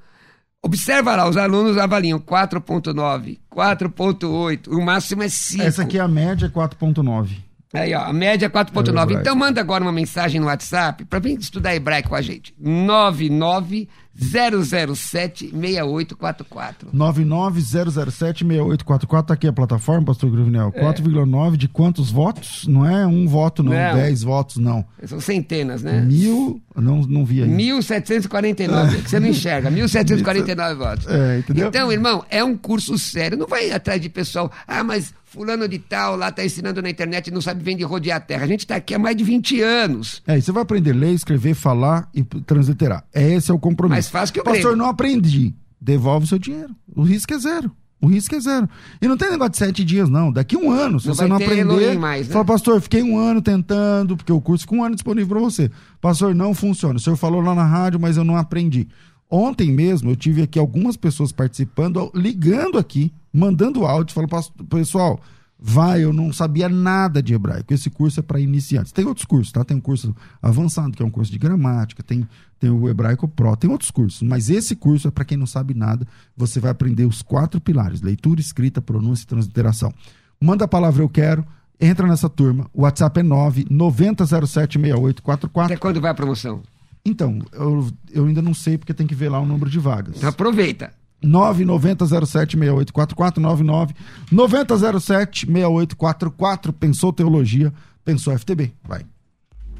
Observa 0.64 1.16
lá, 1.16 1.28
os 1.28 1.36
alunos 1.36 1.76
avaliam 1.76 2.20
4.9, 2.20 3.40
4.8, 3.52 4.68
o 4.68 4.80
máximo 4.80 5.24
é 5.24 5.28
5. 5.28 5.62
Essa 5.62 5.82
aqui 5.82 5.98
é 5.98 6.00
a 6.00 6.06
média 6.06 6.48
4.9. 6.48 7.30
Aí, 7.74 7.94
ó, 7.94 8.02
a 8.02 8.12
média 8.12 8.46
é 8.46 8.50
4.9. 8.50 9.16
É 9.16 9.20
então 9.20 9.34
manda 9.34 9.60
agora 9.60 9.82
uma 9.82 9.92
mensagem 9.92 10.40
no 10.40 10.46
WhatsApp 10.46 11.06
para 11.06 11.18
vir 11.18 11.38
estudar 11.38 11.74
hebraico 11.74 12.10
com 12.10 12.14
a 12.14 12.20
gente. 12.20 12.54
99 12.58 13.88
007-6844. 14.18 16.92
99007-6844. 16.94 19.24
Tá 19.24 19.34
aqui 19.34 19.48
a 19.48 19.52
plataforma, 19.52 20.06
pastor 20.06 20.30
Gruvinel. 20.30 20.72
É. 20.74 20.84
4,9 20.84 21.56
de 21.56 21.68
quantos 21.68 22.10
votos? 22.10 22.66
Não 22.66 22.86
é 22.86 23.06
um 23.06 23.26
voto, 23.26 23.62
não. 23.62 23.72
não. 23.72 23.94
10 23.94 24.22
votos, 24.22 24.58
não. 24.58 24.84
São 25.06 25.18
centenas, 25.20 25.82
né? 25.82 26.02
Mil. 26.02 26.60
Não, 26.76 27.00
não 27.02 27.24
vi 27.24 27.42
aí. 27.42 27.48
1749, 27.48 28.98
é. 28.98 29.00
que 29.00 29.10
você 29.10 29.18
não 29.18 29.28
enxerga. 29.28 29.70
1749 29.72 30.74
votos. 30.74 31.06
É, 31.08 31.38
entendeu? 31.38 31.68
Então, 31.68 31.90
irmão, 31.90 32.22
é 32.28 32.44
um 32.44 32.54
curso 32.56 32.98
sério. 32.98 33.38
Não 33.38 33.46
vai 33.46 33.70
atrás 33.70 33.98
de 34.00 34.10
pessoal. 34.10 34.52
Ah, 34.66 34.84
mas 34.84 35.14
fulano 35.32 35.66
de 35.66 35.78
tal 35.78 36.14
lá 36.14 36.30
tá 36.30 36.44
ensinando 36.44 36.82
na 36.82 36.90
internet 36.90 37.28
e 37.28 37.30
não 37.30 37.40
sabe 37.40 37.64
vem 37.64 37.76
de 37.76 37.82
rodear 37.82 38.18
a 38.18 38.20
terra. 38.20 38.44
A 38.44 38.46
gente 38.46 38.66
tá 38.66 38.76
aqui 38.76 38.94
há 38.94 38.98
mais 38.98 39.16
de 39.16 39.24
20 39.24 39.62
anos. 39.62 40.22
É, 40.26 40.36
e 40.36 40.42
você 40.42 40.52
vai 40.52 40.62
aprender 40.62 40.90
a 40.90 40.94
ler, 40.94 41.12
escrever, 41.12 41.54
falar 41.54 42.08
e 42.14 42.22
transliterar. 42.22 43.04
Esse 43.14 43.50
é 43.50 43.54
o 43.54 43.58
compromisso. 43.58 43.94
Mais 43.94 44.08
fácil 44.10 44.34
que 44.34 44.40
o 44.40 44.44
Pastor, 44.44 44.76
não 44.76 44.86
aprendi. 44.86 45.54
Devolve 45.80 46.26
o 46.26 46.28
seu 46.28 46.38
dinheiro. 46.38 46.76
O 46.94 47.02
risco 47.02 47.32
é 47.32 47.38
zero. 47.38 47.72
O 48.00 48.08
risco 48.08 48.34
é 48.34 48.40
zero. 48.40 48.68
E 49.00 49.08
não 49.08 49.16
tem 49.16 49.30
negócio 49.30 49.52
de 49.52 49.58
sete 49.58 49.84
dias, 49.84 50.10
não. 50.10 50.32
Daqui 50.32 50.56
um 50.56 50.70
ano, 50.70 51.00
se 51.00 51.06
não 51.06 51.14
você 51.14 51.26
não 51.26 51.36
aprender. 51.36 51.96
Mais, 51.98 52.26
né? 52.26 52.32
Fala, 52.32 52.44
pastor, 52.44 52.80
fiquei 52.80 53.02
um 53.02 53.16
ano 53.16 53.40
tentando, 53.40 54.16
porque 54.16 54.32
o 54.32 54.40
curso 54.40 54.64
ficou 54.64 54.78
um 54.78 54.84
ano 54.84 54.96
disponível 54.96 55.28
para 55.28 55.38
você. 55.38 55.70
Pastor, 56.00 56.34
não 56.34 56.52
funciona. 56.52 56.96
O 56.96 57.00
senhor 57.00 57.16
falou 57.16 57.40
lá 57.40 57.54
na 57.54 57.64
rádio, 57.64 57.98
mas 58.00 58.16
eu 58.16 58.24
não 58.24 58.36
aprendi. 58.36 58.88
Ontem 59.34 59.72
mesmo 59.72 60.10
eu 60.10 60.16
tive 60.16 60.42
aqui 60.42 60.58
algumas 60.58 60.94
pessoas 60.94 61.32
participando, 61.32 62.12
ligando 62.14 62.76
aqui, 62.76 63.10
mandando 63.32 63.86
áudio, 63.86 64.12
falando, 64.12 64.30
pessoal, 64.68 65.18
vai, 65.58 66.04
eu 66.04 66.12
não 66.12 66.34
sabia 66.34 66.68
nada 66.68 67.22
de 67.22 67.32
hebraico. 67.32 67.72
Esse 67.72 67.88
curso 67.88 68.20
é 68.20 68.22
para 68.22 68.38
iniciantes. 68.38 68.92
Tem 68.92 69.06
outros 69.06 69.24
cursos, 69.24 69.50
tá? 69.50 69.64
Tem 69.64 69.74
um 69.74 69.80
curso 69.80 70.14
avançado, 70.42 70.92
que 70.92 71.02
é 71.02 71.06
um 71.06 71.10
curso 71.10 71.32
de 71.32 71.38
gramática, 71.38 72.02
tem, 72.02 72.28
tem 72.60 72.68
o 72.68 72.90
hebraico 72.90 73.26
pro, 73.26 73.56
tem 73.56 73.70
outros 73.70 73.90
cursos, 73.90 74.20
mas 74.20 74.50
esse 74.50 74.76
curso 74.76 75.08
é 75.08 75.10
para 75.10 75.24
quem 75.24 75.38
não 75.38 75.46
sabe 75.46 75.72
nada. 75.72 76.06
Você 76.36 76.60
vai 76.60 76.70
aprender 76.70 77.06
os 77.06 77.22
quatro 77.22 77.58
pilares: 77.58 78.02
leitura, 78.02 78.38
escrita, 78.38 78.82
pronúncia 78.82 79.24
e 79.24 79.28
transliteração. 79.28 79.90
Manda 80.38 80.66
a 80.66 80.68
palavra 80.68 81.02
eu 81.02 81.08
quero, 81.08 81.42
entra 81.80 82.06
nessa 82.06 82.28
turma. 82.28 82.68
O 82.74 82.82
WhatsApp 82.82 83.20
é 83.20 83.22
9 83.22 83.64
90076844. 83.64 85.64
Até 85.64 85.78
quando 85.78 86.02
vai 86.02 86.10
a 86.10 86.14
promoção? 86.14 86.60
Então, 87.04 87.40
eu, 87.52 87.88
eu 88.12 88.26
ainda 88.26 88.40
não 88.40 88.54
sei 88.54 88.78
porque 88.78 88.94
tem 88.94 89.06
que 89.06 89.14
ver 89.14 89.28
lá 89.28 89.40
o 89.40 89.46
número 89.46 89.70
de 89.70 89.78
vagas. 89.78 90.16
Então 90.16 90.28
aproveita. 90.28 90.92
990076844, 91.24 93.38
9990076844. 94.32 96.72
Pensou 96.72 97.12
Teologia, 97.12 97.72
pensou 98.04 98.36
FTB. 98.36 98.72
Vai. 98.84 99.04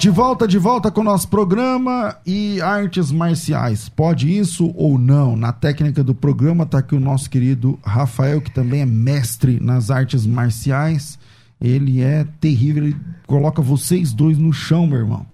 De 0.00 0.08
volta, 0.08 0.48
de 0.48 0.56
volta 0.56 0.90
com 0.90 1.02
o 1.02 1.04
nosso 1.04 1.28
programa 1.28 2.16
e 2.24 2.58
artes 2.62 3.12
marciais. 3.12 3.86
Pode 3.90 4.34
isso 4.34 4.72
ou 4.74 4.98
não? 4.98 5.36
Na 5.36 5.52
técnica 5.52 6.02
do 6.02 6.14
programa 6.14 6.64
está 6.64 6.78
aqui 6.78 6.94
o 6.94 7.00
nosso 7.00 7.28
querido 7.28 7.78
Rafael, 7.84 8.40
que 8.40 8.50
também 8.50 8.80
é 8.80 8.86
mestre 8.86 9.60
nas 9.60 9.90
artes 9.90 10.24
marciais. 10.24 11.18
Ele 11.60 12.00
é 12.00 12.26
terrível, 12.40 12.84
ele 12.84 12.96
coloca 13.26 13.60
vocês 13.60 14.14
dois 14.14 14.38
no 14.38 14.54
chão, 14.54 14.86
meu 14.86 15.00
irmão. 15.00 15.26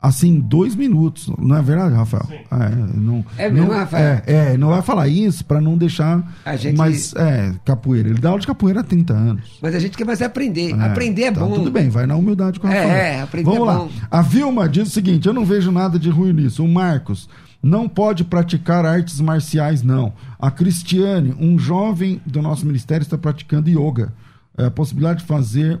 Assim, 0.00 0.38
dois 0.38 0.76
minutos. 0.76 1.28
Não 1.38 1.56
é 1.56 1.60
verdade, 1.62 1.92
Rafael? 1.96 2.24
É, 2.30 2.96
não, 2.96 3.24
É 3.36 3.50
mesmo, 3.50 3.68
não, 3.68 3.74
Rafael? 3.76 4.22
É, 4.24 4.52
é, 4.52 4.56
não 4.56 4.68
vai 4.68 4.80
falar 4.80 5.08
isso 5.08 5.44
para 5.44 5.60
não 5.60 5.76
deixar. 5.76 6.22
A 6.44 6.54
gente- 6.54 6.76
Mas, 6.76 7.12
é, 7.16 7.52
capoeira. 7.64 8.08
Ele 8.08 8.20
dá 8.20 8.28
aula 8.28 8.40
de 8.40 8.46
capoeira 8.46 8.78
há 8.80 8.84
30 8.84 9.12
anos. 9.12 9.58
Mas 9.60 9.74
a 9.74 9.80
gente 9.80 9.96
quer 9.96 10.04
mais 10.04 10.22
aprender. 10.22 10.72
aprender 10.80 11.22
é 11.24 11.28
Então, 11.30 11.48
bom. 11.48 11.54
Tudo 11.56 11.72
bem, 11.72 11.88
vai 11.88 12.06
na 12.06 12.14
humildade 12.14 12.60
com 12.60 12.68
o 12.68 12.70
É, 12.70 12.80
Rafael. 12.80 12.96
é, 12.96 13.20
aprender 13.22 13.44
Vamos 13.50 13.60
é 13.68 13.72
lá. 13.72 13.78
bom. 13.78 13.90
A 14.08 14.22
Vilma 14.22 14.68
diz 14.68 14.86
o 14.86 14.90
seguinte: 14.92 15.26
eu 15.26 15.34
não 15.34 15.44
vejo 15.44 15.72
nada 15.72 15.98
de 15.98 16.08
ruim 16.10 16.32
nisso. 16.32 16.64
O 16.64 16.68
Marcos 16.68 17.28
não 17.60 17.88
pode 17.88 18.22
praticar 18.22 18.86
artes 18.86 19.20
marciais, 19.20 19.82
não. 19.82 20.12
A 20.38 20.48
Cristiane, 20.48 21.34
um 21.40 21.58
jovem 21.58 22.20
do 22.24 22.40
nosso 22.40 22.64
ministério, 22.64 23.02
está 23.02 23.18
praticando 23.18 23.68
yoga. 23.68 24.12
É, 24.56 24.66
a 24.66 24.70
possibilidade 24.70 25.20
de 25.22 25.26
fazer 25.26 25.80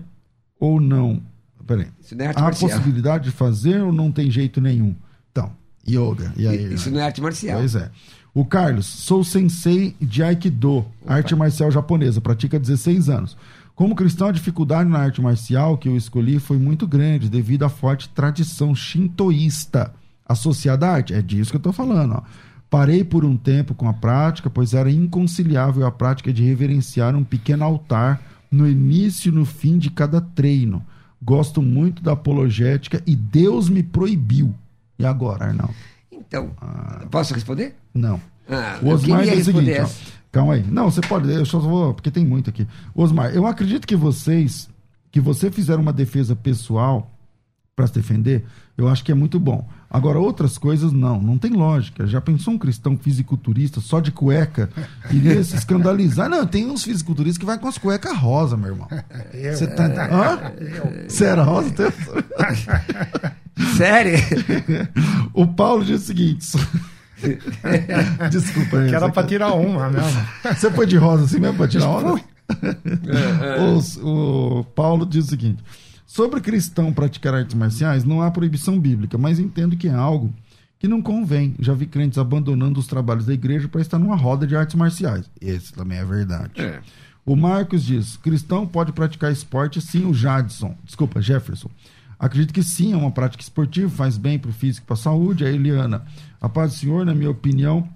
ou 0.58 0.80
não. 0.80 1.22
Peraí. 1.68 1.86
Isso 2.00 2.16
não 2.16 2.24
é 2.24 2.28
arte 2.28 2.38
Há 2.38 2.42
marcial. 2.44 2.70
possibilidade 2.70 3.24
de 3.24 3.30
fazer 3.30 3.82
ou 3.82 3.92
não 3.92 4.10
tem 4.10 4.30
jeito 4.30 4.58
nenhum? 4.58 4.94
Então, 5.30 5.52
yoga. 5.86 6.32
E 6.34 6.48
aí? 6.48 6.72
Isso 6.72 6.90
não 6.90 6.98
é 6.98 7.02
arte 7.04 7.20
marcial. 7.20 7.58
Pois 7.58 7.74
é. 7.74 7.90
O 8.34 8.44
Carlos, 8.44 8.86
sou 8.86 9.22
sensei 9.22 9.94
de 10.00 10.22
Aikido, 10.22 10.86
arte 11.06 11.36
marcial 11.36 11.70
japonesa, 11.70 12.20
pratica 12.20 12.56
há 12.56 12.60
16 12.60 13.10
anos. 13.10 13.36
Como 13.74 13.94
cristão, 13.94 14.28
a 14.28 14.32
dificuldade 14.32 14.88
na 14.88 14.98
arte 14.98 15.20
marcial 15.20 15.76
que 15.76 15.88
eu 15.88 15.96
escolhi 15.96 16.40
foi 16.40 16.56
muito 16.56 16.86
grande, 16.86 17.28
devido 17.28 17.64
à 17.64 17.68
forte 17.68 18.08
tradição 18.08 18.74
shintoísta 18.74 19.92
associada 20.26 20.86
à 20.86 20.92
arte. 20.94 21.14
É 21.14 21.20
disso 21.20 21.50
que 21.50 21.56
eu 21.56 21.60
estou 21.60 21.72
falando. 21.72 22.14
Ó. 22.14 22.22
Parei 22.70 23.04
por 23.04 23.24
um 23.24 23.36
tempo 23.36 23.74
com 23.74 23.88
a 23.88 23.92
prática, 23.92 24.48
pois 24.48 24.72
era 24.72 24.90
inconciliável 24.90 25.86
a 25.86 25.92
prática 25.92 26.32
de 26.32 26.42
reverenciar 26.42 27.14
um 27.14 27.24
pequeno 27.24 27.64
altar 27.64 28.20
no 28.50 28.66
início 28.68 29.28
e 29.28 29.34
no 29.34 29.44
fim 29.44 29.78
de 29.78 29.90
cada 29.90 30.20
treino. 30.20 30.84
Gosto 31.22 31.60
muito 31.60 32.02
da 32.02 32.12
apologética 32.12 33.02
e 33.06 33.14
Deus 33.16 33.68
me 33.68 33.82
proibiu. 33.82 34.54
E 34.98 35.04
agora, 35.04 35.46
Arnaldo? 35.46 35.74
Então, 36.10 36.50
posso 37.10 37.34
responder? 37.34 37.76
Não. 37.92 38.20
Ah, 38.48 38.78
O 38.82 38.88
Osmar 38.90 39.24
diz 39.24 39.40
o 39.40 39.44
seguinte, 39.52 39.80
ó, 39.80 39.88
calma 40.32 40.54
aí. 40.54 40.62
Não, 40.62 40.90
você 40.90 41.00
pode, 41.00 41.30
eu 41.30 41.44
só 41.44 41.58
vou, 41.58 41.92
porque 41.94 42.10
tem 42.10 42.24
muito 42.24 42.48
aqui. 42.50 42.66
Osmar, 42.94 43.30
eu 43.34 43.46
acredito 43.46 43.86
que 43.86 43.96
vocês, 43.96 44.68
que 45.10 45.20
você 45.20 45.50
fizer 45.50 45.76
uma 45.76 45.92
defesa 45.92 46.34
pessoal 46.34 47.10
para 47.76 47.86
se 47.86 47.94
defender, 47.94 48.44
eu 48.76 48.88
acho 48.88 49.04
que 49.04 49.12
é 49.12 49.14
muito 49.14 49.38
bom. 49.38 49.68
Agora, 49.90 50.18
outras 50.18 50.58
coisas, 50.58 50.92
não, 50.92 51.18
não 51.20 51.38
tem 51.38 51.50
lógica. 51.52 52.06
Já 52.06 52.20
pensou 52.20 52.52
um 52.52 52.58
cristão 52.58 52.96
fisiculturista 52.98 53.80
só 53.80 54.00
de 54.00 54.12
cueca? 54.12 54.68
Iria 55.10 55.42
se 55.42 55.56
escandalizar. 55.56 56.28
Não, 56.28 56.46
tem 56.46 56.66
uns 56.70 56.84
fisiculturistas 56.84 57.38
que 57.38 57.46
vai 57.46 57.58
com 57.58 57.66
as 57.68 57.78
cuecas 57.78 58.14
rosa, 58.16 58.54
meu 58.56 58.72
irmão. 58.72 58.88
Você 59.32 59.66
tá... 59.66 59.86
Hã? 59.86 60.52
Você 61.08 61.24
era 61.24 61.42
rosa? 61.42 61.68
Então- 61.70 61.90
Sério? 63.76 64.18
o 65.32 65.46
Paulo 65.46 65.84
diz 65.84 66.02
o 66.02 66.04
seguinte... 66.06 66.46
Desculpa 68.30 68.78
aí. 68.78 68.88
Que 68.90 68.94
era 68.94 69.08
pra 69.08 69.24
tirar 69.24 69.52
uma 69.54 69.88
mesmo. 69.90 70.20
Você 70.54 70.70
foi 70.70 70.86
de 70.86 70.96
rosa 70.96 71.24
assim 71.24 71.40
mesmo 71.40 71.56
pra 71.56 71.66
tirar 71.66 71.88
onda? 71.88 72.22
Os- 73.76 73.96
o 74.00 74.64
Paulo 74.76 75.04
diz 75.04 75.24
o 75.26 75.28
seguinte: 75.30 75.62
sobre 76.08 76.40
cristão 76.40 76.90
praticar 76.90 77.34
artes 77.34 77.54
marciais, 77.54 78.02
não 78.02 78.22
há 78.22 78.30
proibição 78.30 78.80
bíblica, 78.80 79.18
mas 79.18 79.38
entendo 79.38 79.76
que 79.76 79.88
é 79.88 79.94
algo 79.94 80.32
que 80.78 80.88
não 80.88 81.02
convém. 81.02 81.54
Já 81.60 81.74
vi 81.74 81.86
crentes 81.86 82.16
abandonando 82.16 82.80
os 82.80 82.86
trabalhos 82.86 83.26
da 83.26 83.34
igreja 83.34 83.68
para 83.68 83.82
estar 83.82 83.98
numa 83.98 84.16
roda 84.16 84.46
de 84.46 84.56
artes 84.56 84.74
marciais. 84.74 85.30
Esse 85.38 85.70
também 85.70 85.98
é 85.98 86.04
verdade. 86.06 86.52
É. 86.56 86.80
O 87.26 87.36
Marcos 87.36 87.84
diz: 87.84 88.16
cristão 88.16 88.66
pode 88.66 88.90
praticar 88.92 89.30
esporte 89.30 89.82
sim, 89.82 90.06
o 90.06 90.14
Jadson. 90.14 90.74
Desculpa, 90.82 91.20
Jefferson. 91.20 91.68
Acredito 92.18 92.54
que 92.54 92.62
sim, 92.62 92.94
é 92.94 92.96
uma 92.96 93.10
prática 93.10 93.42
esportiva, 93.42 93.90
faz 93.90 94.16
bem 94.16 94.38
para 94.38 94.50
o 94.50 94.52
físico 94.52 94.84
e 94.84 94.86
para 94.86 94.94
a 94.94 94.96
saúde. 94.96 95.44
A 95.44 95.50
Eliana, 95.50 96.06
a 96.40 96.48
paz 96.48 96.72
do 96.72 96.78
Senhor, 96.78 97.04
na 97.04 97.14
minha 97.14 97.30
opinião, 97.30 97.86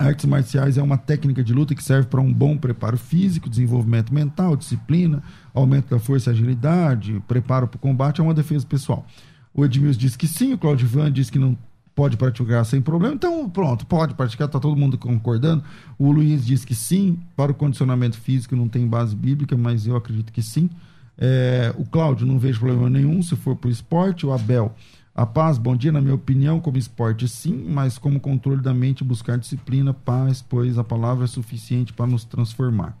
artes 0.00 0.24
marciais 0.24 0.78
é 0.78 0.82
uma 0.82 0.96
técnica 0.96 1.44
de 1.44 1.52
luta 1.52 1.74
que 1.74 1.84
serve 1.84 2.08
para 2.08 2.20
um 2.20 2.32
bom 2.32 2.56
preparo 2.56 2.96
físico, 2.96 3.50
desenvolvimento 3.50 4.12
mental, 4.12 4.56
disciplina, 4.56 5.22
aumento 5.52 5.90
da 5.90 5.98
força 5.98 6.30
e 6.30 6.32
agilidade, 6.32 7.22
preparo 7.28 7.68
para 7.68 7.76
o 7.76 7.80
combate, 7.80 8.20
é 8.20 8.24
uma 8.24 8.32
defesa 8.32 8.66
pessoal. 8.66 9.04
O 9.52 9.64
Edmilson 9.64 9.98
diz 9.98 10.16
que 10.16 10.26
sim, 10.26 10.54
o 10.54 10.58
Claudio 10.58 10.86
Ivan 10.86 11.12
diz 11.12 11.28
que 11.28 11.38
não 11.38 11.56
pode 11.94 12.16
praticar 12.16 12.64
sem 12.64 12.80
problema. 12.80 13.14
Então, 13.14 13.50
pronto, 13.50 13.84
pode 13.84 14.14
praticar, 14.14 14.46
está 14.46 14.58
todo 14.58 14.74
mundo 14.74 14.96
concordando. 14.96 15.62
O 15.98 16.10
Luiz 16.10 16.46
diz 16.46 16.64
que 16.64 16.74
sim, 16.74 17.18
para 17.36 17.52
o 17.52 17.54
condicionamento 17.54 18.16
físico 18.16 18.56
não 18.56 18.68
tem 18.68 18.86
base 18.86 19.14
bíblica, 19.14 19.54
mas 19.54 19.86
eu 19.86 19.96
acredito 19.96 20.32
que 20.32 20.40
sim. 20.40 20.70
É, 21.18 21.74
o 21.76 21.84
Cláudio, 21.84 22.26
não 22.26 22.38
vejo 22.38 22.60
problema 22.60 22.88
nenhum 22.88 23.22
se 23.22 23.36
for 23.36 23.54
para 23.54 23.68
o 23.68 23.70
esporte. 23.70 24.24
O 24.24 24.32
Abel, 24.32 24.74
a 25.14 25.26
paz, 25.26 25.58
bom 25.58 25.76
dia. 25.76 25.92
Na 25.92 26.00
minha 26.00 26.14
opinião, 26.14 26.60
como 26.60 26.78
esporte, 26.78 27.28
sim, 27.28 27.64
mas 27.68 27.98
como 27.98 28.20
controle 28.20 28.62
da 28.62 28.72
mente, 28.72 29.04
buscar 29.04 29.38
disciplina, 29.38 29.92
paz, 29.92 30.42
pois 30.42 30.78
a 30.78 30.84
palavra 30.84 31.24
é 31.24 31.28
suficiente 31.28 31.92
para 31.92 32.06
nos 32.06 32.24
transformar. 32.24 32.96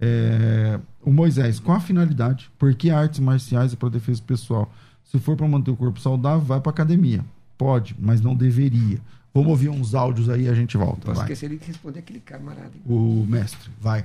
É, 0.00 0.80
o 1.00 1.12
Moisés, 1.12 1.60
qual 1.60 1.76
a 1.76 1.80
finalidade? 1.80 2.50
Por 2.58 2.74
que 2.74 2.90
artes 2.90 3.20
marciais 3.20 3.72
é 3.72 3.76
para 3.76 3.88
defesa 3.88 4.22
pessoal? 4.22 4.70
Se 5.04 5.18
for 5.18 5.36
para 5.36 5.46
manter 5.46 5.70
o 5.70 5.76
corpo 5.76 6.00
saudável, 6.00 6.40
vai 6.40 6.60
para 6.60 6.70
academia. 6.70 7.24
Pode, 7.56 7.94
mas 7.98 8.20
não 8.20 8.34
deveria. 8.34 8.98
Vamos 9.34 9.50
ouvir 9.50 9.68
uns 9.68 9.94
áudios 9.94 10.28
aí 10.28 10.42
e 10.44 10.48
a 10.48 10.54
gente 10.54 10.76
volta. 10.76 11.06
Posso 11.06 11.20
vai. 11.20 11.24
esquecer 11.24 11.48
de 11.50 11.64
responder 11.64 12.00
aquele 12.00 12.20
camarada. 12.20 12.70
hein? 12.74 12.82
O 12.86 13.24
mestre, 13.28 13.70
vai. 13.80 14.04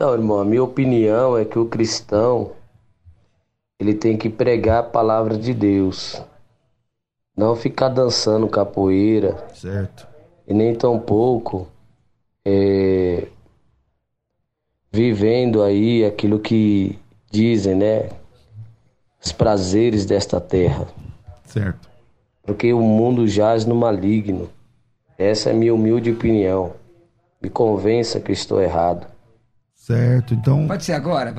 Não, 0.00 0.14
irmão, 0.14 0.40
a 0.40 0.44
minha 0.44 0.62
opinião 0.62 1.36
é 1.36 1.44
que 1.44 1.58
o 1.58 1.66
cristão 1.66 2.52
ele 3.82 3.94
tem 3.94 4.16
que 4.16 4.30
pregar 4.30 4.78
a 4.78 4.82
palavra 4.84 5.36
de 5.36 5.52
Deus. 5.52 6.22
Não 7.36 7.56
ficar 7.56 7.88
dançando 7.88 8.46
capoeira 8.48 9.44
Certo. 9.54 10.06
e 10.46 10.54
nem 10.54 10.72
tampouco 10.72 11.66
é, 12.44 13.26
vivendo 14.92 15.62
aí 15.64 16.04
aquilo 16.04 16.38
que 16.38 16.96
dizem, 17.28 17.74
né? 17.74 18.08
Os 19.24 19.32
prazeres 19.32 20.06
desta 20.06 20.40
terra. 20.40 20.86
Certo. 21.44 21.90
Porque 22.44 22.72
o 22.72 22.80
mundo 22.80 23.26
jaz 23.26 23.64
no 23.64 23.74
maligno. 23.74 24.48
Essa 25.18 25.50
é 25.50 25.52
a 25.52 25.56
minha 25.56 25.74
humilde 25.74 26.12
opinião. 26.12 26.72
Me 27.40 27.50
convença 27.50 28.20
que 28.20 28.30
estou 28.30 28.60
errado. 28.62 29.06
Certo. 29.86 30.32
Então, 30.32 30.68
Pode 30.68 30.84
ser 30.84 30.92
agora? 30.92 31.34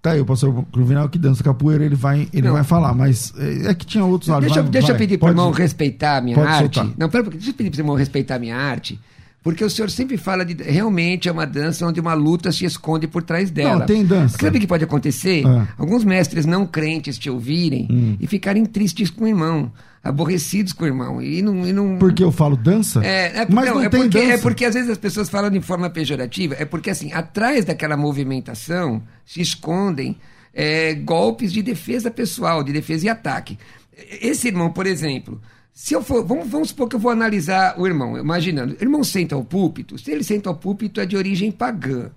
Tá 0.00 0.12
aí, 0.12 0.20
o 0.20 0.24
pastor 0.24 0.64
Cruvinal 0.72 1.08
que 1.08 1.18
dança 1.18 1.42
capoeira, 1.42 1.84
ele 1.84 1.96
vai, 1.96 2.28
ele 2.32 2.46
Não. 2.46 2.52
vai 2.54 2.62
falar, 2.62 2.94
mas 2.94 3.34
é 3.36 3.70
é 3.70 3.74
que 3.74 3.84
tinha 3.84 4.04
outros 4.04 4.30
áudios. 4.30 4.52
Deixa, 4.52 4.60
eu- 4.60 4.62
Vai, 4.62 4.70
deixa 4.72 4.86
eu 4.86 4.92
vai, 4.92 4.98
pedir 4.98 5.18
para 5.18 5.26
o 5.26 5.30
irmão 5.32 5.50
respeitar 5.50 6.18
a 6.18 6.20
minha 6.20 6.38
arte. 6.38 6.76
soltar. 6.76 6.94
Não, 6.96 7.08
pera, 7.08 7.24
deixa 7.24 7.50
eu 7.50 7.54
pedir 7.54 7.70
para 7.70 7.78
o 7.78 7.80
irmão 7.80 7.96
respeitar 7.96 8.36
a 8.36 8.38
minha 8.38 8.56
arte. 8.56 9.00
Porque 9.42 9.64
o 9.64 9.70
senhor 9.70 9.90
sempre 9.90 10.16
fala 10.16 10.44
de. 10.44 10.62
Realmente 10.62 11.28
é 11.28 11.32
uma 11.32 11.44
dança 11.46 11.84
onde 11.86 11.98
uma 11.98 12.14
luta 12.14 12.52
se 12.52 12.64
esconde 12.64 13.08
por 13.08 13.22
trás 13.24 13.50
dela. 13.50 13.80
Não, 13.80 13.86
tem 13.86 14.04
dança. 14.04 14.36
Sabe 14.38 14.58
o 14.58 14.60
que 14.60 14.66
pode 14.66 14.84
acontecer? 14.84 15.44
Hum. 15.44 15.66
Alguns 15.76 16.04
mestres 16.04 16.46
não 16.46 16.66
crentes 16.66 17.18
te 17.18 17.28
ouvirem 17.28 18.16
e 18.20 18.26
ficarem 18.28 18.64
tristes 18.64 19.10
com 19.10 19.24
o 19.24 19.28
irmão, 19.28 19.72
aborrecidos 20.02 20.72
com 20.72 20.84
o 20.84 20.86
irmão. 20.86 21.22
E 21.22 21.42
não. 21.42 21.66
E 21.66 21.72
não 21.72 21.98
Porque 21.98 22.22
eu 22.22 22.32
falo 22.32 22.56
dança? 22.56 23.04
é, 23.04 23.42
é, 23.42 23.46
mas 23.48 23.66
não, 23.66 23.74
não, 23.76 23.82
é 23.82 23.88
tem 23.88 24.02
porque, 24.02 24.18
dança. 24.20 24.32
é 24.32 24.38
porque 24.38 24.64
às 24.64 24.74
vezes 24.74 24.90
as 24.90 24.98
pessoas 24.98 25.28
falam 25.28 25.50
de 25.50 25.60
forma 25.60 25.90
pejorativa, 25.90 26.54
é 26.58 26.64
porque 26.64 26.90
assim, 26.90 27.12
atrás 27.12 27.64
daquela 27.64 27.96
movimentação 27.96 29.02
se 29.24 29.40
escondem 29.40 30.16
é, 30.54 30.94
golpes 30.94 31.52
de 31.52 31.62
defesa 31.62 32.10
pessoal, 32.10 32.62
de 32.62 32.72
defesa 32.72 33.06
e 33.06 33.08
ataque. 33.08 33.58
esse 34.20 34.48
irmão, 34.48 34.72
por 34.72 34.86
exemplo, 34.86 35.40
se 35.72 35.94
eu 35.94 36.02
for, 36.02 36.24
vamos, 36.24 36.48
vamos 36.48 36.70
supor 36.70 36.88
que 36.88 36.96
eu 36.96 37.00
vou 37.00 37.12
analisar 37.12 37.78
o 37.78 37.86
irmão, 37.86 38.18
imaginando, 38.18 38.76
o 38.80 38.82
irmão 38.82 39.04
senta 39.04 39.36
ao 39.36 39.44
púlpito, 39.44 39.96
se 39.96 40.10
ele 40.10 40.24
senta 40.24 40.48
ao 40.48 40.56
púlpito 40.56 41.00
é 41.00 41.06
de 41.06 41.16
origem 41.16 41.52
pagã. 41.52 42.10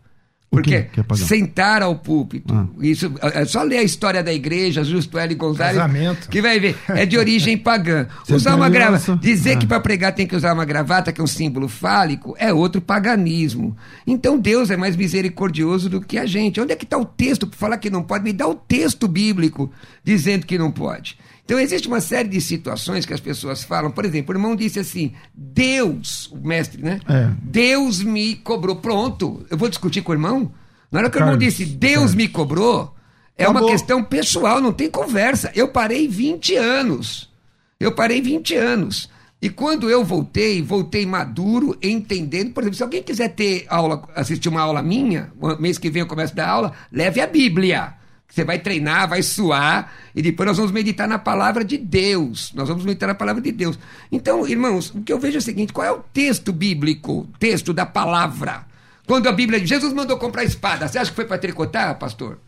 Porque 0.51 0.75
é 0.75 0.89
sentar 1.15 1.81
ao 1.81 1.95
púlpito, 1.95 2.53
Ah. 2.53 2.67
isso 2.81 3.09
é 3.21 3.45
só 3.45 3.63
ler 3.63 3.77
a 3.77 3.83
história 3.83 4.21
da 4.21 4.33
igreja, 4.33 4.83
Justo 4.83 5.17
L. 5.17 5.33
Gonzalez, 5.33 5.77
Casamento. 5.77 6.27
que 6.27 6.41
vai 6.41 6.59
ver, 6.59 6.75
é 6.89 7.05
de 7.05 7.17
origem 7.17 7.55
pagã. 7.57 8.05
Você 8.25 8.33
usar 8.35 8.49
tem 8.51 8.59
uma 8.59 8.69
gravata, 8.69 9.15
dizer 9.15 9.53
Ah. 9.53 9.57
que 9.59 9.65
para 9.65 9.79
pregar 9.79 10.13
tem 10.13 10.27
que 10.27 10.35
usar 10.35 10.53
uma 10.53 10.65
gravata, 10.65 11.13
que 11.13 11.21
é 11.21 11.23
um 11.23 11.27
símbolo 11.27 11.69
fálico, 11.69 12.35
é 12.37 12.51
outro 12.53 12.81
paganismo. 12.81 13.77
Então 14.05 14.37
Deus 14.37 14.69
é 14.69 14.75
mais 14.75 14.93
misericordioso 14.97 15.89
do 15.89 16.01
que 16.01 16.17
a 16.17 16.25
gente. 16.25 16.59
Onde 16.59 16.73
é 16.73 16.75
que 16.75 16.83
está 16.83 16.97
o 16.97 17.05
texto 17.05 17.47
para 17.47 17.57
falar 17.57 17.77
que 17.77 17.89
não 17.89 18.03
pode? 18.03 18.21
Me 18.25 18.33
dá 18.33 18.45
o 18.45 18.53
texto 18.53 19.07
bíblico 19.07 19.71
dizendo 20.03 20.45
que 20.45 20.57
não 20.57 20.69
pode. 20.69 21.17
Então 21.51 21.59
existe 21.59 21.85
uma 21.89 21.99
série 21.99 22.29
de 22.29 22.39
situações 22.39 23.05
que 23.05 23.13
as 23.13 23.19
pessoas 23.19 23.61
falam. 23.61 23.91
Por 23.91 24.05
exemplo, 24.05 24.33
o 24.33 24.37
irmão 24.37 24.55
disse 24.55 24.79
assim: 24.79 25.11
Deus, 25.33 26.31
o 26.31 26.37
mestre, 26.37 26.81
né? 26.81 27.01
É. 27.09 27.29
Deus 27.43 28.01
me 28.01 28.37
cobrou. 28.37 28.77
Pronto, 28.77 29.45
eu 29.49 29.57
vou 29.57 29.67
discutir 29.67 30.01
com 30.01 30.13
o 30.13 30.15
irmão. 30.15 30.49
Na 30.89 30.99
hora 30.99 31.09
que 31.09 31.17
o 31.17 31.19
irmão 31.19 31.33
Carlos, 31.33 31.53
disse 31.53 31.65
Deus 31.65 31.93
Carlos. 31.95 32.15
me 32.15 32.29
cobrou, 32.29 32.95
é 33.37 33.49
uma 33.49 33.65
questão 33.65 34.01
pessoal, 34.01 34.61
não 34.61 34.71
tem 34.71 34.89
conversa. 34.89 35.51
Eu 35.53 35.67
parei 35.67 36.07
20 36.07 36.55
anos. 36.55 37.29
Eu 37.77 37.91
parei 37.91 38.21
20 38.21 38.55
anos. 38.55 39.09
E 39.41 39.49
quando 39.49 39.89
eu 39.89 40.05
voltei, 40.05 40.61
voltei 40.61 41.05
maduro, 41.05 41.77
entendendo. 41.83 42.53
Por 42.53 42.63
exemplo, 42.63 42.77
se 42.77 42.83
alguém 42.83 43.03
quiser 43.03 43.27
ter 43.27 43.65
aula, 43.67 44.07
assistir 44.15 44.47
uma 44.47 44.61
aula 44.61 44.81
minha, 44.81 45.33
mês 45.59 45.77
que 45.77 45.89
vem 45.89 45.99
eu 45.99 46.07
começo 46.07 46.31
a 46.31 46.35
dar 46.37 46.47
aula, 46.47 46.71
leve 46.89 47.19
a 47.19 47.27
Bíblia. 47.27 47.95
Você 48.31 48.45
vai 48.45 48.57
treinar, 48.59 49.09
vai 49.09 49.21
suar, 49.21 49.91
e 50.15 50.21
depois 50.21 50.47
nós 50.47 50.55
vamos 50.55 50.71
meditar 50.71 51.05
na 51.05 51.19
palavra 51.19 51.65
de 51.65 51.77
Deus. 51.77 52.53
Nós 52.55 52.69
vamos 52.69 52.85
meditar 52.85 53.07
na 53.07 53.13
palavra 53.15 53.41
de 53.41 53.51
Deus. 53.51 53.77
Então, 54.09 54.47
irmãos, 54.47 54.89
o 54.95 55.01
que 55.01 55.11
eu 55.11 55.19
vejo 55.19 55.35
é 55.35 55.39
o 55.39 55.41
seguinte: 55.41 55.73
qual 55.73 55.85
é 55.85 55.91
o 55.91 55.99
texto 56.13 56.53
bíblico, 56.53 57.27
texto 57.37 57.73
da 57.73 57.85
palavra? 57.85 58.65
Quando 59.05 59.27
a 59.27 59.31
Bíblia 59.33 59.59
diz, 59.59 59.67
Jesus 59.67 59.91
mandou 59.91 60.17
comprar 60.17 60.45
espada, 60.45 60.87
você 60.87 60.97
acha 60.97 61.09
que 61.09 61.15
foi 61.15 61.25
para 61.25 61.37
tricotar, 61.37 61.99
pastor? 61.99 62.39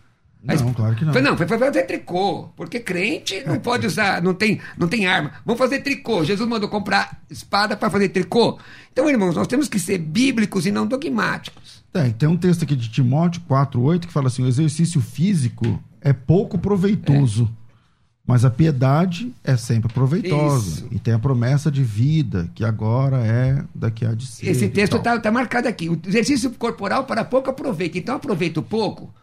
Não, 0.42 0.56
esp- 0.56 0.74
claro 0.76 0.96
que 0.96 1.04
não. 1.04 1.12
Foi, 1.14 1.22
não, 1.22 1.38
foi 1.38 1.46
para 1.46 1.58
fazer 1.60 1.84
tricô, 1.84 2.50
porque 2.56 2.80
crente 2.80 3.44
não 3.46 3.60
pode 3.60 3.86
usar, 3.86 4.22
não 4.22 4.34
tem, 4.34 4.62
não 4.78 4.88
tem 4.88 5.06
arma. 5.06 5.34
Vamos 5.46 5.60
fazer 5.60 5.80
tricô. 5.80 6.24
Jesus 6.24 6.48
mandou 6.48 6.70
comprar 6.70 7.20
espada 7.30 7.76
para 7.76 7.90
fazer 7.90 8.08
tricô. 8.10 8.58
Então, 8.92 9.10
irmãos, 9.10 9.36
nós 9.36 9.48
temos 9.48 9.68
que 9.68 9.80
ser 9.80 9.98
bíblicos 9.98 10.66
e 10.66 10.72
não 10.72 10.86
dogmáticos. 10.88 11.83
É, 11.94 12.10
tem 12.10 12.28
um 12.28 12.38
texto 12.38 12.64
aqui 12.64 12.76
de 12.76 12.90
Timóteo 12.90 13.42
4,8 13.50 14.08
que 14.08 14.14
fala 14.14 14.28
assim: 14.28 14.44
o 14.44 14.48
exercício 14.48 15.00
físico 15.02 15.80
é 16.02 16.12
pouco 16.12 16.58
proveitoso, 16.58 17.50
mas 18.26 18.44
a 18.44 18.50
piedade 18.50 19.32
é 19.44 19.56
sempre 19.56 19.94
proveitosa. 19.94 20.68
Isso. 20.82 20.88
E 20.92 20.98
tem 21.00 21.14
a 21.14 21.20
promessa 21.20 21.70
de 21.70 21.84
vida, 21.84 22.50
que 22.56 22.64
agora 22.66 23.18
é 23.26 23.64
daqui 23.76 24.06
a 24.06 24.14
de 24.14 24.26
ser. 24.26 24.50
Esse 24.50 24.70
texto 24.70 24.98
está 24.98 25.20
tá 25.20 25.32
marcado 25.32 25.68
aqui. 25.68 25.90
O 25.90 26.00
exercício 26.06 26.50
corporal 26.52 27.04
para 27.06 27.24
pouco 27.24 27.50
aproveita. 27.50 27.98
Então 27.98 28.16
aproveita 28.16 28.60
o 28.60 28.64
pouco. 28.64 29.14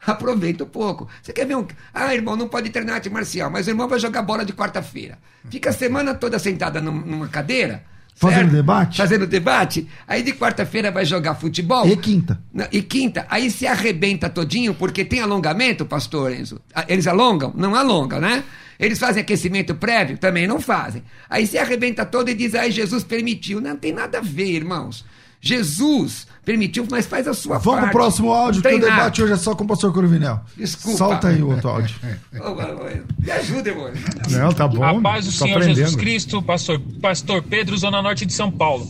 Aproveita 0.06 0.64
o 0.64 0.66
pouco. 0.66 1.06
Você 1.22 1.30
quer 1.30 1.44
ver 1.46 1.58
um. 1.58 1.66
Ah, 1.92 2.14
irmão, 2.14 2.34
não 2.34 2.48
pode 2.48 2.70
treinar 2.70 2.94
arte 2.94 3.10
marcial, 3.10 3.50
mas 3.50 3.66
o 3.66 3.70
irmão 3.70 3.86
vai 3.86 3.98
jogar 3.98 4.22
bola 4.22 4.46
de 4.46 4.54
quarta-feira. 4.54 5.18
Fica 5.50 5.68
a 5.68 5.72
semana 5.74 6.14
toda 6.14 6.38
sentada 6.38 6.80
num- 6.80 7.04
numa 7.04 7.28
cadeira. 7.28 7.84
Fazendo 8.14 8.40
certo? 8.40 8.52
debate? 8.52 8.96
Fazendo 8.98 9.26
debate. 9.26 9.88
Aí 10.06 10.22
de 10.22 10.32
quarta-feira 10.32 10.90
vai 10.90 11.04
jogar 11.04 11.34
futebol. 11.34 11.86
E 11.88 11.96
quinta. 11.96 12.38
E 12.70 12.82
quinta, 12.82 13.26
aí 13.30 13.50
se 13.50 13.66
arrebenta 13.66 14.28
todinho, 14.28 14.74
porque 14.74 15.04
tem 15.04 15.20
alongamento, 15.20 15.86
pastor 15.86 16.32
Enzo? 16.32 16.60
Ah, 16.74 16.84
Eles 16.86 17.06
alongam? 17.06 17.52
Não 17.56 17.74
alongam, 17.74 18.20
né? 18.20 18.44
Eles 18.78 18.98
fazem 18.98 19.20
aquecimento 19.22 19.74
prévio? 19.74 20.16
Também 20.16 20.46
não 20.46 20.58
fazem. 20.60 21.02
Aí 21.28 21.46
se 21.46 21.58
arrebenta 21.58 22.04
todo 22.04 22.30
e 22.30 22.34
diz, 22.34 22.54
aí 22.54 22.70
Jesus 22.70 23.04
permitiu. 23.04 23.60
Não 23.60 23.76
tem 23.76 23.92
nada 23.92 24.18
a 24.18 24.22
ver, 24.22 24.48
irmãos. 24.50 25.04
Jesus 25.40 26.26
permitiu, 26.44 26.86
mas 26.90 27.06
faz 27.06 27.26
a 27.26 27.32
sua 27.32 27.58
Vamos 27.58 27.80
parte. 27.80 27.92
pro 27.92 28.00
próximo 28.00 28.30
áudio, 28.32 28.60
que 28.60 28.68
o 28.68 28.80
debate 28.80 29.22
hoje 29.22 29.32
é 29.32 29.36
só 29.36 29.54
com 29.54 29.64
o 29.64 29.66
pastor 29.66 29.92
Cruvinel. 29.92 30.40
Desculpa. 30.54 30.98
Solta 30.98 31.28
aí 31.28 31.42
o 31.42 31.48
outro 31.50 31.70
áudio. 31.70 31.96
Me 33.18 33.30
ajuda, 33.30 33.70
irmão. 33.70 33.90
Não, 34.30 34.52
tá 34.52 34.68
bom. 34.68 34.84
A 34.84 35.00
paz 35.00 35.24
do 35.24 35.32
Senhor 35.32 35.56
aprendendo. 35.56 35.76
Jesus 35.76 35.96
Cristo, 35.96 36.42
pastor, 36.42 36.78
pastor 37.00 37.42
Pedro, 37.42 37.76
Zona 37.78 38.02
Norte 38.02 38.26
de 38.26 38.34
São 38.34 38.50
Paulo. 38.50 38.86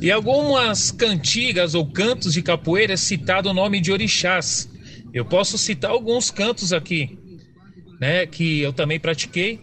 E 0.00 0.10
algumas 0.10 0.90
cantigas 0.90 1.74
ou 1.76 1.86
cantos 1.86 2.32
de 2.32 2.42
capoeira 2.42 2.94
é 2.94 2.96
citado 2.96 3.50
o 3.50 3.54
nome 3.54 3.80
de 3.80 3.92
orixás. 3.92 4.68
Eu 5.14 5.24
posso 5.24 5.56
citar 5.56 5.92
alguns 5.92 6.32
cantos 6.32 6.72
aqui, 6.72 7.16
né, 8.00 8.26
que 8.26 8.60
eu 8.60 8.72
também 8.72 8.98
pratiquei. 8.98 9.60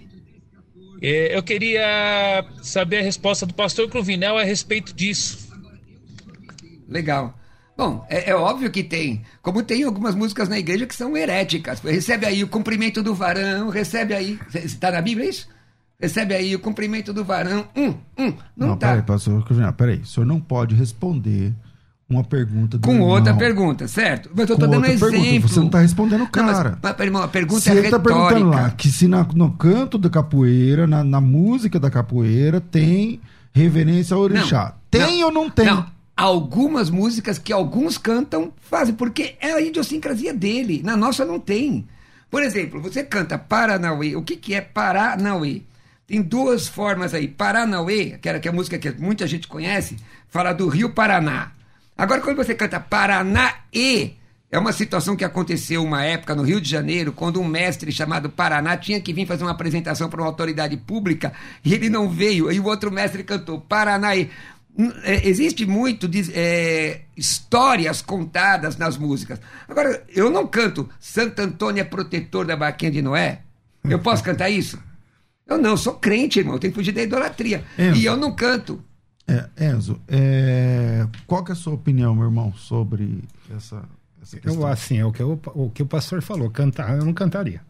É, 1.02 1.36
Eu 1.36 1.44
queria 1.44 2.46
saber 2.62 3.00
a 3.00 3.02
resposta 3.02 3.46
do 3.46 3.54
pastor 3.54 3.90
Cruvinel 3.90 4.38
a 4.38 4.44
respeito 4.44 4.94
disso. 4.94 5.49
Legal. 6.90 7.38
Bom, 7.78 8.06
é, 8.10 8.32
é 8.32 8.36
óbvio 8.36 8.70
que 8.70 8.84
tem. 8.84 9.22
Como 9.42 9.64
tem 9.64 9.84
algumas 9.84 10.14
músicas 10.16 10.50
na 10.50 10.60
igreja 10.60 10.86
que 10.86 10.96
são 10.96 11.16
heréticas. 11.16 11.80
Recebe 11.80 12.26
aí 12.26 12.44
o 12.44 12.48
cumprimento 12.50 13.02
do 13.02 13.14
varão, 13.16 13.70
recebe 13.70 14.14
aí. 14.14 14.38
Está 14.54 14.92
na 14.92 15.02
Bíblia 15.02 15.30
isso? 15.30 15.48
Recebe 15.98 16.34
aí 16.34 16.56
o 16.56 16.60
cumprimento 16.60 17.14
do 17.14 17.24
varão. 17.24 17.66
Hum, 17.76 17.94
hum, 18.18 18.34
não, 18.56 18.68
Não, 18.70 18.78
tá. 18.78 18.88
peraí, 18.90 19.02
pastor 19.04 19.46
peraí. 19.78 19.98
O 20.00 20.06
senhor 20.06 20.26
não 20.26 20.40
pode 20.42 20.76
responder 20.76 21.54
uma 22.10 22.24
pergunta 22.24 22.78
do 22.78 22.86
Com 22.86 22.94
irmão. 22.94 23.08
outra 23.10 23.34
pergunta, 23.34 23.88
certo? 23.88 24.30
Mas 24.36 24.50
eu 24.50 24.56
Com 24.56 24.62
tô 24.62 24.68
dando 24.68 24.76
outra 24.78 24.92
exemplo. 24.94 25.12
pergunta. 25.22 25.48
Você 25.48 25.60
não 25.60 25.66
está 25.68 25.80
respondendo 25.80 26.22
o 26.24 26.30
Não, 26.36 26.44
mas- 26.46 26.58
cara. 26.58 26.80
mas, 26.82 27.00
irmão, 27.00 27.22
a 27.22 27.28
pergunta 27.28 27.62
Se 27.62 27.70
é 27.70 27.74
ele 27.76 27.82
está 27.88 28.00
perguntando 28.00 28.46
lá 28.50 28.56
retórica. 28.56 28.76
que 28.78 28.90
se 28.90 29.08
na- 29.08 29.28
no 29.36 29.52
canto 29.52 29.98
da 29.98 30.10
capoeira, 30.10 30.88
na, 30.88 31.04
na 31.04 31.22
música 31.22 31.80
da 31.80 31.90
capoeira, 31.90 32.60
tem 32.60 33.22
reverência 33.54 34.16
ao 34.16 34.22
orixá. 34.22 34.74
tem 34.90 35.24
ou 35.24 35.32
não 35.32 35.50
tem? 35.50 35.66
Não, 35.66 35.86
algumas 36.20 36.90
músicas 36.90 37.40
que 37.40 37.54
alguns 37.54 37.98
cantam 37.98 38.52
fazem, 38.60 38.94
porque 38.94 39.38
é 39.40 39.54
a 39.54 39.62
idiosincrasia 39.62 40.34
dele. 40.34 40.82
Na 40.84 40.98
nossa 40.98 41.24
não 41.24 41.40
tem. 41.40 41.88
Por 42.30 42.44
exemplo, 42.44 42.82
você 42.82 43.04
canta 43.04 43.38
Paranauê. 43.38 44.18
O 44.18 44.22
que, 44.22 44.36
que 44.36 44.54
é 44.54 44.60
Paranauê? 44.60 45.62
Tem 46.06 46.22
duas 46.22 46.68
formas 46.68 47.14
aí. 47.14 47.26
Paranauê, 47.26 48.18
que 48.22 48.28
era 48.28 48.38
que 48.38 48.50
é 48.50 48.52
a 48.52 48.54
música 48.54 48.78
que 48.78 48.92
muita 49.02 49.26
gente 49.28 49.48
conhece, 49.48 49.96
fala 50.28 50.52
do 50.52 50.68
Rio 50.68 50.90
Paraná. 50.90 51.54
Agora, 51.98 52.20
quando 52.20 52.36
você 52.36 52.54
canta 52.54 52.82
Paranaê, 52.82 54.12
é 54.52 54.60
uma 54.60 54.74
situação 54.74 55.16
que 55.16 55.24
aconteceu 55.24 55.82
uma 55.82 56.04
época 56.04 56.36
no 56.36 56.44
Rio 56.44 56.60
de 56.60 56.70
Janeiro, 56.70 57.14
quando 57.14 57.40
um 57.40 57.48
mestre 57.48 57.94
chamado 57.94 58.30
Paraná 58.30 58.76
tinha 58.76 59.00
que 59.00 59.14
vir 59.14 59.26
fazer 59.26 59.44
uma 59.44 59.52
apresentação 59.52 60.10
para 60.10 60.22
uma 60.22 60.28
autoridade 60.28 60.76
pública 60.76 61.32
e 61.64 61.74
ele 61.74 61.88
não 61.88 62.10
veio, 62.10 62.52
e 62.52 62.60
o 62.60 62.66
outro 62.66 62.92
mestre 62.92 63.24
cantou 63.24 63.62
Paranaê. 63.62 64.28
É, 65.04 65.28
existe 65.28 65.66
muito 65.66 66.08
de, 66.08 66.32
é, 66.34 67.02
histórias 67.18 68.02
contadas 68.02 68.78
nas 68.78 68.98
músicas. 68.98 69.40
Agora, 69.68 70.04
eu 70.08 70.30
não 70.30 70.48
canto 70.48 70.90
Santo 71.00 71.42
Antônio 71.42 71.82
é 71.82 71.84
protetor 71.84 72.46
da 72.46 72.56
barquinha 72.56 72.92
de 72.92 73.02
Noé. 73.02 73.42
Eu 73.84 74.00
posso 74.00 74.24
cantar 74.24 74.50
isso? 74.50 74.80
Eu 75.46 75.58
não, 75.58 75.72
eu 75.72 75.78
sou 75.78 75.96
crente, 75.96 76.40
irmão. 76.40 76.56
Eu 76.56 76.60
tenho 76.60 76.72
que 76.72 76.80
fugir 76.80 76.92
da 76.94 77.02
idolatria. 77.02 77.64
Enzo. 77.78 78.00
E 78.00 78.06
eu 78.06 78.16
não 78.16 78.34
canto. 78.34 78.82
É, 79.28 79.48
Enzo, 79.70 80.00
é, 80.08 81.06
qual 81.28 81.44
que 81.44 81.52
é 81.52 81.54
a 81.54 81.58
sua 81.58 81.74
opinião, 81.74 82.16
meu 82.16 82.26
irmão, 82.26 82.54
sobre 82.54 83.24
essa, 83.56 83.84
essa 84.22 84.38
Eu, 84.38 84.42
questão? 84.42 84.68
assim, 84.68 84.98
é 85.00 85.06
o 85.06 85.12
que, 85.12 85.22
o, 85.22 85.40
o 85.56 85.70
que 85.72 85.84
o 85.84 85.86
pastor 85.86 86.22
falou, 86.22 86.50
cantar 86.50 86.98
eu 86.98 87.06
não 87.06 87.14
cantaria. 87.14 87.62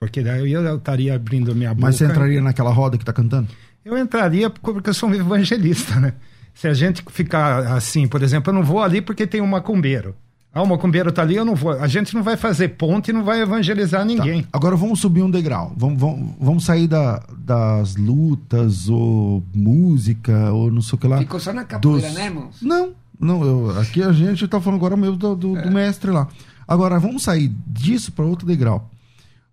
Porque 0.00 0.22
daí 0.22 0.38
eu, 0.40 0.46
ia- 0.46 0.58
eu 0.58 0.76
estaria 0.76 1.14
abrindo 1.14 1.54
minha 1.54 1.70
boca. 1.74 1.86
Mas 1.86 1.96
você 1.96 2.04
entraria 2.06 2.40
naquela 2.40 2.70
roda 2.70 2.96
que 2.98 3.04
tá 3.04 3.12
cantando? 3.12 3.48
Eu 3.86 3.96
entraria 3.96 4.50
porque 4.50 4.90
eu 4.90 4.94
sou 4.94 5.08
um 5.08 5.14
evangelista, 5.14 6.00
né? 6.00 6.14
Se 6.52 6.66
a 6.66 6.74
gente 6.74 7.04
ficar 7.10 7.58
assim, 7.72 8.08
por 8.08 8.20
exemplo, 8.20 8.50
eu 8.50 8.54
não 8.54 8.64
vou 8.64 8.82
ali 8.82 9.00
porque 9.00 9.28
tem 9.28 9.40
um 9.40 9.46
macumbeiro. 9.46 10.12
Ah, 10.52 10.60
o 10.62 10.66
macumbeiro 10.66 11.12
tá 11.12 11.22
ali, 11.22 11.36
eu 11.36 11.44
não 11.44 11.54
vou. 11.54 11.70
A 11.70 11.86
gente 11.86 12.12
não 12.12 12.20
vai 12.24 12.36
fazer 12.36 12.70
ponte 12.70 13.10
e 13.10 13.12
não 13.12 13.22
vai 13.22 13.40
evangelizar 13.42 14.00
Tá. 14.00 14.04
ninguém. 14.04 14.44
Agora 14.52 14.74
vamos 14.74 14.98
subir 14.98 15.22
um 15.22 15.30
degrau. 15.30 15.72
Vamos, 15.76 16.00
vamos, 16.00 16.30
vamos 16.40 16.64
sair 16.64 16.88
da- 16.88 17.22
das 17.38 17.94
lutas, 17.94 18.88
ou 18.88 19.40
música, 19.54 20.50
ou 20.52 20.68
não 20.68 20.82
sei 20.82 20.96
o 20.96 20.98
que 20.98 21.06
lá. 21.06 21.18
Ficou 21.18 21.38
só 21.38 21.52
na 21.52 21.62
capoeira, 21.62 22.08
Dos- 22.08 22.16
né, 22.16 22.24
irmãos? 22.26 22.56
Não, 22.62 22.90
não. 23.20 23.44
eu- 23.44 23.78
aqui 23.78 24.02
a 24.02 24.10
gente 24.10 24.48
tá 24.48 24.60
falando 24.60 24.78
agora 24.80 24.96
mesmo 24.96 25.16
do, 25.16 25.36
do- 25.36 25.56
É. 25.58 25.62
do 25.62 25.70
mestre 25.70 26.10
lá. 26.10 26.26
Agora 26.66 26.98
vamos 26.98 27.22
sair 27.22 27.52
disso 27.68 28.10
para 28.10 28.24
outro 28.24 28.46
degrau. 28.48 28.90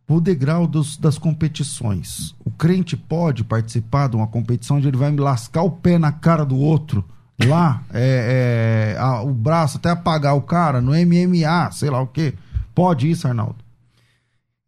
O 0.08 0.20
degrau 0.20 0.68
dos- 0.68 0.97
das 0.97 1.18
competições. 1.18 2.36
O 2.43 2.51
crente 2.51 2.95
pode 2.97 3.43
participar 3.43 4.10
de 4.10 4.16
uma 4.16 4.28
competição 4.28 4.78
onde 4.78 4.88
ele 4.88 4.97
vai 4.97 5.12
me 5.12 5.20
lascar 5.20 5.62
o 5.64 5.72
pé 5.72 5.97
na 5.97 6.12
cara 6.12 6.45
do 6.45 6.58
outro. 6.58 7.04
Lá, 7.45 7.84
é, 7.93 8.93
é, 8.95 8.99
a- 8.99 9.22
o 9.24 9.34
braço 9.34 9.78
até 9.78 9.89
apagar 9.89 10.36
o 10.36 10.41
cara 10.41 10.82
no 10.82 10.91
MMA, 10.93 11.72
sei 11.72 11.89
lá 11.89 12.01
o 12.01 12.08
quê. 12.08 12.34
Pode 12.76 13.10
isso, 13.10 13.28
Arnaldo? 13.28 13.56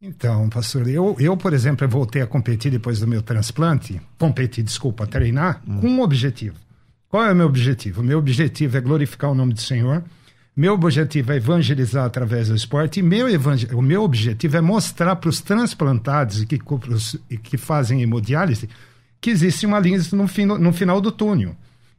Então, 0.02 0.50
pastor, 0.50 0.88
eu, 0.88 1.16
eu, 1.20 1.36
por 1.36 1.54
exemplo, 1.54 1.84
eu 1.86 1.90
voltei 1.90 2.22
a 2.22 2.28
competir 2.28 2.72
depois 2.72 3.00
do 3.00 3.08
meu 3.08 3.22
transplante, 3.22 4.00
competir, 4.20 4.64
desculpa, 4.64 5.08
treinar, 5.08 5.62
com 5.82 5.88
um 5.88 6.02
objetivo. 6.02 6.56
Qual 7.10 7.24
é 7.24 7.32
o 7.32 7.36
meu 7.36 7.48
objetivo? 7.48 8.02
O 8.02 8.04
meu 8.04 8.20
objetivo 8.20 8.78
é 8.78 8.82
glorificar 8.82 9.32
o 9.32 9.36
nome 9.36 9.54
do 9.54 9.62
Senhor, 9.62 10.04
Meu 10.56 10.74
objetivo 10.74 11.34
é 11.34 11.36
evangelizar 11.36 12.06
através 12.06 12.48
do 12.48 12.56
esporte 12.56 13.02
e 13.02 13.04
meu 13.04 13.28
o 13.74 13.82
meu 13.82 14.04
objetivo 14.04 14.56
é 14.56 14.62
mostrar 14.62 15.16
para 15.18 15.30
os 15.30 15.42
transplantados 15.42 16.42
e 16.42 16.46
que, 16.46 16.58
pros, 16.58 17.18
que 17.44 17.58
fazem 17.58 18.02
hemodiálise 18.02 18.70
que 19.20 19.32
existe 19.32 19.66
uma 19.66 19.80
linha 19.80 20.00
no, 20.12 20.58
no 20.60 20.72
final 20.72 21.02
do 21.02 21.12
túnel. 21.12 21.56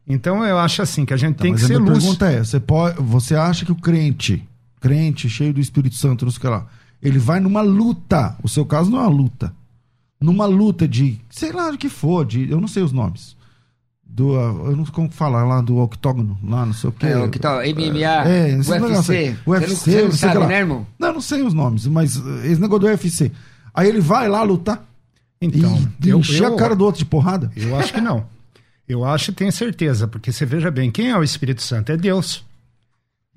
Então 0.07 0.45
eu 0.45 0.59
acho 0.59 0.81
assim 0.81 1.05
que 1.05 1.13
a 1.13 1.17
gente 1.17 1.37
tem 1.37 1.51
Mas 1.51 1.61
que 1.61 1.65
a 1.65 1.69
ser 1.69 1.81
minha 1.81 1.93
lúcido. 1.93 2.17
pergunta 2.17 2.31
é: 2.31 2.45
você, 2.45 2.61
pode, 2.61 3.03
você 3.03 3.35
acha 3.35 3.65
que 3.65 3.73
o 3.73 3.77
crente, 3.77 4.47
crente 4.81 5.29
cheio 5.29 5.53
do 5.53 5.61
Espírito 5.61 5.97
Santo, 5.97 6.25
não 6.25 6.33
sei 6.33 6.39
o 6.39 6.41
que 6.41 6.49
lá, 6.49 6.67
ele 7.03 7.19
vai 7.19 7.41
numa 7.41 7.61
luta? 7.61 8.37
O 8.43 8.49
seu 8.49 8.65
caso 8.65 8.91
não 8.91 9.01
é 9.01 9.03
uma 9.03 9.11
luta. 9.11 9.53
Numa 10.21 10.47
luta 10.47 10.89
de, 10.89 11.21
sei 11.29 11.53
lá, 11.53 11.71
de 11.71 11.77
que 11.77 11.89
for, 11.89 12.25
de, 12.25 12.51
eu 12.51 12.61
não 12.61 12.69
sei 12.69 12.83
os 12.83 12.93
nomes. 12.93 13.36
Do, 14.09 14.29
uh, 14.31 14.71
eu 14.71 14.77
não 14.77 14.85
sei 14.87 14.95
como 14.95 15.11
falar 15.11 15.45
lá 15.45 15.61
do 15.61 15.77
octógono, 15.77 16.39
lá 16.43 16.65
não 16.65 16.73
sei 16.73 16.89
o 16.89 16.93
que. 16.93 17.05
É, 17.07 17.19
o 17.19 17.29
que 17.29 17.39
tal? 17.39 17.59
MMA, 17.59 18.27
É, 18.27 18.49
esse 18.51 18.71
UFC. 18.71 18.79
negócio 18.89 19.15
aí. 19.15 19.31
Você 19.31 19.43
não- 19.47 19.53
UFC, 19.55 19.77
você 19.77 19.97
não 19.99 20.05
não 20.05 20.13
sabe, 20.13 20.47
né, 20.47 20.59
irmão? 20.59 20.87
Não, 20.99 21.13
não 21.15 21.21
sei 21.21 21.43
os 21.43 21.53
nomes, 21.53 21.87
mas 21.87 22.17
uh, 22.17 22.39
esse 22.45 22.61
negócio 22.61 22.81
do 22.81 22.87
UFC. 22.87 23.31
Aí 23.75 23.89
ele 23.89 24.01
vai 24.01 24.27
lá 24.27 24.43
lutar 24.43 24.83
Então, 25.41 25.79
e 26.03 26.09
eu, 26.09 26.19
encher 26.21 26.45
eu, 26.45 26.55
a 26.55 26.57
cara 26.57 26.75
do 26.75 26.83
outro 26.85 26.99
de 27.01 27.05
porrada. 27.05 27.51
eu 27.55 27.77
acho 27.77 27.93
que 27.93 28.01
não. 28.01 28.25
Eu 28.89 29.05
acho 29.05 29.33
e 29.33 29.35
tenho 29.35 29.53
certeza, 29.53 30.07
porque 30.09 30.33
você 30.33 30.47
veja 30.47 30.71
bem, 30.71 30.91
quem 30.91 31.11
é 31.11 31.19
o 31.19 31.23
Espírito 31.23 31.61
Santo? 31.61 31.93
É 31.93 31.97
Deus. 31.97 32.43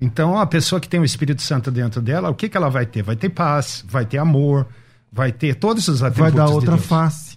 Então, 0.00 0.38
a 0.38 0.46
pessoa 0.46 0.80
que 0.80 0.88
tem 0.88 0.98
o 0.98 1.04
Espírito 1.04 1.42
Santo 1.42 1.70
dentro 1.70 2.00
dela, 2.00 2.30
o 2.30 2.34
que, 2.34 2.48
que 2.48 2.56
ela 2.56 2.70
vai 2.70 2.86
ter? 2.86 3.02
Vai 3.02 3.16
ter 3.16 3.28
paz, 3.28 3.84
vai 3.86 4.06
ter 4.06 4.16
amor, 4.16 4.66
vai 5.12 5.30
ter 5.30 5.56
todos 5.56 5.86
os 5.88 6.00
Vai 6.00 6.08
atributos 6.08 6.36
dar 6.36 6.46
de 6.46 6.52
outra 6.52 6.76
Deus. 6.76 6.86
face. 6.86 7.29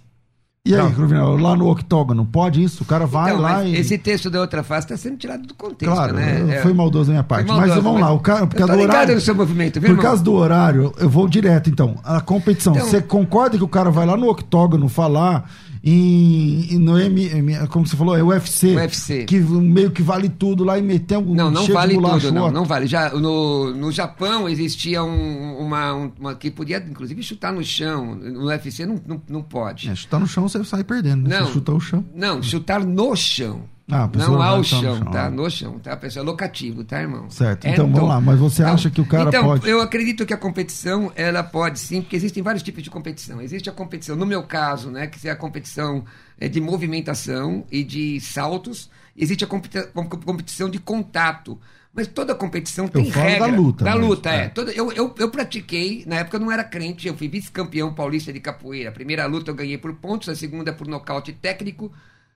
E 0.66 0.74
aí. 0.74 0.92
Cruvinel, 0.94 1.36
lá 1.36 1.54
no 1.54 1.68
octógono, 1.70 2.24
pode 2.24 2.62
isso? 2.62 2.84
O 2.84 2.86
cara 2.86 3.04
vai 3.04 3.32
Então, 3.32 3.42
lá 3.42 3.62
e. 3.64 3.76
Esse 3.76 3.98
texto 3.98 4.30
da 4.30 4.40
outra 4.40 4.62
face 4.62 4.86
está 4.86 4.96
sendo 4.96 5.18
tirado 5.18 5.46
do 5.46 5.52
contexto, 5.52 5.92
Claro, 5.94 6.14
né? 6.14 6.56
É- 6.56 6.62
foi 6.62 6.72
maldoso 6.72 7.08
da 7.08 7.12
minha 7.12 7.22
parte. 7.22 7.48
Maldoso, 7.48 7.68
mas 7.74 7.82
vamos 7.84 8.00
lá, 8.00 8.10
o 8.10 8.18
cara, 8.18 8.46
porque 8.46 8.62
eu 8.62 8.66
a 8.66 8.70
tô 8.70 8.76
do 8.78 8.82
horário. 8.82 9.14
no 9.14 9.20
seu 9.20 9.34
movimento, 9.34 9.78
viu, 9.78 9.94
Por 9.94 10.00
causa 10.02 10.22
do 10.22 10.32
horário, 10.32 10.94
eu 10.98 11.06
vou 11.06 11.28
direto 11.28 11.68
então. 11.68 11.96
A 12.02 12.18
competição. 12.22 12.72
Então- 12.74 12.86
você 12.88 13.02
concorda 13.02 13.58
que 13.58 13.64
o 13.64 13.68
cara 13.68 13.90
vai 13.90 14.06
lá 14.06 14.16
no 14.16 14.26
octógono 14.26 14.88
falar 14.88 15.50
em, 15.86 16.74
em- 16.74 16.78
no 16.78 16.98
M, 16.98 17.28
como 17.68 17.86
você 17.86 17.94
falou, 17.96 18.16
é 18.16 18.22
UFC, 18.22 18.74
UFC. 18.74 19.24
que 19.24 19.38
meio 19.38 19.90
que 19.90 20.02
vale 20.02 20.28
tudo 20.30 20.64
lá 20.64 20.78
e 20.78 20.82
meter 20.82 21.18
um 21.18 21.34
Não, 21.34 21.50
não 21.50 21.66
vale 21.66 21.94
tudo, 21.94 22.32
não, 22.32 22.50
não 22.50 22.64
vale. 22.64 22.86
Já 22.86 23.10
no, 23.10 23.74
no 23.74 23.92
Japão 23.92 24.48
existia 24.48 25.02
um- 25.04 25.58
uma, 25.58 25.94
um- 25.94 26.12
uma 26.18 26.34
que 26.34 26.50
podia, 26.50 26.78
inclusive, 26.88 27.22
chutar 27.22 27.52
no 27.52 27.62
chão. 27.62 28.14
No 28.14 28.46
UFC 28.46 28.86
não, 28.86 28.98
não, 29.06 29.22
não 29.28 29.42
pode. 29.42 29.88
É, 29.90 29.94
chutar 29.94 30.18
no 30.18 30.26
chão 30.26 30.48
você 30.48 30.64
sai 30.64 30.82
perdendo, 30.84 31.28
né? 31.28 31.38
Não. 31.38 31.46
Você 31.46 31.52
chuta 31.52 31.72
o 31.72 31.80
chão. 31.80 32.04
Não, 32.14 32.42
chutar 32.42 32.84
no 32.84 33.14
chão. 33.14 33.62
Ah, 33.90 34.08
não 34.14 34.40
ao 34.42 34.58
no 34.58 34.64
chão, 34.64 34.80
chão, 34.80 35.00
tá? 35.10 35.26
ah. 35.26 35.30
No 35.30 35.50
chão, 35.50 35.78
tá? 35.78 35.92
A 35.92 35.96
pessoa 35.96 36.22
é 36.22 36.26
locativo, 36.26 36.84
tá, 36.84 37.00
irmão? 37.02 37.28
Certo. 37.28 37.66
É, 37.66 37.72
Então, 37.72 37.86
vamos 37.90 38.08
lá. 38.08 38.18
Mas 38.20 38.38
você 38.38 38.62
acha 38.62 38.88
que 38.90 39.00
o 39.00 39.04
cara 39.06 39.28
então, 39.28 39.44
pode- 39.44 39.68
eu 39.68 39.80
acredito 39.82 40.24
que 40.24 40.32
a 40.32 40.38
competição, 40.38 41.12
ela 41.14 41.42
pode 41.42 41.78
sim, 41.78 42.00
porque 42.00 42.16
existem 42.16 42.42
vários 42.42 42.62
tipos 42.62 42.82
de 42.82 42.88
competição. 42.90 43.42
Existe 43.42 43.68
a 43.68 43.72
competição, 43.72 44.16
no 44.16 44.24
meu 44.24 44.42
caso, 44.44 44.90
né, 44.90 45.06
que 45.06 45.28
é 45.28 45.30
a 45.30 45.36
competição 45.36 46.02
é, 46.40 46.48
de 46.48 46.60
movimentação 46.60 47.64
e 47.70 47.84
de 47.84 48.20
saltos. 48.20 48.88
Existe 49.16 49.44
a 49.44 49.46
competi- 49.46 49.86
com- 49.92 50.08
competição 50.08 50.68
de 50.70 50.78
contato. 50.78 51.58
Mas 51.96 52.08
toda 52.08 52.34
competição 52.34 52.88
tem 52.88 53.08
falo 53.12 53.24
da 53.24 53.30
regra. 53.30 53.46
luta 53.46 53.84
Da 53.84 53.94
luta, 53.94 54.30
é. 54.30 54.36
é. 54.46 54.48
Toda- 54.48 54.72
eu, 54.72 54.90
eu, 54.92 55.14
eu 55.16 55.30
pratiquei, 55.30 56.04
na 56.08 56.16
época 56.16 56.36
eu 56.38 56.40
não 56.40 56.50
era 56.50 56.64
crente, 56.64 57.06
eu 57.06 57.14
fui 57.16 57.28
vice-campeão 57.28 57.94
paulista 57.94 58.32
de 58.32 58.40
capoeira. 58.40 58.88
A 58.88 58.92
primeira 58.92 59.26
luta 59.26 59.50
eu 59.50 59.54
ganhei 59.54 59.78
por 59.78 59.94
pontos, 59.94 60.28
a 60.28 60.34
segunda 60.34 60.72
por 60.72 60.88
nocaute 60.88 61.32
técnico, 61.32 61.92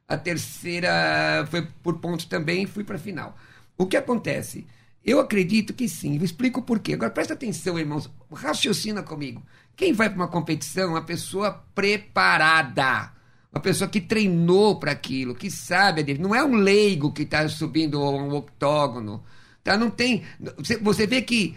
a 0.09 0.17
terceira 0.17 1.47
foi 1.51 1.69
por 1.83 1.99
pontos 1.99 2.25
também 2.25 2.63
e 2.63 2.67
fui 2.67 2.83
para 2.83 2.97
a 2.97 2.99
final. 2.99 3.37
O 3.77 3.87
que 3.87 3.97
acontece? 3.97 4.67
Eu 5.05 5.21
acredito 5.21 5.75
que 5.75 5.89
sim, 5.89 6.17
eu 6.17 6.25
explico 6.25 6.63
por 6.63 6.79
quê. 6.79 6.95
Agora 6.95 7.11
presta 7.11 7.35
atenção, 7.35 7.79
irmãos, 7.79 8.11
raciocina 8.33 9.03
comigo. 9.03 9.43
Quem 9.77 9.93
vai 9.93 10.09
para 10.09 10.17
uma 10.17 10.29
competição 10.29 10.85
é 10.85 10.87
uma 10.95 11.03
pessoa 11.03 11.63
preparada. 11.75 13.13
Uma 13.53 13.61
pessoa 13.61 13.89
que 13.89 14.01
treinou 14.01 14.79
para 14.79 14.93
aquilo, 14.93 15.35
que 15.35 15.51
sabe, 15.51 16.19
não 16.19 16.35
é 16.35 16.43
um 16.43 16.57
leigo 16.57 17.13
que 17.13 17.23
está 17.23 17.49
subindo 17.49 18.01
um 18.03 18.35
octógono. 18.35 19.23
Tá? 19.63 19.77
Não 19.77 19.91
tem. 19.91 20.25
Você, 20.57 20.79
você 20.79 21.07
vê 21.07 21.23
que 21.23 21.55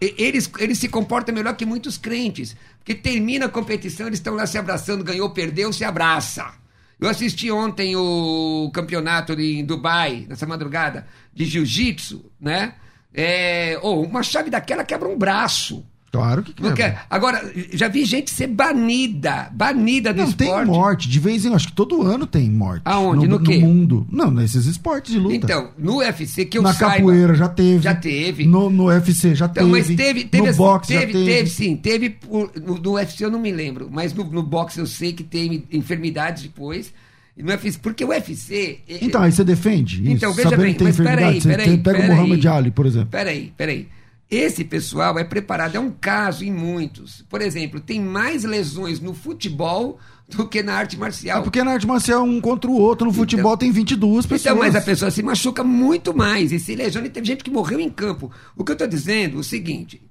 eles, 0.00 0.50
eles 0.58 0.78
se 0.78 0.88
comportam 0.88 1.34
melhor 1.34 1.56
que 1.56 1.66
muitos 1.66 1.96
crentes. 1.98 2.56
Porque 2.78 2.94
termina 2.94 3.46
a 3.46 3.50
competição, 3.50 4.06
eles 4.06 4.18
estão 4.18 4.34
lá 4.34 4.46
se 4.46 4.58
abraçando, 4.58 5.02
ganhou, 5.02 5.30
perdeu, 5.30 5.72
se 5.72 5.84
abraça. 5.84 6.63
Eu 7.04 7.10
assisti 7.10 7.50
ontem 7.50 7.94
o 7.94 8.70
campeonato 8.72 9.34
em 9.34 9.62
Dubai, 9.62 10.24
nessa 10.26 10.46
madrugada, 10.46 11.06
de 11.34 11.44
jiu-jitsu, 11.44 12.32
né? 12.40 12.76
É, 13.12 13.78
oh, 13.82 14.00
uma 14.00 14.22
chave 14.22 14.48
daquela 14.48 14.82
quebra 14.82 15.06
um 15.06 15.18
braço. 15.18 15.84
Claro 16.14 16.42
que 16.44 16.62
Não 16.62 16.72
quer. 16.74 16.92
quer- 16.94 17.06
Agora, 17.10 17.52
já 17.72 17.88
vi 17.88 18.04
gente 18.04 18.30
ser 18.30 18.46
banida, 18.46 19.48
banida 19.52 20.12
do 20.14 20.22
Não, 20.22 20.30
tem 20.32 20.46
esporte. 20.48 20.66
morte. 20.68 21.08
De 21.08 21.18
vez 21.18 21.44
em 21.44 21.52
acho 21.54 21.66
que 21.68 21.72
todo 21.72 22.02
ano 22.02 22.24
tem 22.26 22.48
morte. 22.48 22.82
Aonde? 22.84 23.26
No, 23.26 23.38
No 23.38 23.44
quê? 23.44 23.58
mundo. 23.58 24.06
Não, 24.10 24.30
nesses 24.30 24.66
esportes 24.66 25.12
de 25.12 25.18
luta. 25.18 25.34
Então, 25.34 25.70
no 25.76 25.96
UFC 25.96 26.44
que 26.44 26.56
eu 26.58 26.62
Na 26.62 26.72
saiba... 26.72 26.96
capoeira 26.96 27.34
já 27.34 27.48
teve. 27.48 27.82
Já 27.82 27.94
teve. 27.96 28.46
No, 28.46 28.70
no 28.70 28.84
UFC 28.86 29.34
já 29.34 29.46
Então, 29.46 29.64
teve. 29.64 29.70
mas 29.70 29.86
teve, 29.88 30.24
teve, 30.24 30.42
no 30.44 30.48
assim, 30.50 30.56
boxe 30.58 30.88
teve, 30.88 31.00
já 31.06 31.18
teve. 31.18 31.24
teve, 31.24 31.50
sim, 31.50 31.76
teve 31.76 32.16
no, 32.64 32.78
no 32.78 32.92
UFC 32.92 33.24
eu 33.24 33.30
não 33.30 33.40
me 33.40 33.50
lembro, 33.50 33.88
mas 33.90 34.12
no, 34.14 34.22
no 34.24 34.42
boxe 34.42 34.78
eu 34.78 34.86
sei 34.86 35.12
que 35.12 35.24
tem 35.24 35.64
enfermidades 35.72 36.44
depois. 36.44 36.92
No 37.36 37.50
UFC, 37.50 37.78
porque 37.82 38.04
o 38.04 38.10
UFC. 38.10 38.78
é- 38.88 38.98
Então, 39.04 39.20
aí 39.20 39.32
você 39.32 39.42
defende 39.42 40.00
isso? 40.02 40.12
Então, 40.12 40.32
veja 40.32 40.56
bem, 40.56 40.72
tem 40.74 40.86
mas 40.86 40.96
peraí, 40.96 41.40
peraí, 41.40 41.66
tem- 41.66 41.78
pega 41.82 41.98
peraí. 41.98 42.10
o 42.10 42.14
Muhammad 42.14 42.46
Ali, 42.46 42.70
por 42.70 42.86
exemplo. 42.86 43.08
Peraí, 43.10 43.52
peraí. 43.56 43.88
Esse 44.30 44.64
pessoal 44.64 45.18
é 45.18 45.24
preparado, 45.24 45.76
é 45.76 45.80
um 45.80 45.90
caso 45.90 46.44
em 46.44 46.52
muitos. 46.52 47.22
Por 47.28 47.42
exemplo, 47.42 47.78
tem 47.78 48.00
mais 48.00 48.42
lesões 48.42 48.98
no 48.98 49.14
futebol 49.14 49.98
do 50.28 50.48
que 50.48 50.62
na 50.62 50.74
arte 50.74 50.96
marcial. 50.96 51.40
É 51.40 51.42
porque 51.42 51.62
na 51.62 51.72
arte 51.72 51.86
marcial 51.86 52.24
um 52.24 52.40
contra 52.40 52.70
o 52.70 52.74
outro, 52.74 53.06
no 53.06 53.12
futebol 53.12 53.56
tem 53.56 53.70
22 53.70 54.24
pessoas. 54.24 54.40
Então, 54.40 54.56
mas 54.56 54.74
a 54.74 54.80
pessoa 54.80 55.10
se 55.10 55.22
machuca 55.22 55.62
muito 55.62 56.16
mais 56.16 56.52
e 56.52 56.58
se 56.58 56.74
lesiona. 56.74 57.06
E 57.06 57.10
teve 57.10 57.26
gente 57.26 57.44
que 57.44 57.50
morreu 57.50 57.78
em 57.78 57.90
campo. 57.90 58.30
O 58.56 58.64
que 58.64 58.72
eu 58.72 58.74
estou 58.74 58.88
dizendo 58.88 59.36
é 59.36 59.40
o 59.40 59.44
seguinte: 59.44 60.02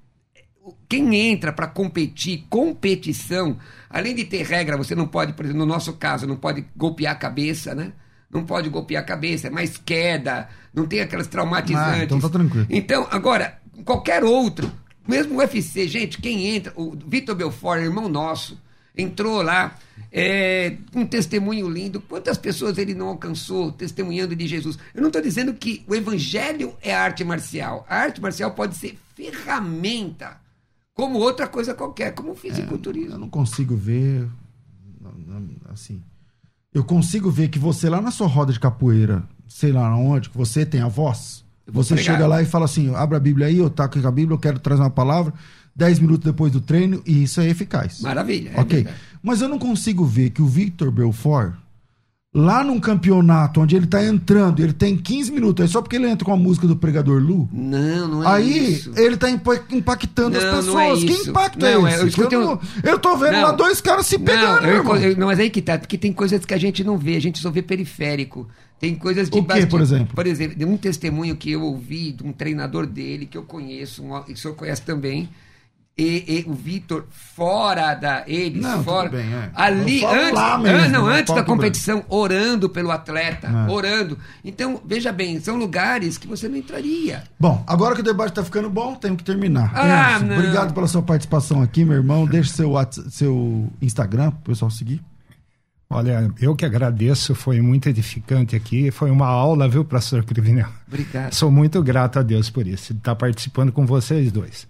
quem 0.88 1.16
entra 1.16 1.52
para 1.52 1.68
competir, 1.68 2.46
competição, 2.50 3.58
além 3.90 4.14
de 4.14 4.26
ter 4.26 4.44
regra, 4.46 4.78
você 4.78 4.94
não 4.94 5.08
pode, 5.08 5.34
por 5.34 5.44
exemplo, 5.44 5.66
no 5.66 5.74
nosso 5.74 5.94
caso, 5.94 6.28
não 6.28 6.38
pode 6.38 6.66
golpear 6.76 7.14
a 7.14 7.18
cabeça, 7.18 7.74
né? 7.74 7.94
Não 8.32 8.46
pode 8.46 8.70
golpear 8.70 9.04
a 9.04 9.06
cabeça, 9.06 9.48
é 9.48 9.50
mais 9.50 9.78
queda, 9.78 10.50
não 10.74 10.88
tem 10.88 11.02
aquelas 11.02 11.28
traumatizantes. 11.28 12.02
Ah, 12.02 12.04
então 12.04 12.20
tá 12.20 12.30
tranquilo. 12.30 12.66
Então, 12.70 13.08
agora, 13.12 13.60
qualquer 13.84 14.24
outro, 14.24 14.72
mesmo 15.08 15.36
o 15.36 15.38
UFC, 15.38 15.88
gente, 15.88 16.20
quem 16.20 16.56
entra, 16.56 16.74
o 16.76 16.92
Vitor 16.92 17.36
Belfort, 17.36 17.82
irmão 17.82 18.08
nosso, 18.08 18.58
entrou 18.96 19.42
lá, 19.42 19.76
é, 20.12 20.78
um 20.96 21.06
testemunho 21.06 21.68
lindo. 21.68 22.00
Quantas 22.02 22.38
pessoas 22.38 22.78
ele 22.78 22.94
não 22.94 23.08
alcançou 23.08 23.72
testemunhando 23.72 24.36
de 24.36 24.48
Jesus? 24.48 24.78
Eu 24.94 25.02
não 25.02 25.10
estou 25.10 25.22
dizendo 25.22 25.54
que 25.54 25.84
o 25.88 25.96
evangelho 25.96 26.76
é 26.82 26.94
arte 26.94 27.24
marcial. 27.24 27.86
A 27.90 27.98
arte 27.98 28.22
marcial 28.22 28.52
pode 28.52 28.76
ser 28.76 28.98
ferramenta, 29.16 30.38
como 30.94 31.20
outra 31.20 31.48
coisa 31.48 31.74
qualquer, 31.74 32.14
como 32.14 32.30
o 32.30 32.32
Eu 32.32 32.38
fisiculturismo. 32.38 33.18
não 33.18 33.30
consigo 33.30 33.76
ver. 33.76 34.28
Assim. 35.70 36.02
Eu 36.74 36.84
consigo 36.84 37.30
ver 37.30 37.50
que 37.50 37.60
você 37.60 37.90
lá 37.90 38.00
na 38.00 38.12
sua 38.12 38.28
roda 38.28 38.54
de 38.54 38.60
capoeira, 38.60 39.28
sei 39.48 39.72
lá 39.72 39.96
onde, 39.96 40.30
que 40.30 40.38
você 40.38 40.66
tem 40.66 40.82
a 40.82 40.88
voz. 40.88 41.43
Você 41.68 41.96
pregar. 41.96 42.14
chega 42.16 42.28
lá 42.28 42.42
e 42.42 42.46
fala 42.46 42.66
assim: 42.66 42.94
abre 42.96 43.16
a 43.16 43.20
Bíblia 43.20 43.48
aí, 43.48 43.58
eu 43.58 43.70
taco 43.70 44.00
com 44.02 44.08
a 44.08 44.12
Bíblia, 44.12 44.36
eu 44.36 44.40
quero 44.40 44.60
trazer 44.60 44.82
uma 44.82 44.90
palavra. 44.90 45.34
Dez 45.76 45.98
minutos 46.00 46.24
depois 46.26 46.52
do 46.52 46.62
treino, 46.62 47.02
e 47.06 47.24
isso 47.24 47.42
é 47.42 47.50
eficaz. 47.50 48.00
Maravilha. 48.02 48.52
é 48.54 48.60
ok. 48.62 48.76
verdade. 48.84 48.98
Mas 49.24 49.42
eu 49.42 49.48
não 49.50 49.58
consigo 49.58 50.06
ver 50.06 50.30
que 50.30 50.40
o 50.42 50.46
Victor 50.46 50.92
Belfort, 50.92 51.54
lá 52.36 52.64
num 52.64 52.80
campeonato 52.80 53.60
onde 53.62 53.76
ele 53.76 53.88
tá 53.88 54.04
entrando, 54.06 54.62
ele 54.62 54.74
tem 54.74 54.96
15 54.98 55.32
minutos, 55.32 55.66
é 55.66 55.68
só 55.68 55.82
porque 55.82 55.96
ele 55.96 56.08
entra 56.08 56.26
com 56.26 56.34
a 56.34 56.38
música 56.38 56.68
do 56.68 56.76
pregador 56.76 57.20
Lu. 57.22 57.48
Não, 57.52 58.08
não 58.08 58.24
é 58.24 58.28
Aí 58.36 58.74
isso. 58.74 58.92
ele 58.96 59.18
tá 59.18 59.30
impa- 59.32 59.64
impactando 59.72 60.40
Não, 60.40 60.60
as 60.60 60.66
não 60.66 60.80
é 60.80 60.90
pessoas. 60.92 61.04
que 61.06 61.12
isso. 61.22 61.30
impacto 61.32 61.60
Não, 61.60 61.88
é 61.88 61.92
é- 61.92 61.94
esse? 61.94 62.02
eu 62.04 62.08
escutei 62.08 62.38
eu, 62.38 62.46
não- 62.46 62.60
eu 62.84 63.00
tô 63.00 63.18
vendo 63.18 63.34
Não. 63.34 63.42
lá 63.44 63.52
dois 63.52 63.82
caras 63.82 64.06
se 64.06 64.20
pegando. 64.20 64.62
Não, 64.62 64.70
eu- 64.70 64.96
eu- 64.96 65.18
não, 65.18 65.28
mas 65.28 65.40
aí 65.40 65.50
que 65.50 65.62
tá, 65.62 65.78
porque 65.80 65.98
tem 65.98 66.14
coisas 66.14 66.44
que 66.46 66.54
a 66.54 66.58
gente 66.60 66.84
não 66.84 66.98
vê, 67.00 67.16
a 67.16 67.20
gente 67.22 67.40
só 67.40 67.50
vê 67.50 67.62
periférico. 67.62 68.48
Tem 68.84 68.96
coisas 68.96 69.30
de 69.30 69.40
O 69.40 69.46
quê, 69.46 69.66
por 69.66 69.80
exemplo? 69.80 70.14
Por 70.14 70.28
exemplo, 70.28 70.58
de 70.58 70.66
um 70.66 70.76
testemunho 70.76 71.38
que 71.38 71.50
eu 71.50 71.62
ouvi 71.64 72.12
de 72.12 72.22
um 72.22 72.34
treinador 72.34 72.86
dele, 72.86 73.26
que 73.26 73.38
eu 73.38 73.44
conheço, 73.44 74.04
um, 74.04 74.22
e 74.28 74.34
o 74.34 74.38
senhor 74.38 74.56
conhece 74.56 74.82
também. 74.82 75.30
E, 75.98 76.44
e 76.46 76.50
o 76.50 76.54
Vitor, 76.54 77.06
fora 77.10 77.94
da. 77.94 78.24
Eles, 78.28 78.62
Não, 78.62 78.84
fora. 78.84 79.08
bem, 79.08 79.22
é. 79.22 79.52
Ali, 79.56 80.04
antes, 80.04 80.62
mesmo, 80.62 80.90
não, 80.90 81.08
antes 81.08 81.34
da 81.34 81.44
competição, 81.44 82.04
orando 82.10 82.68
pelo 82.68 82.92
atleta, 82.92 83.48
É. 83.48 83.72
orando. 83.72 84.18
Então, 84.44 84.82
veja 84.86 85.14
bem, 85.14 85.40
são 85.40 85.56
lugares 85.56 86.18
que 86.18 86.28
você 86.28 86.50
não 86.50 86.58
entraria. 86.58 87.24
Bom, 87.40 87.64
agora 87.66 87.96
que 87.96 88.02
o 88.02 88.04
debate 88.04 88.34
tá 88.34 88.44
ficando 88.44 88.70
bom, 88.70 88.96
temos 88.96 89.20
que 89.20 89.24
terminar. 89.24 89.72
Ah. 89.74 90.20
Obrigado 90.22 90.74
pela 90.74 90.90
sua 90.90 91.04
participação 91.04 91.62
aqui, 91.62 91.86
meu 91.86 91.96
irmão. 91.96 92.26
Deixe 92.26 92.50
seu, 92.50 92.74
seu 93.10 93.72
Instagram 93.82 94.32
pro 94.32 94.52
pessoal 94.52 94.70
seguir. 94.70 95.02
Olha, 95.90 96.32
eu 96.42 96.56
que 96.56 96.66
agradeço, 96.66 97.36
foi 97.36 97.62
muito 97.62 97.88
edificante 97.88 98.56
aqui, 98.56 98.90
foi 98.90 99.12
uma 99.12 99.28
aula, 99.28 99.68
viu, 99.68 99.86
professor 99.86 100.24
Crivinel? 100.24 100.68
Obrigado. 100.88 101.34
Sou 101.34 101.52
muito 101.52 101.84
grato 101.84 102.18
a 102.18 102.24
Deus 102.24 102.50
por 102.50 102.66
isso, 102.66 102.94
de 102.94 103.00
estar 103.00 103.16
participando 103.16 103.72
com 103.72 103.86
vocês 103.86 104.32
dois. 104.32 104.68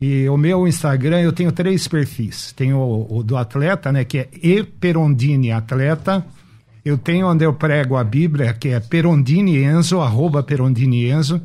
E 0.00 0.28
o 0.28 0.36
meu 0.36 0.66
Instagram, 0.66 1.20
eu 1.20 1.32
tenho 1.32 1.52
três 1.52 1.86
perfis. 1.88 2.52
Tenho 2.52 2.78
o, 2.78 3.18
o 3.18 3.22
do 3.22 3.36
atleta, 3.36 3.92
né, 3.92 4.04
que 4.04 4.18
é 4.18 4.28
eperondini 4.42 5.52
atleta. 5.52 6.24
Eu 6.84 6.98
tenho 6.98 7.28
onde 7.28 7.44
eu 7.44 7.54
prego 7.54 7.96
a 7.96 8.04
Bíblia, 8.04 8.52
que 8.52 8.68
é 8.68 8.80
perondini 8.80 9.62
enzo, 9.62 10.00
arroba 10.00 10.42
perondini 10.42 11.08
enzo. 11.08 11.40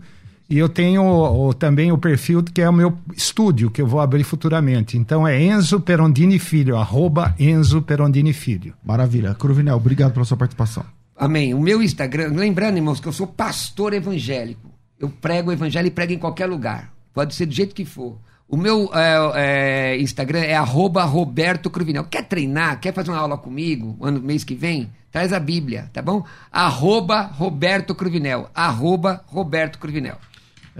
E 0.49 0.57
eu 0.57 0.67
tenho 0.67 1.03
o, 1.03 1.53
também 1.53 1.91
o 1.91 1.97
perfil 1.97 2.41
que 2.41 2.61
é 2.61 2.67
o 2.67 2.73
meu 2.73 2.97
estúdio, 3.15 3.69
que 3.69 3.81
eu 3.81 3.85
vou 3.85 3.99
abrir 3.99 4.23
futuramente. 4.23 4.97
Então 4.97 5.27
é 5.27 5.39
Enzo 5.39 5.79
Perondini 5.79 6.39
Filho, 6.39 6.75
arroba 6.75 7.35
Enzo 7.37 7.83
Perondini 7.83 8.33
Filho. 8.33 8.73
Maravilha. 8.83 9.35
Cruvinel, 9.35 9.77
obrigado 9.77 10.13
pela 10.13 10.25
sua 10.25 10.37
participação. 10.37 10.83
Amém. 11.15 11.53
O 11.53 11.59
meu 11.59 11.83
Instagram, 11.83 12.31
lembrando, 12.33 12.77
irmãos, 12.77 12.99
que 12.99 13.07
eu 13.07 13.13
sou 13.13 13.27
pastor 13.27 13.93
evangélico. 13.93 14.71
Eu 14.99 15.09
prego 15.09 15.49
o 15.49 15.53
evangelho 15.53 15.87
e 15.87 15.91
prego 15.91 16.13
em 16.13 16.17
qualquer 16.17 16.47
lugar. 16.47 16.91
Pode 17.13 17.35
ser 17.35 17.45
do 17.45 17.53
jeito 17.53 17.75
que 17.75 17.85
for. 17.85 18.17
O 18.47 18.57
meu 18.57 18.89
é, 18.93 19.91
é, 19.93 20.01
Instagram 20.01 20.39
é 20.39 20.55
arroba 20.55 21.03
Roberto 21.03 21.69
Cruvinel. 21.69 22.05
Quer 22.05 22.23
treinar? 22.23 22.79
Quer 22.79 22.91
fazer 22.91 23.11
uma 23.11 23.19
aula 23.19 23.37
comigo 23.37 23.95
ano, 24.01 24.19
mês 24.19 24.43
que 24.43 24.55
vem? 24.55 24.89
Traz 25.11 25.31
a 25.31 25.39
Bíblia, 25.39 25.89
tá 25.93 26.01
bom? 26.01 26.23
Arroba 26.51 27.21
Roberto 27.21 27.93
Cruvinel. 27.93 28.49
Arroba 28.55 29.23
Roberto 29.27 29.77
Cruvinel. 29.77 30.17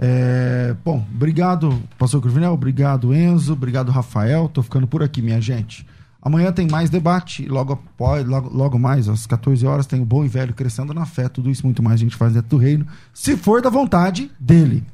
É, 0.02 0.74
bom, 0.82 1.04
obrigado, 1.14 1.78
pastor 1.98 2.22
Cruvinel, 2.22 2.54
obrigado, 2.54 3.12
Enzo, 3.12 3.52
obrigado, 3.52 3.92
Rafael. 3.92 4.48
Tô 4.48 4.62
ficando 4.62 4.86
por 4.86 5.02
aqui, 5.02 5.20
minha 5.20 5.40
gente. 5.42 5.86
Amanhã 6.22 6.52
tem 6.52 6.68
mais 6.68 6.90
debate, 6.90 7.46
logo, 7.46 7.78
logo, 7.98 8.50
logo 8.50 8.78
mais, 8.78 9.08
às 9.08 9.26
14 9.26 9.66
horas, 9.66 9.86
tem 9.86 10.00
o 10.00 10.04
Bom 10.04 10.24
e 10.24 10.28
Velho 10.28 10.52
Crescendo 10.52 10.92
na 10.92 11.06
Fé. 11.06 11.28
Tudo 11.28 11.50
isso 11.50 11.64
muito 11.64 11.82
mais 11.82 11.94
a 11.94 12.04
gente 12.04 12.16
faz 12.16 12.34
dentro 12.34 12.50
do 12.50 12.56
reino, 12.58 12.86
se 13.14 13.36
for 13.36 13.62
da 13.62 13.70
vontade 13.70 14.30
dele. 14.38 14.84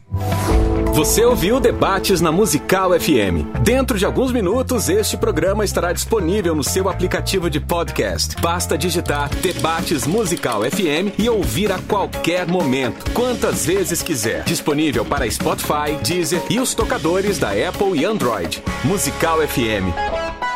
Você 0.97 1.23
ouviu 1.27 1.61
Debates 1.61 2.23
na 2.23 2.33
Musical 2.33 2.99
FM. 2.99 3.61
Dentro 3.63 3.99
de 3.99 4.07
alguns 4.07 4.33
minutos, 4.33 4.89
este 4.89 5.15
programa 5.15 5.63
estará 5.63 5.93
disponível 5.93 6.55
no 6.55 6.65
seu 6.65 6.89
aplicativo 6.89 7.51
de 7.51 7.61
podcast. 7.61 8.41
Basta 8.41 8.79
digitar 8.79 9.29
Debates 9.29 10.07
Musical 10.07 10.63
FM 10.63 11.19
e 11.19 11.29
ouvir 11.29 11.71
a 11.71 11.79
qualquer 11.81 12.47
momento, 12.49 13.11
quantas 13.11 13.67
vezes 13.67 14.01
quiser. 14.01 14.45
Disponível 14.45 15.05
para 15.05 15.31
Spotify, 15.31 15.99
Deezer 16.03 16.41
e 16.49 16.59
os 16.59 16.73
tocadores 16.73 17.39
da 17.39 17.51
Apple 17.51 18.01
e 18.01 18.05
Android. 18.05 18.63
Musical 18.83 19.47
FM. 19.47 20.56